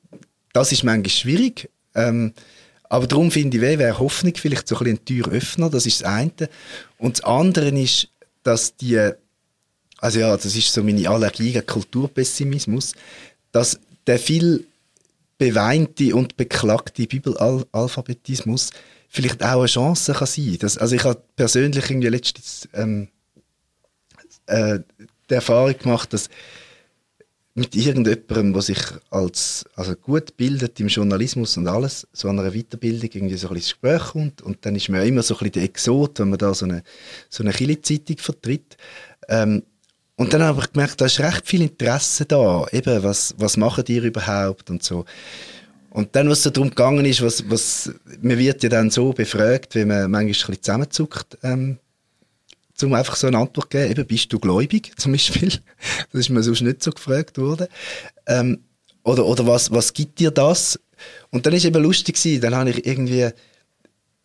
das 0.55 0.73
ist 0.73 0.85
manchmal 0.85 1.11
schwierig. 1.11 1.71
Ähm, 1.95 2.33
aber 2.89 3.07
darum 3.07 3.31
finde 3.31 3.57
ich, 3.57 3.63
wäre 3.63 3.99
Hoffnung 3.99 4.35
vielleicht 4.37 4.69
so 4.69 4.77
ein 4.77 4.85
bisschen 4.85 4.99
ein 4.99 5.05
Türöffner, 5.05 5.71
das 5.71 5.87
ist 5.87 6.03
das 6.03 6.09
eine. 6.09 6.49
Und 6.99 7.19
das 7.19 7.25
andere 7.25 7.69
ist, 7.71 8.12
dass 8.43 8.77
die, 8.77 9.11
also 9.99 10.21
ja, 10.21 10.37
das 10.37 10.57
ist 10.57 10.73
so 10.73 10.83
meine 10.83 11.09
Allergie 11.09 11.53
gegen 11.53 11.67
Kulturpessimismus, 11.67 12.95
dass 13.53 13.79
der 14.07 14.19
viel 14.19 14.67
beweinte 15.39 16.15
und 16.15 16.37
beklagte 16.37 17.07
Bibelalphabetismus 17.07 18.71
vielleicht 19.09 19.43
auch 19.43 19.59
eine 19.59 19.67
Chance 19.67 20.13
kann 20.13 20.27
sein. 20.27 20.57
Das, 20.61 20.79
also 20.79 20.95
ich 20.95 21.05
habe 21.05 21.23
persönlich 21.37 21.91
irgendwie 21.91 22.09
letztens 22.09 22.69
ähm, 22.75 23.09
äh, 24.47 24.79
die 25.29 25.35
Erfahrung 25.35 25.77
gemacht, 25.77 26.13
dass 26.13 26.31
mit 27.55 27.75
irgendjemandem, 27.75 28.53
der 28.55 28.63
sich 28.63 28.79
als 29.11 29.65
also 29.77 29.95
gut 29.95 30.37
bildet 30.37 30.81
im 30.81 30.89
Journalismus 30.89 31.57
und 31.59 31.69
alles, 31.69 32.07
so 32.13 32.29
an 32.29 32.39
einer 32.39 32.53
Weiterbildung 32.53 33.11
irgendwie 33.13 33.37
so 33.37 33.49
ein 33.49 33.55
bisschen 33.55 33.79
Gespräch 33.81 34.13
kommt 34.13 34.43
und 34.43 34.65
dann 34.65 34.75
ist 34.75 34.89
man 34.89 35.01
ja 35.01 35.07
immer 35.07 35.23
so 35.23 35.35
ein 35.35 35.39
bisschen 35.39 35.53
der 35.53 35.63
Exot, 35.65 36.19
wenn 36.19 36.31
man 36.31 36.39
da 36.39 36.55
so 36.55 36.65
eine, 36.65 36.83
so 37.29 37.43
eine 37.43 37.53
Chili-Zeitung 37.53 38.19
vertritt. 38.19 38.77
Ähm, 39.29 39.63
und 40.17 40.33
dann 40.33 40.43
habe 40.43 40.61
ich 40.61 40.73
gemerkt, 40.73 41.01
da 41.01 41.07
ist 41.07 41.21
recht 41.21 41.47
viel 41.47 41.63
Interesse 41.63 42.25
da, 42.25 42.67
eben, 42.73 43.03
was, 43.03 43.35
was 43.39 43.57
machen 43.57 43.85
die 43.85 43.99
überhaupt 43.99 44.71
und 44.71 44.83
so. 44.83 45.05
Und 45.91 46.17
dann, 46.17 46.31
was 46.31 46.43
so 46.43 46.49
darum 46.49 46.71
gegangen 46.71 47.05
ist, 47.05 47.21
was, 47.21 47.51
was, 47.51 47.93
man 48.23 48.39
wird 48.39 48.63
ja 48.63 48.71
dann 48.71 48.89
so 48.89 49.13
befragt, 49.13 49.75
wie 49.75 49.85
man 49.85 50.11
manchmal 50.11 50.23
ein 50.23 50.29
bisschen 50.29 50.63
zusammenzuckt, 50.63 51.39
ähm, 51.43 51.79
um 52.83 52.95
einfach 52.95 53.17
so 53.17 53.27
eine 53.27 53.39
Antwort 53.39 53.73
zu 53.73 53.79
geben, 53.79 53.91
eben, 53.91 54.07
bist 54.07 54.33
du 54.33 54.39
gläubig, 54.39 54.93
zum 54.97 55.13
Beispiel? 55.13 55.51
Das 56.11 56.21
ist 56.21 56.31
mir 56.31 56.43
sonst 56.43 56.63
nicht 56.63 56.83
so 56.83 56.91
gefragt 56.91 57.39
worden. 57.39 57.69
Ähm, 58.27 58.65
oder, 59.05 59.27
oder 59.27 59.47
was, 59.47 59.71
was 59.71 59.93
gibt 59.93 60.21
dir 60.21 60.31
das? 60.31 60.79
Und 61.31 61.47
dann 61.47 61.53
ist 61.53 61.65
eben 61.65 61.83
lustig 61.83 62.17
gewesen, 62.17 62.41
dann 62.41 62.55
habe 62.55 62.71
ich 62.71 62.87
irgendwie, 62.87 63.31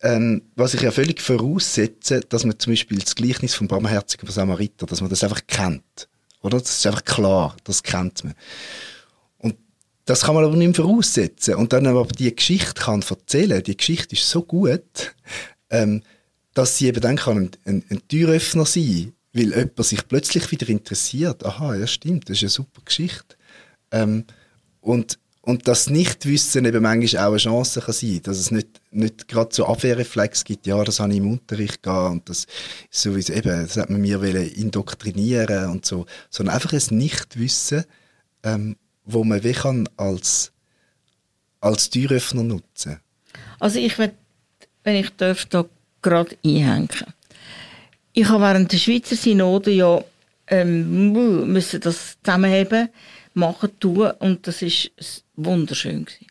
ähm, 0.02 0.44
was 0.56 0.74
ich 0.74 0.82
ja 0.82 0.92
völlig 0.92 1.22
voraussetze, 1.22 2.22
dass 2.22 2.46
man 2.46 2.60
zum 2.60 2.74
Beispiel 2.74 3.00
das 3.00 3.16
Gleichnis 3.16 3.56
vom 3.56 3.68
barmherzigen 3.68 4.30
Samariter, 4.30 4.86
dass 4.86 5.02
man 5.02 5.10
das 5.10 5.24
einfach 5.24 5.42
kennt. 5.48 6.08
Oder? 6.42 6.60
Das 6.60 6.78
ist 6.78 6.86
einfach 6.86 7.04
klar, 7.04 7.58
das 7.64 7.82
kennt 7.82 8.24
man. 8.24 8.36
Und 9.40 9.56
das 10.06 10.22
kann 10.22 10.36
man 10.36 10.46
aber 10.46 10.56
nicht 10.56 10.78
mehr 10.78 10.86
voraussetzen. 10.86 11.56
Und 11.56 11.74
dann 11.74 11.88
aber 11.88 12.06
die 12.06 12.36
Geschichte 12.36 12.76
kann 12.76 13.02
erzählen, 13.02 13.64
die 13.64 13.78
Geschichte 13.78 14.16
ist 14.16 14.30
so 14.30 14.44
gut, 14.44 15.16
ähm, 15.72 16.04
dass 16.58 16.78
sie 16.78 16.88
eben 16.88 17.02
dann 17.02 17.18
kann 17.18 17.52
ein, 17.66 17.84
ein, 17.90 18.08
Türöffner 18.08 18.66
sein 18.66 19.14
weil 19.34 19.56
jemand 19.56 19.86
sich 19.86 20.08
plötzlich 20.08 20.52
wieder 20.52 20.68
interessiert. 20.70 21.46
Aha, 21.46 21.76
ja 21.76 21.86
stimmt, 21.86 22.28
das 22.28 22.38
ist 22.38 22.44
eine 22.44 22.50
super 22.50 22.82
Geschichte. 22.84 23.36
Ähm, 23.92 24.26
und, 24.82 25.20
und 25.42 25.68
das 25.68 25.90
Nichtwissen 25.90 26.66
eben 26.66 26.82
manchmal 26.82 27.24
auch 27.24 27.30
eine 27.30 27.38
Chance 27.38 27.82
kann 27.82 27.94
sein, 27.94 28.22
dass 28.24 28.38
es 28.38 28.52
nicht, 28.52 28.82
nicht 28.90 29.28
gerade 29.28 29.54
so 29.54 29.68
Abwehrreflex 29.68 30.44
gibt, 30.44 30.66
ja, 30.66 30.84
das 30.84 31.00
habe 31.00 31.12
ich 31.12 31.20
im 31.20 31.32
Unterricht 31.32 31.84
gehabt 31.84 32.12
und 32.12 32.30
das 32.30 32.48
sowieso 32.90 33.34
eben, 33.34 33.68
das 33.68 33.78
hat 33.78 33.90
man 33.92 34.02
mir 34.02 34.22
indoktrinieren 34.24 35.70
und 35.70 35.86
so, 35.86 36.06
sondern 36.32 36.56
einfach 36.56 36.74
ein 36.74 36.98
Nichtwissen, 36.98 37.84
ähm, 38.44 38.76
wo 39.06 39.24
man 39.24 39.44
wie 39.44 39.54
kann 39.54 39.88
als, 39.98 40.52
als 41.62 41.92
Türöffner 41.92 42.44
nutzen. 42.44 43.00
Also 43.60 43.78
ich 43.78 43.98
will, 44.00 44.14
wenn 44.84 44.96
ich 44.96 45.16
darf, 45.16 45.46
da 45.46 45.66
gerade 46.02 46.38
einhängen. 46.44 46.90
Ich 48.14 48.28
habe 48.28 48.44
während 48.44 48.72
der 48.72 48.78
Schweizer 48.78 49.16
Synode 49.16 49.72
ja 49.72 50.04
ähm, 50.48 51.12
müssen 51.52 51.82
das 51.82 52.18
zusammenheben, 52.24 52.90
machen, 53.34 53.80
tun 53.80 54.12
und 54.20 54.48
das 54.48 54.62
ist 54.62 54.92
wunderschön 55.36 56.06
gewesen. 56.06 56.28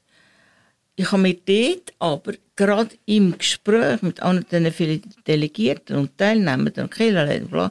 Ich 0.96 1.12
habe 1.12 1.22
mir 1.22 1.34
dort 1.34 1.92
aber 1.98 2.32
gerade 2.56 2.96
im 3.04 3.36
Gespräch 3.36 4.00
mit 4.02 4.20
anderen 4.20 4.72
vielen 4.72 5.02
Delegierten 5.26 5.96
und 5.96 6.16
Teilnehmern 6.16 6.72
und 6.76 6.90
Kirchenleuten 6.90 7.70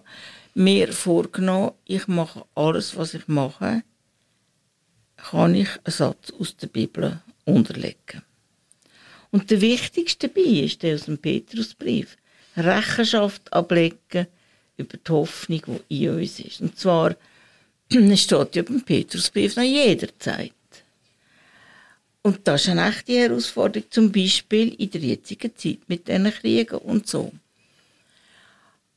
mir 0.53 0.93
vorgenommen, 0.93 1.71
ich 1.85 2.07
mache 2.07 2.45
alles, 2.55 2.95
was 2.95 3.13
ich 3.13 3.27
mache, 3.27 3.83
kann 5.17 5.55
ich 5.55 5.69
einen 5.83 5.91
Satz 5.91 6.31
aus 6.39 6.55
der 6.55 6.67
Bibel 6.67 7.21
unterlegen. 7.45 8.21
Und 9.35 9.51
der 9.51 9.59
wichtigste 9.59 10.29
dabei 10.29 10.63
ist 10.63 10.81
der 10.81 10.95
aus 10.95 11.07
dem 11.07 11.17
Petrusbrief. 11.17 12.15
Rechenschaft 12.55 13.51
ablegen 13.51 14.27
über 14.77 14.97
die 14.97 15.11
Hoffnung, 15.11 15.81
die 15.89 16.05
in 16.05 16.15
uns 16.15 16.39
ist. 16.39 16.61
Und 16.61 16.79
zwar 16.79 17.17
steht 17.91 18.55
ja 18.55 18.63
beim 18.63 18.81
Petrusbrief 18.81 19.57
nach 19.57 19.63
jeder 19.63 20.07
Zeit. 20.19 20.53
Und 22.21 22.47
das 22.47 22.61
ist 22.61 22.69
eine 22.69 22.87
echte 22.87 23.11
Herausforderung, 23.11 23.91
zum 23.91 24.09
Beispiel 24.09 24.73
in 24.75 24.89
der 24.91 25.01
jetzigen 25.01 25.51
Zeit 25.53 25.79
mit 25.87 26.07
diesen 26.07 26.31
Kriegen 26.31 26.77
und 26.77 27.05
so. 27.05 27.33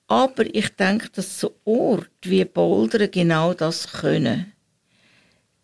Aber 0.06 0.46
ich 0.54 0.68
denke, 0.68 1.08
dass 1.08 1.40
so 1.40 1.52
Orte 1.64 2.30
wie 2.30 2.44
Boulder 2.44 3.08
genau 3.08 3.54
das 3.54 3.90
können. 3.90 4.52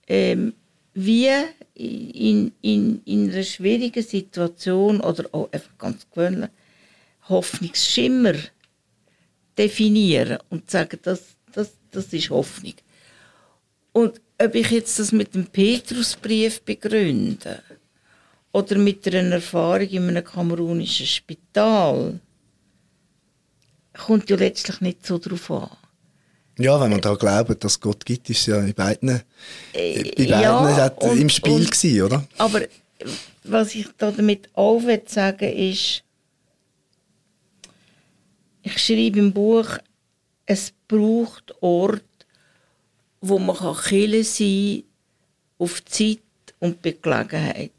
Ähm, 0.09 0.53
wie 0.95 1.31
in, 1.75 2.53
in, 2.61 3.03
in 3.05 3.31
einer 3.31 3.43
schwierigen 3.43 4.03
Situation 4.03 5.01
oder 5.01 5.25
auch 5.33 5.53
einfach 5.53 5.77
ganz 5.79 6.07
gewöhnlich 6.11 6.51
Hoffnungsschimmer 7.29 8.35
definieren 9.57 10.39
und 10.51 10.71
sagen, 10.71 10.99
das, 11.03 11.37
das, 11.53 11.73
das 11.91 12.13
ist 12.13 12.31
Hoffnung. 12.31 12.75
Und 13.93 14.21
ob 14.41 14.55
ich 14.55 14.71
jetzt 14.71 14.99
das 14.99 15.13
mit 15.13 15.35
dem 15.35 15.47
Petrusbrief 15.47 16.61
begründe 16.63 17.63
oder 18.53 18.77
mit 18.77 19.07
einer 19.07 19.37
Erfahrung 19.37 19.89
in 19.89 20.09
einem 20.09 20.25
kamerunischen 20.25 21.07
Spital, 21.07 22.21
kommt 23.93 24.29
ja 24.31 24.37
letztlich 24.37 24.81
nicht 24.81 25.07
so 25.07 25.19
drauf 25.19 25.51
an. 25.51 25.71
Ja, 26.59 26.81
wenn 26.81 26.91
man 26.91 27.01
da 27.01 27.15
glaubt, 27.15 27.65
dass 27.65 27.81
Gott 27.81 28.05
gibt, 28.07 28.31
ist 28.31 28.47
ja 28.47 28.61
in 28.61 28.75
beiden, 28.75 29.23
äh, 29.73 30.05
bei 30.17 30.27
beiden 30.27 30.29
ja, 30.29 30.87
und, 30.89 31.19
im 31.21 31.29
Spiel 31.29 31.53
und, 31.53 31.71
gewesen, 31.71 32.03
oder? 32.03 32.25
Aber 32.39 32.63
was 33.43 33.75
ich 33.75 33.89
da 33.99 34.13
damit 34.13 34.49
auch 34.55 34.81
sagen 35.07 35.41
will, 35.41 35.71
ist, 35.71 36.03
ich 38.63 38.79
schreibe 38.79 39.19
im 39.19 39.33
Buch, 39.33 39.67
es 40.47 40.73
braucht 40.87 41.55
Ort, 41.61 42.05
wo 43.21 43.39
man 43.39 43.57
kann 43.57 43.77
Kille 43.77 44.23
sein 44.23 44.85
auf 45.59 45.85
Zeit 45.85 46.19
und 46.61 46.81
Begelegenheit. 46.81 47.73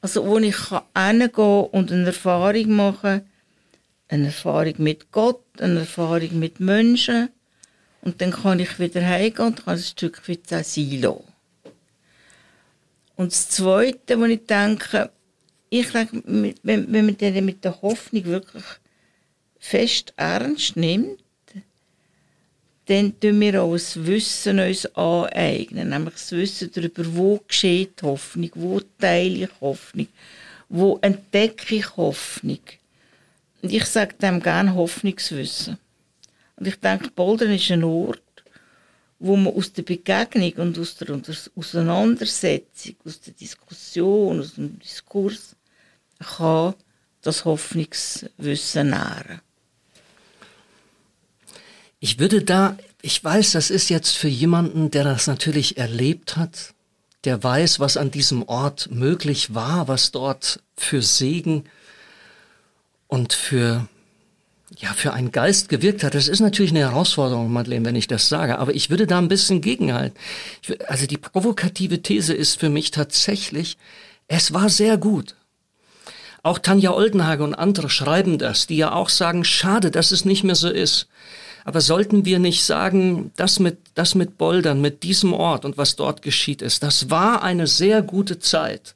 Also 0.00 0.26
wo 0.26 0.38
ich 0.38 0.56
hingehen 0.68 1.32
kann 1.32 1.64
und 1.70 1.92
eine 1.92 2.06
Erfahrung 2.06 2.70
machen 2.70 3.22
eine 4.12 4.26
Erfahrung 4.26 4.74
mit 4.76 5.10
Gott, 5.10 5.42
eine 5.58 5.80
Erfahrung 5.80 6.38
mit 6.38 6.60
Menschen 6.60 7.30
und 8.02 8.20
dann 8.20 8.30
kann 8.30 8.60
ich 8.60 8.78
wieder 8.78 9.00
heimgehen 9.02 9.46
und 9.48 9.64
kann 9.64 9.78
ein 9.78 9.82
Stück 9.82 10.28
weit 10.28 10.46
sein. 10.46 11.06
Und 13.16 13.32
das 13.32 13.48
Zweite, 13.48 14.20
was 14.20 14.28
ich 14.28 14.46
denke, 14.46 15.10
ich 15.70 15.90
denke, 15.90 16.22
wenn, 16.62 16.92
wenn 16.92 17.06
man 17.06 17.44
mit 17.46 17.64
der 17.64 17.80
Hoffnung 17.80 18.24
wirklich 18.26 18.64
fest 19.58 20.12
ernst 20.16 20.76
nimmt, 20.76 21.18
dann 22.86 23.18
tun 23.18 23.40
wir 23.40 23.62
auch 23.62 23.72
das 23.72 24.04
Wissen 24.04 24.58
uns 24.58 24.84
aneignen. 24.94 25.88
Nämlich 25.88 26.14
das 26.14 26.32
Wissen 26.32 26.70
darüber, 26.74 27.04
wo 27.14 27.40
geschieht 27.48 28.02
Hoffnung, 28.02 28.50
wo 28.56 28.80
teile 28.98 29.44
ich 29.44 29.60
Hoffnung, 29.60 30.08
wo 30.68 30.98
entdecke 31.00 31.76
ich 31.76 31.96
Hoffnung. 31.96 32.58
Und 33.62 33.72
ich 33.72 33.84
sage 33.86 34.14
dem 34.14 34.42
gerne 34.42 34.74
Hoffnungswissen. 34.74 35.78
Und 36.56 36.66
ich 36.66 36.76
denke, 36.80 37.10
Boldern 37.10 37.52
ist 37.52 37.70
ein 37.70 37.84
Ort, 37.84 38.20
wo 39.18 39.36
man 39.36 39.54
aus 39.54 39.72
der 39.72 39.82
Begegnung 39.82 40.52
und 40.54 40.78
aus 40.78 40.96
der 40.96 41.16
Auseinandersetzung, 41.54 42.96
aus 43.04 43.20
der 43.20 43.34
Diskussion, 43.34 44.40
aus 44.40 44.54
dem 44.54 44.78
Diskurs, 44.80 45.54
kann 46.18 46.74
das 47.22 47.44
Hoffnungswissen 47.44 48.90
nähren. 48.90 49.40
Ich 52.00 52.18
würde 52.18 52.42
da, 52.42 52.76
ich 53.00 53.22
weiß, 53.22 53.52
das 53.52 53.70
ist 53.70 53.88
jetzt 53.88 54.16
für 54.16 54.28
jemanden, 54.28 54.90
der 54.90 55.04
das 55.04 55.28
natürlich 55.28 55.78
erlebt 55.78 56.36
hat, 56.36 56.74
der 57.22 57.40
weiß, 57.40 57.78
was 57.78 57.96
an 57.96 58.10
diesem 58.10 58.42
Ort 58.42 58.90
möglich 58.90 59.54
war, 59.54 59.86
was 59.86 60.10
dort 60.10 60.60
für 60.76 61.00
Segen 61.00 61.64
und 63.12 63.34
für 63.34 63.86
ja, 64.78 64.94
für 64.94 65.12
einen 65.12 65.32
Geist 65.32 65.68
gewirkt 65.68 66.02
hat, 66.02 66.14
das 66.14 66.28
ist 66.28 66.40
natürlich 66.40 66.70
eine 66.70 66.80
Herausforderung, 66.80 67.52
Madeleine, 67.52 67.84
wenn 67.84 67.94
ich 67.94 68.06
das 68.06 68.30
sage, 68.30 68.58
aber 68.58 68.74
ich 68.74 68.88
würde 68.88 69.06
da 69.06 69.18
ein 69.18 69.28
bisschen 69.28 69.60
gegenhalten. 69.60 70.16
also 70.88 71.06
die 71.06 71.18
provokative 71.18 72.00
These 72.00 72.32
ist 72.32 72.58
für 72.58 72.70
mich 72.70 72.90
tatsächlich, 72.90 73.76
es 74.28 74.54
war 74.54 74.70
sehr 74.70 74.96
gut. 74.96 75.34
Auch 76.42 76.58
Tanja 76.58 76.92
Oldenhage 76.94 77.44
und 77.44 77.54
andere 77.54 77.90
schreiben 77.90 78.38
das, 78.38 78.66
die 78.66 78.78
ja 78.78 78.94
auch 78.94 79.10
sagen, 79.10 79.44
schade, 79.44 79.90
dass 79.90 80.10
es 80.10 80.24
nicht 80.24 80.42
mehr 80.42 80.54
so 80.54 80.70
ist. 80.70 81.06
Aber 81.66 81.82
sollten 81.82 82.24
wir 82.24 82.38
nicht 82.38 82.64
sagen, 82.64 83.30
das 83.36 83.58
mit, 83.58 83.76
das 83.94 84.14
mit 84.14 84.38
Boldern, 84.38 84.80
mit 84.80 85.02
diesem 85.02 85.34
Ort 85.34 85.66
und 85.66 85.76
was 85.76 85.96
dort 85.96 86.22
geschieht 86.22 86.62
ist, 86.62 86.82
das 86.82 87.10
war 87.10 87.42
eine 87.42 87.66
sehr 87.66 88.00
gute 88.00 88.38
Zeit. 88.38 88.94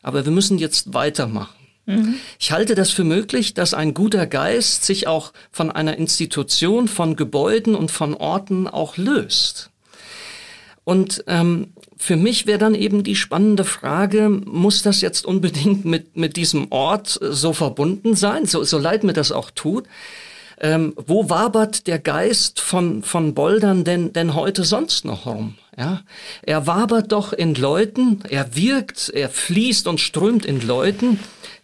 Aber 0.00 0.24
wir 0.24 0.32
müssen 0.32 0.56
jetzt 0.56 0.94
weitermachen. 0.94 1.61
Mhm. 1.96 2.14
Ich 2.38 2.52
halte 2.52 2.74
das 2.74 2.90
für 2.90 3.04
möglich, 3.04 3.54
dass 3.54 3.74
ein 3.74 3.94
guter 3.94 4.26
Geist 4.26 4.84
sich 4.84 5.06
auch 5.06 5.32
von 5.50 5.70
einer 5.70 5.96
Institution, 5.96 6.88
von 6.88 7.16
Gebäuden 7.16 7.74
und 7.74 7.90
von 7.90 8.14
Orten 8.14 8.68
auch 8.68 8.96
löst. 8.96 9.70
Und 10.84 11.24
ähm, 11.28 11.72
für 11.96 12.16
mich 12.16 12.46
wäre 12.46 12.58
dann 12.58 12.74
eben 12.74 13.04
die 13.04 13.14
spannende 13.14 13.64
Frage, 13.64 14.28
muss 14.28 14.82
das 14.82 15.00
jetzt 15.00 15.24
unbedingt 15.24 15.84
mit, 15.84 16.16
mit 16.16 16.36
diesem 16.36 16.72
Ort 16.72 17.20
so 17.22 17.52
verbunden 17.52 18.16
sein, 18.16 18.46
so, 18.46 18.64
so 18.64 18.78
leid 18.78 19.04
mir 19.04 19.12
das 19.12 19.30
auch 19.30 19.50
tut? 19.50 19.84
Ähm, 20.60 20.94
wo 20.96 21.28
wabert 21.28 21.86
der 21.86 21.98
Geist 21.98 22.60
von, 22.60 23.02
von 23.02 23.34
Boldern 23.34 23.84
denn, 23.84 24.12
denn 24.12 24.34
heute 24.34 24.64
sonst 24.64 25.04
noch 25.04 25.26
rum? 25.26 25.56
Ja, 25.76 26.02
er 26.42 26.66
wabert 26.66 27.12
doch 27.12 27.32
in 27.32 27.54
Leuten, 27.54 28.20
er 28.28 28.54
wirkt, 28.54 29.08
er 29.08 29.28
fließt 29.28 29.86
und 29.88 30.00
strömt 30.00 30.44
in 30.44 30.60
Leuten, 30.60 31.18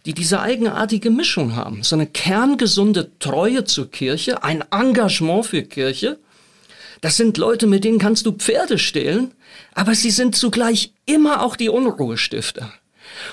die 0.05 0.13
diese 0.13 0.39
eigenartige 0.41 1.09
Mischung 1.09 1.55
haben. 1.55 1.83
So 1.83 1.95
eine 1.95 2.07
kerngesunde 2.07 3.11
Treue 3.19 3.65
zur 3.65 3.91
Kirche, 3.91 4.43
ein 4.43 4.63
Engagement 4.71 5.45
für 5.45 5.63
Kirche. 5.63 6.19
Das 7.01 7.17
sind 7.17 7.37
Leute, 7.37 7.67
mit 7.67 7.83
denen 7.83 7.99
kannst 7.99 8.25
du 8.25 8.31
Pferde 8.31 8.77
stehlen, 8.77 9.31
aber 9.73 9.95
sie 9.95 10.11
sind 10.11 10.35
zugleich 10.35 10.93
immer 11.05 11.43
auch 11.43 11.55
die 11.55 11.69
Unruhestifter. 11.69 12.73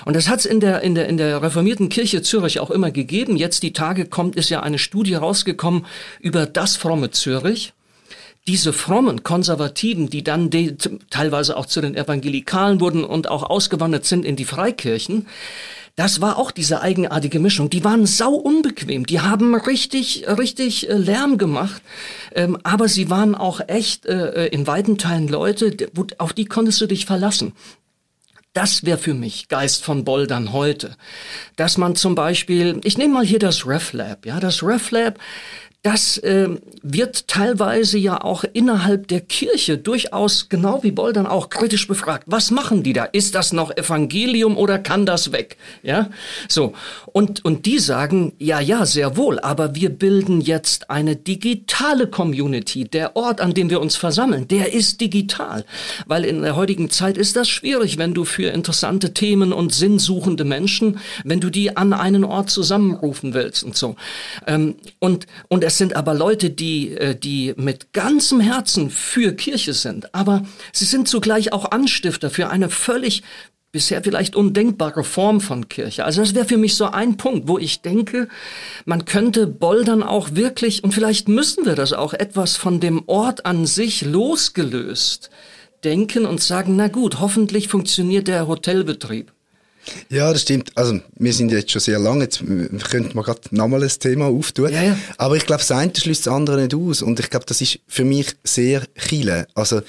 Und 0.05 0.15
das 0.15 0.27
hat 0.27 0.39
es 0.39 0.45
in 0.45 0.59
der, 0.59 0.81
in, 0.81 0.95
der, 0.95 1.07
in 1.07 1.17
der 1.17 1.41
reformierten 1.41 1.89
Kirche 1.89 2.21
Zürich 2.21 2.59
auch 2.59 2.71
immer 2.71 2.91
gegeben. 2.91 3.37
Jetzt 3.37 3.63
die 3.63 3.73
Tage 3.73 4.05
kommt, 4.05 4.35
ist 4.35 4.49
ja 4.49 4.61
eine 4.61 4.79
Studie 4.79 5.15
rausgekommen 5.15 5.85
über 6.19 6.45
das 6.45 6.75
fromme 6.75 7.11
Zürich. 7.11 7.73
diese 8.47 8.71
frommen 8.71 9.23
Konservativen, 9.23 10.09
die 10.09 10.23
dann 10.23 10.49
teilweise 11.09 11.57
auch 11.57 11.65
zu 11.65 11.81
den 11.81 11.95
Evangelikalen 11.95 12.79
wurden 12.79 13.03
und 13.03 13.29
auch 13.29 13.43
ausgewandert 13.43 14.05
sind 14.05 14.23
in 14.23 14.37
die 14.37 14.45
Freikirchen, 14.45 15.27
das 15.97 16.21
war 16.21 16.37
auch 16.37 16.51
diese 16.51 16.81
eigenartige 16.81 17.39
Mischung. 17.39 17.71
Die 17.71 17.83
waren 17.83 18.05
sau 18.05 18.33
unbequem. 18.33 19.07
Die 19.07 19.19
haben 19.19 19.55
richtig, 19.55 20.25
richtig 20.27 20.87
äh, 20.87 20.93
Lärm 20.93 21.39
gemacht. 21.39 21.81
Ähm, 22.35 22.55
aber 22.61 22.87
sie 22.87 23.09
waren 23.09 23.33
auch 23.33 23.61
echt 23.67 24.05
äh, 24.05 24.45
äh 24.45 24.47
in 24.49 24.67
weiten 24.67 24.99
Teilen 24.99 25.27
Leute, 25.27 25.75
auf 26.19 26.33
die 26.33 26.45
konntest 26.45 26.79
du 26.81 26.85
dich 26.85 27.07
verlassen. 27.07 27.53
Das 28.53 28.85
wäre 28.85 28.99
für 28.99 29.15
mich 29.15 29.47
Geist 29.49 29.83
von 29.83 30.03
Bouldern 30.03 30.53
heute. 30.53 30.95
Dass 31.55 31.79
man 31.79 31.95
zum 31.95 32.13
Beispiel, 32.13 32.79
ich 32.83 32.99
nehme 32.99 33.15
mal 33.15 33.25
hier 33.25 33.39
das 33.39 33.65
RefLab, 33.65 34.23
ja, 34.27 34.39
das 34.39 34.61
RefLab, 34.61 35.17
das 35.87 36.17
äh, 36.17 36.49
wird 36.83 37.29
teilweise 37.29 37.97
ja 37.97 38.21
auch 38.21 38.43
innerhalb 38.51 39.07
der 39.07 39.21
Kirche 39.21 39.77
durchaus, 39.77 40.49
genau 40.49 40.83
wie 40.83 40.91
Boll 40.91 41.13
dann 41.13 41.25
auch, 41.25 41.47
kritisch 41.47 41.87
befragt. 41.87 42.25
Was 42.27 42.51
machen 42.51 42.83
die 42.83 42.91
da? 42.91 43.05
Ist 43.05 43.35
das 43.35 43.53
noch 43.53 43.71
Evangelium 43.71 44.57
oder 44.57 44.79
kann 44.79 45.05
das 45.05 45.31
weg? 45.31 45.55
Ja, 45.83 46.09
so. 46.49 46.73
Und, 47.13 47.45
und 47.45 47.65
die 47.65 47.79
sagen, 47.79 48.33
ja, 48.37 48.59
ja, 48.59 48.85
sehr 48.85 49.15
wohl, 49.15 49.39
aber 49.39 49.75
wir 49.75 49.89
bilden 49.89 50.41
jetzt 50.41 50.89
eine 50.89 51.15
digitale 51.15 52.07
Community. 52.07 52.83
Der 52.83 53.15
Ort, 53.15 53.39
an 53.39 53.53
dem 53.53 53.69
wir 53.69 53.79
uns 53.79 53.95
versammeln, 53.95 54.49
der 54.49 54.73
ist 54.73 54.99
digital. 54.99 55.63
Weil 56.05 56.25
in 56.25 56.41
der 56.41 56.57
heutigen 56.57 56.89
Zeit 56.89 57.17
ist 57.17 57.37
das 57.37 57.47
schwierig, 57.47 57.97
wenn 57.97 58.13
du 58.13 58.25
für 58.25 58.49
interessante 58.49 59.13
Themen 59.13 59.53
und 59.53 59.73
sinnsuchende 59.73 60.43
Menschen, 60.43 60.99
wenn 61.23 61.39
du 61.39 61.49
die 61.49 61.77
an 61.77 61.93
einen 61.93 62.25
Ort 62.25 62.49
zusammenrufen 62.49 63.33
willst 63.33 63.63
und 63.63 63.77
so. 63.77 63.95
Ähm, 64.45 64.75
und, 64.99 65.27
und 65.47 65.63
es 65.63 65.76
sind 65.77 65.95
aber 65.95 66.13
Leute, 66.13 66.49
die, 66.49 66.91
äh, 66.91 67.15
die 67.15 67.53
mit 67.57 67.93
ganzem 67.93 68.39
Herzen 68.39 68.89
für 68.89 69.33
Kirche 69.33 69.73
sind, 69.73 70.13
aber 70.13 70.43
sie 70.73 70.85
sind 70.85 71.07
zugleich 71.07 71.53
auch 71.53 71.71
Anstifter 71.71 72.29
für 72.29 72.49
eine 72.49 72.69
völlig 72.69 73.23
bisher 73.71 74.01
vielleicht 74.01 74.35
undenkbare 74.35 75.03
Form 75.03 75.41
von 75.41 75.69
Kirche. 75.69 76.05
Also 76.05 76.21
das 76.21 76.33
wäre 76.33 76.45
für 76.45 76.57
mich 76.57 76.75
so 76.75 76.85
ein 76.85 77.17
Punkt, 77.17 77.47
wo 77.47 77.57
ich 77.57 77.81
denke, 77.81 78.27
man 78.85 79.05
könnte 79.05 79.45
Boldern 79.45 80.03
auch 80.03 80.29
wirklich, 80.33 80.83
und 80.83 80.93
vielleicht 80.93 81.27
müssen 81.27 81.65
wir 81.65 81.75
das 81.75 81.93
auch, 81.93 82.13
etwas 82.13 82.55
von 82.55 82.79
dem 82.79 83.03
Ort 83.07 83.45
an 83.45 83.65
sich 83.65 84.03
losgelöst 84.03 85.29
denken 85.83 86.25
und 86.25 86.41
sagen, 86.41 86.75
na 86.75 86.87
gut, 86.87 87.19
hoffentlich 87.19 87.67
funktioniert 87.67 88.27
der 88.27 88.47
Hotelbetrieb. 88.47 89.31
Ja, 90.09 90.31
das 90.31 90.41
stimmt. 90.41 90.71
Also, 90.75 90.99
wir 91.17 91.33
sind 91.33 91.51
jetzt 91.51 91.71
schon 91.71 91.81
sehr 91.81 91.99
lange, 91.99 92.25
jetzt 92.25 92.39
könnte 92.89 93.15
man 93.15 93.23
gerade 93.23 93.41
nochmal 93.51 93.83
ein 93.83 93.89
Thema 93.89 94.25
auftun. 94.25 94.71
Ja, 94.71 94.83
ja. 94.83 94.97
Aber 95.17 95.35
ich 95.35 95.45
glaube, 95.45 95.61
das 95.61 95.71
eine 95.71 95.93
schließt 95.95 96.27
das 96.27 96.33
andere 96.33 96.61
nicht 96.61 96.75
aus. 96.75 97.01
Und 97.01 97.19
ich 97.19 97.29
glaube, 97.29 97.45
das 97.45 97.61
ist 97.61 97.79
für 97.87 98.05
mich 98.05 98.35
sehr 98.43 98.83
chile. 98.95 99.47
Also, 99.53 99.81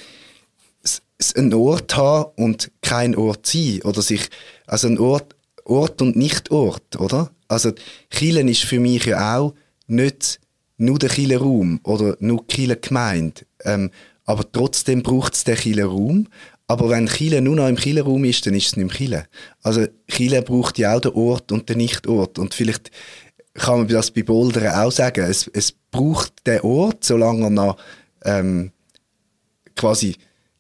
einen 1.35 1.55
Ort 1.55 1.97
haben 1.97 2.31
und 2.37 2.71
kein 2.81 3.17
Ort 3.17 3.47
sein. 3.47 3.81
Oder 3.83 4.03
sich, 4.03 4.29
also 4.67 4.89
ein 4.89 4.99
Ort, 4.99 5.35
Ort 5.65 6.01
und 6.01 6.17
nicht 6.17 6.51
Ort, 6.51 6.97
oder? 6.99 7.31
Also, 7.49 7.73
Chilen 8.11 8.49
ist 8.49 8.65
für 8.65 8.81
mich 8.81 9.07
ja 9.07 9.39
auch 9.39 9.55
nicht 9.87 10.41
nur 10.77 10.99
der 10.99 11.09
Kieler 11.09 11.39
Raum 11.39 11.81
oder 11.83 12.17
nur 12.21 12.47
Kieler 12.47 12.77
Gemeinde. 12.77 13.43
Ähm, 13.65 13.91
aber 14.25 14.51
trotzdem 14.51 15.03
braucht 15.03 15.35
es 15.35 15.45
den 15.45 15.57
Kieler 15.57 15.87
Raum. 15.87 16.29
Aber 16.69 16.91
wenn 16.91 17.09
Chile 17.09 17.41
nur 17.41 17.57
noch 17.57 17.67
im 17.67 17.77
Chile 17.77 18.03
Raum 18.03 18.25
ist, 18.25 18.47
dann 18.47 18.55
ist 18.55 18.67
es 18.67 18.77
nicht 18.77 18.87
mehr 18.87 18.97
Chile. 18.97 19.25
Also 19.63 19.87
Chile 20.07 20.43
braucht 20.43 20.79
ja 20.79 20.95
auch 20.95 21.01
den 21.01 21.13
Ort 21.13 21.51
und 21.51 21.69
den 21.69 21.79
Nichtort. 21.79 22.39
Und 22.39 22.53
vielleicht 22.53 22.91
kann 23.55 23.79
man 23.79 23.89
das 23.89 24.11
bei 24.11 24.23
Bouldern 24.23 24.75
auch 24.75 24.93
sagen. 24.93 25.25
Es, 25.25 25.51
es 25.53 25.73
braucht 25.73 26.47
den 26.47 26.61
Ort, 26.61 27.05
solange 27.05 27.45
er 27.45 27.51
noch 27.51 27.77
ähm, 28.23 28.71
quasi 29.75 30.17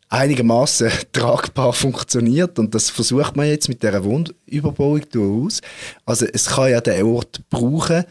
einigermaßen 0.08 0.90
tragbar 1.12 1.74
funktioniert 1.74 2.58
und 2.58 2.74
das 2.74 2.88
versucht 2.88 3.36
man 3.36 3.46
jetzt 3.46 3.68
mit 3.68 3.82
der 3.82 4.02
Wohnüberbauung 4.02 5.02
durchaus. 5.10 5.60
Also 6.06 6.24
es 6.24 6.46
kann 6.46 6.70
ja 6.70 6.80
den 6.80 7.04
Ort 7.04 7.42
brauchen 7.50 8.04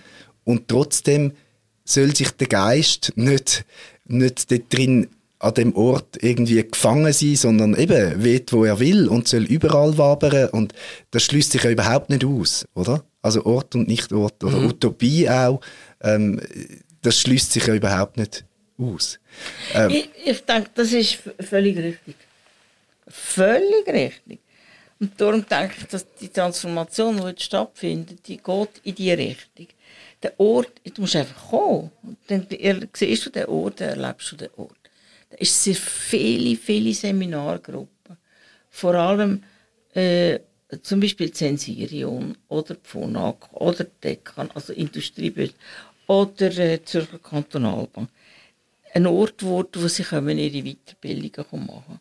und 0.43 0.68
trotzdem 0.68 1.32
soll 1.84 2.16
sich 2.16 2.30
der 2.32 2.48
Geist 2.48 3.14
nicht, 3.16 3.66
nicht 4.06 4.52
dort 4.52 4.72
drin 4.72 5.08
an 5.39 5.53
dem 5.53 5.75
Ort 5.75 6.21
irgendwie 6.21 6.63
gefangen 6.63 7.13
sein, 7.13 7.35
sondern 7.35 7.75
eben 7.75 8.23
weht, 8.23 8.51
wo 8.53 8.65
er 8.65 8.79
will 8.79 9.07
und 9.07 9.27
soll 9.27 9.43
überall 9.43 9.97
wabern 9.97 10.49
und 10.49 10.73
das 11.11 11.23
schließt 11.23 11.51
sich 11.51 11.63
ja 11.63 11.69
überhaupt 11.69 12.09
nicht 12.09 12.25
aus, 12.25 12.65
oder? 12.73 13.03
Also 13.21 13.45
Ort 13.45 13.75
und 13.75 13.88
Nicht-Ort 13.88 14.43
oder 14.43 14.57
mhm. 14.57 14.69
Utopie 14.69 15.29
auch, 15.29 15.61
ähm, 16.01 16.41
das 17.01 17.19
schließt 17.19 17.51
sich 17.51 17.67
ja 17.67 17.75
überhaupt 17.75 18.17
nicht 18.17 18.45
aus. 18.79 19.19
Ähm, 19.73 19.91
ich, 19.91 20.09
ich 20.25 20.43
denke, 20.43 20.69
das 20.73 20.91
ist 20.91 21.19
völlig 21.39 21.77
richtig. 21.77 22.15
Völlig 23.07 23.88
richtig. 23.88 24.39
Und 24.99 25.19
darum 25.21 25.45
denke 25.45 25.75
ich, 25.77 25.88
dass 25.88 26.05
die 26.19 26.29
Transformation, 26.29 27.17
die 27.17 27.27
jetzt 27.27 27.43
stattfindet, 27.43 28.27
die 28.27 28.38
geht 28.38 28.81
in 28.83 28.95
die 28.95 29.11
Richtung. 29.11 29.67
Der 30.23 30.39
Ort, 30.39 30.71
du 30.83 31.01
musst 31.01 31.15
einfach 31.15 31.49
kommen. 31.49 31.91
Dann 32.27 32.47
siehst 32.93 33.25
du 33.27 33.29
den 33.29 33.45
Ort, 33.45 33.81
dann 33.81 33.99
erlebst 33.99 34.31
du 34.31 34.35
den 34.35 34.49
Ort. 34.57 34.71
Ist 35.38 35.63
sehr 35.63 35.75
viele, 35.75 36.55
viele 36.55 36.93
Seminargruppen. 36.93 38.17
Vor 38.69 38.95
allem 38.95 39.43
äh, 39.93 40.39
zum 40.81 40.99
Beispiel 40.99 41.31
Zensirion 41.31 42.38
oder 42.49 42.75
Phonak 42.83 43.51
oder 43.53 43.85
Dekan, 43.85 44.51
also 44.53 44.73
Industriebüro 44.73 45.53
oder 46.07 46.57
äh, 46.57 46.83
Zürcher 46.83 47.19
Kantonalbank. 47.19 48.09
Ein 48.93 49.07
Ort, 49.07 49.43
wo, 49.43 49.63
wo 49.73 49.88
sie 49.88 50.03
können 50.03 50.38
ihre 50.38 50.63
Weiterbildungen 50.63 51.65
machen 51.67 51.99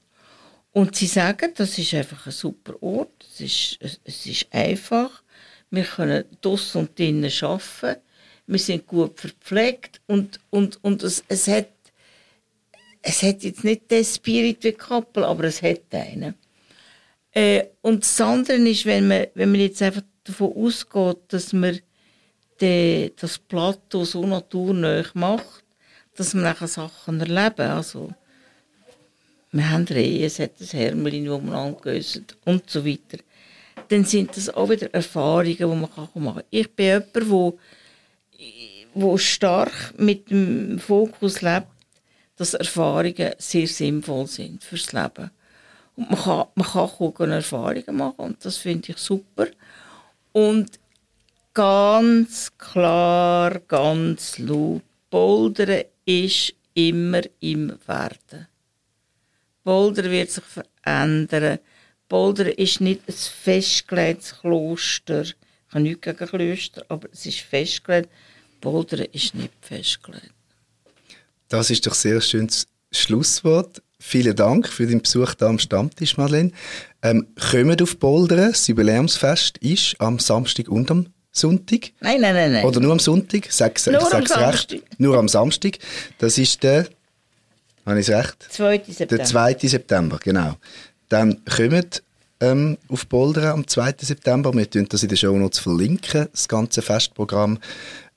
Und 0.72 0.96
sie 0.96 1.06
sagen, 1.06 1.52
das 1.56 1.78
ist 1.78 1.94
einfach 1.94 2.26
ein 2.26 2.32
super 2.32 2.74
Ort, 2.82 3.24
es 3.28 3.40
ist, 3.40 4.00
es 4.04 4.26
ist 4.26 4.46
einfach, 4.50 5.22
wir 5.70 5.84
können 5.84 6.24
draussen 6.40 6.82
und 6.82 6.98
drinnen 6.98 7.32
arbeiten, 7.42 8.00
wir 8.46 8.58
sind 8.58 8.86
gut 8.86 9.18
verpflegt 9.18 10.00
und, 10.06 10.38
und, 10.50 10.82
und 10.84 11.02
es, 11.02 11.24
es 11.28 11.48
hat 11.48 11.68
es 13.08 13.22
hat 13.22 13.44
jetzt 13.44 13.62
nicht 13.62 13.88
den 13.88 14.04
Spirit 14.04 14.64
wie 14.64 14.72
Kappel, 14.72 15.22
aber 15.22 15.44
es 15.44 15.62
hat 15.62 15.82
einen. 15.92 16.34
Äh, 17.32 17.66
und 17.80 18.02
das 18.02 18.20
andere 18.20 18.56
ist, 18.56 18.84
wenn 18.84 19.06
man, 19.06 19.26
wenn 19.34 19.52
man 19.52 19.60
jetzt 19.60 19.80
einfach 19.80 20.02
davon 20.24 20.52
ausgeht, 20.56 21.18
dass 21.28 21.52
man 21.52 21.78
de, 22.60 23.12
das 23.14 23.38
Plateau 23.38 24.04
so 24.04 24.26
naturnah 24.26 25.04
macht, 25.14 25.64
dass 26.16 26.34
man 26.34 26.44
nachher 26.44 26.66
Sachen 26.66 27.20
erleben. 27.20 27.70
Also, 27.70 28.10
wir 29.52 29.70
haben 29.70 29.84
Rehe, 29.84 30.26
es 30.26 30.40
hat 30.40 30.60
ein 30.60 30.66
Hermelin, 30.66 31.26
das 31.26 31.42
man 31.42 31.54
angehört 31.54 32.36
und 32.44 32.68
so 32.68 32.84
weiter. 32.84 33.22
Dann 33.88 34.04
sind 34.04 34.36
das 34.36 34.50
auch 34.50 34.68
wieder 34.68 34.92
Erfahrungen, 34.92 35.56
die 35.56 35.64
man 35.64 35.80
machen 35.82 36.08
kann. 36.12 36.42
Ich 36.50 36.72
bin 36.72 36.86
jemand, 36.86 37.14
der, 37.14 37.52
der 38.94 39.18
stark 39.18 39.94
mit 39.96 40.28
dem 40.28 40.80
Fokus 40.80 41.40
lebt, 41.40 41.68
dass 42.36 42.54
Erfahrungen 42.54 43.32
sehr 43.38 43.66
sinnvoll 43.66 44.26
sind 44.26 44.62
fürs 44.62 44.92
Leben. 44.92 45.30
Und 45.96 46.10
man 46.10 46.20
kann, 46.22 46.46
man 46.54 46.66
kann 46.66 46.88
gucken, 46.88 47.30
Erfahrungen 47.30 47.96
machen 47.96 48.14
und 48.18 48.44
das 48.44 48.58
finde 48.58 48.92
ich 48.92 48.98
super. 48.98 49.46
Und 50.32 50.78
ganz 51.54 52.52
klar, 52.58 53.58
ganz 53.60 54.38
laut, 54.38 54.82
Bouldern 55.08 55.84
ist 56.04 56.52
immer 56.74 57.22
im 57.40 57.78
Werden. 57.86 58.46
Bouldern 59.64 60.10
wird 60.10 60.30
sich 60.30 60.44
verändern. 60.44 61.58
Bouldern 62.08 62.48
ist 62.48 62.80
nicht 62.82 63.08
ein 63.08 63.14
festgelegtes 63.14 64.38
Kloster. 64.40 65.22
Ich 65.22 65.34
habe 65.70 65.80
nichts 65.80 66.02
gegen 66.02 66.26
Klöster, 66.26 66.84
aber 66.88 67.08
es 67.10 67.24
ist 67.24 67.40
festgelegt. 67.40 68.10
Bouldern 68.60 69.06
ist 69.12 69.34
nicht 69.34 69.54
festgelegt. 69.62 70.35
Das 71.48 71.70
ist 71.70 71.86
doch 71.86 71.94
sehr 71.94 72.20
schönes 72.20 72.66
Schlusswort. 72.92 73.82
Vielen 73.98 74.36
Dank 74.36 74.68
für 74.68 74.86
den 74.86 75.00
Besuch 75.00 75.34
hier 75.34 75.46
am 75.48 75.58
Stammtisch, 75.58 76.16
Madeleine. 76.16 76.50
Ähm, 77.02 77.26
kommt 77.50 77.80
auf 77.82 77.98
Bouldern. 77.98 78.50
Das 78.50 78.66
Jubiläumsfest 78.66 79.58
ist 79.58 79.96
am 79.98 80.18
Samstag 80.18 80.68
und 80.68 80.90
am 80.90 81.06
Sonntag. 81.32 81.92
Nein, 82.00 82.20
nein, 82.20 82.34
nein. 82.34 82.52
nein. 82.52 82.64
Oder 82.64 82.80
nur 82.80 82.92
am 82.92 82.98
Sonntag? 82.98 83.46
Sag, 83.50 83.84
nur 83.86 84.02
am 84.02 84.10
Samstag. 84.10 84.52
Recht. 84.52 84.82
Nur 84.98 85.16
am 85.16 85.28
Samstag. 85.28 85.78
Das 86.18 86.38
ist 86.38 86.62
der, 86.62 86.86
habe 87.84 88.00
ich 88.00 88.10
recht? 88.10 88.46
2. 88.50 88.82
September. 88.88 89.16
Der 89.16 89.24
2. 89.24 89.56
September, 89.62 90.18
genau. 90.22 90.56
Dann 91.08 91.42
kommt 91.44 92.02
ähm, 92.40 92.78
auf 92.88 93.06
Bouldern 93.06 93.46
am 93.46 93.66
2. 93.66 93.94
September. 94.00 94.52
Wir 94.52 94.66
verlinken 94.66 94.92
das 94.92 95.02
in 95.02 95.08
den 95.08 95.16
Show 95.16 95.36
Notes 95.36 95.58
verlinken, 95.58 96.28
das 96.30 96.48
ganze 96.48 96.82
Festprogramm. 96.82 97.58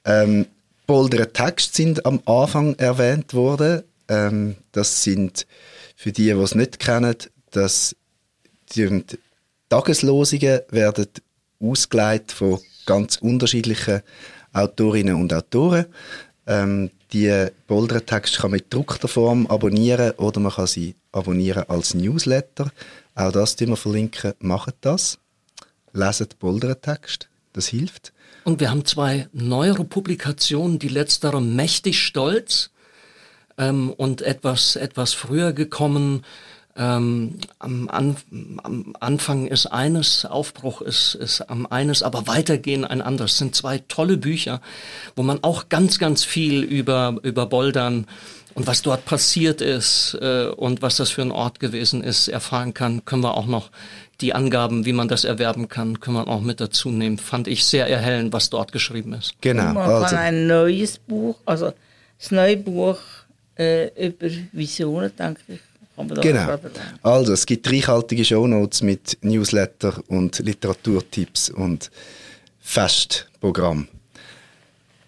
Ähm, 0.06 0.48
Bolderer 0.90 1.32
Texte 1.32 1.76
sind 1.76 2.04
am 2.08 2.20
Anfang 2.26 2.74
erwähnt 2.80 3.36
worden. 3.36 3.84
Ähm, 4.08 4.56
das 4.72 5.04
sind, 5.04 5.46
für 5.96 6.12
die, 6.12 6.24
die 6.24 6.30
es 6.32 6.56
nicht 6.56 6.80
kennen, 6.80 7.16
dass 7.52 7.96
die 8.74 9.04
Tageslosungen 9.70 10.62
werden 10.72 11.06
ausgeleitet 11.60 12.32
von 12.32 12.60
ganz 12.88 13.18
unterschiedlichen 13.18 14.02
Autorinnen 14.52 15.14
und 15.14 15.32
Autoren. 15.32 15.86
Ähm, 16.48 16.90
Die 17.14 17.48
Boulder-Texte 17.68 18.42
kann 18.42 18.50
man 18.50 18.60
in 18.60 18.64
gedruckter 18.64 19.08
Form 19.08 19.46
abonnieren 19.46 20.14
oder 20.18 20.40
man 20.40 20.54
kann 20.54 20.66
sie 20.66 20.96
abonnieren 21.12 21.66
als 21.68 21.94
Newsletter. 21.94 22.72
Auch 23.14 23.32
das 23.32 23.56
tun 23.56 23.70
wir 23.70 23.78
verlinken. 23.78 24.34
Macht 24.40 24.74
das. 24.82 25.20
Leset 25.94 26.40
Boulder-Text. 26.40 27.30
Das 27.54 27.68
hilft. 27.68 28.12
Und 28.44 28.60
wir 28.60 28.72
haben 28.72 28.86
zwei 28.86 29.28
neuere 29.34 29.84
Publikationen, 29.84 30.80
die 30.80 30.88
letztere 30.88 31.42
mächtig 31.42 32.02
stolz 32.02 32.72
ähm, 33.58 33.92
und 33.92 34.22
etwas, 34.22 34.76
etwas 34.76 35.14
früher 35.14 35.54
gekommen. 35.54 36.24
Ähm, 36.76 37.36
am, 37.60 37.90
An 37.90 38.16
am, 38.64 38.96
Anfang 39.00 39.48
ist 39.48 39.66
eines, 39.66 40.26
Aufbruch 40.26 40.82
ist, 40.82 41.16
ist 41.16 41.42
am 41.42 41.66
eines, 41.66 42.02
aber 42.04 42.26
weitergehen 42.28 42.86
ein 42.86 43.02
anderes. 43.02 43.32
Das 43.32 43.40
sind 43.40 43.56
zwei 43.56 43.80
tolle 43.88 44.18
Bücher, 44.18 44.62
wo 45.16 45.24
man 45.24 45.44
auch 45.44 45.68
ganz, 45.68 46.00
ganz 46.00 46.24
viel 46.24 46.64
über, 46.64 47.18
über 47.24 47.46
Bouldern 47.48 48.08
und 48.56 48.66
was 48.66 48.82
dort 48.82 49.06
passiert 49.06 49.62
ist 49.62 50.18
äh, 50.22 50.48
und 50.48 50.82
was 50.82 50.98
das 50.98 51.10
für 51.10 51.22
ein 51.22 51.32
Ort 51.32 51.60
gewesen 51.60 52.04
ist, 52.04 52.30
erfahren 52.30 52.74
kann, 52.74 53.04
können 53.06 53.24
wir 53.24 53.36
auch 53.36 53.46
noch 53.46 53.70
die 54.22 54.34
Angaben, 54.34 54.86
wie 54.86 54.94
man 54.94 55.08
das 55.08 55.24
erwerben 55.24 55.70
kann, 55.70 56.00
können 56.00 56.18
wir 56.18 56.28
auch 56.28 56.42
mit 56.42 56.60
dazu 56.60 56.90
nehmen. 56.90 57.18
Fand 57.18 57.48
ich 57.48 57.64
sehr 57.66 57.88
erhellend, 57.88 58.34
was 58.34 58.50
dort 58.50 58.72
geschrieben 58.72 59.14
ist. 59.14 59.34
Genau. 59.42 59.74
Man 59.74 59.78
Also, 59.78 60.06
kann 60.06 60.18
ein 60.18 60.48
neues 60.48 60.98
Buch, 60.98 61.38
also 61.46 61.74
das 62.20 62.32
neue 62.32 62.58
Buch 62.58 62.98
äh, 63.58 64.08
über 64.08 64.28
Visionen, 64.52 65.12
denke 65.18 65.42
ich, 65.48 65.60
kann 65.96 66.08
man 66.08 66.16
da 66.16 66.22
Genau. 66.22 66.60
Also, 67.02 67.34
es 67.34 67.46
gibt 67.46 67.72
reichhaltige 67.72 68.26
Shownotes 68.26 68.82
mit 68.82 69.18
Newsletter 69.22 69.94
und 70.08 70.40
Literaturtipps 70.40 71.50
und 71.50 71.90
Festprogramm. 72.60 73.88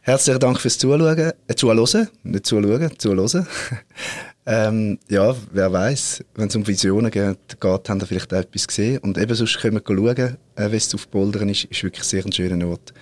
Herzlichen 0.03 0.39
Dank 0.39 0.59
fürs 0.59 0.77
Zuschauen, 0.77 1.31
äh, 1.47 1.55
Zuhören, 1.55 2.07
nicht 2.23 2.45
Zuschauen, 2.45 2.97
Zuhören. 2.97 3.47
ähm, 4.45 4.97
ja, 5.07 5.35
wer 5.51 5.71
weiß, 5.71 6.23
wenn 6.35 6.47
es 6.47 6.55
um 6.55 6.65
Visionen 6.65 7.11
geht, 7.11 7.59
geht, 7.59 7.89
haben 7.89 7.99
ihr 7.99 8.07
vielleicht 8.07 8.33
auch 8.33 8.39
etwas 8.39 8.67
gesehen. 8.67 8.97
Und 8.99 9.17
eben 9.17 9.35
sonst 9.35 9.59
können 9.59 9.75
wir 9.75 9.83
schauen, 9.85 10.37
äh, 10.55 10.71
wie 10.71 10.75
es 10.77 10.93
auf 10.95 11.07
Bouldern 11.07 11.49
ist. 11.49 11.65
Ist 11.65 11.83
wirklich 11.83 12.03
sehr 12.03 12.25
ein 12.25 12.31
schöner 12.31 12.67
Ort. 12.67 12.93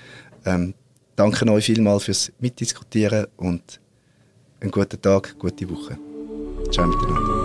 Ähm, 0.46 0.74
danke 1.16 1.50
euch 1.52 1.66
vielmals 1.66 2.04
fürs 2.04 2.32
Mitdiskutieren 2.40 3.28
und 3.38 3.80
einen 4.60 4.72
guten 4.72 5.02
Tag, 5.02 5.38
gute 5.40 5.70
Woche. 5.70 5.98
Ciao 6.72 6.88
miteinander. 6.88 7.39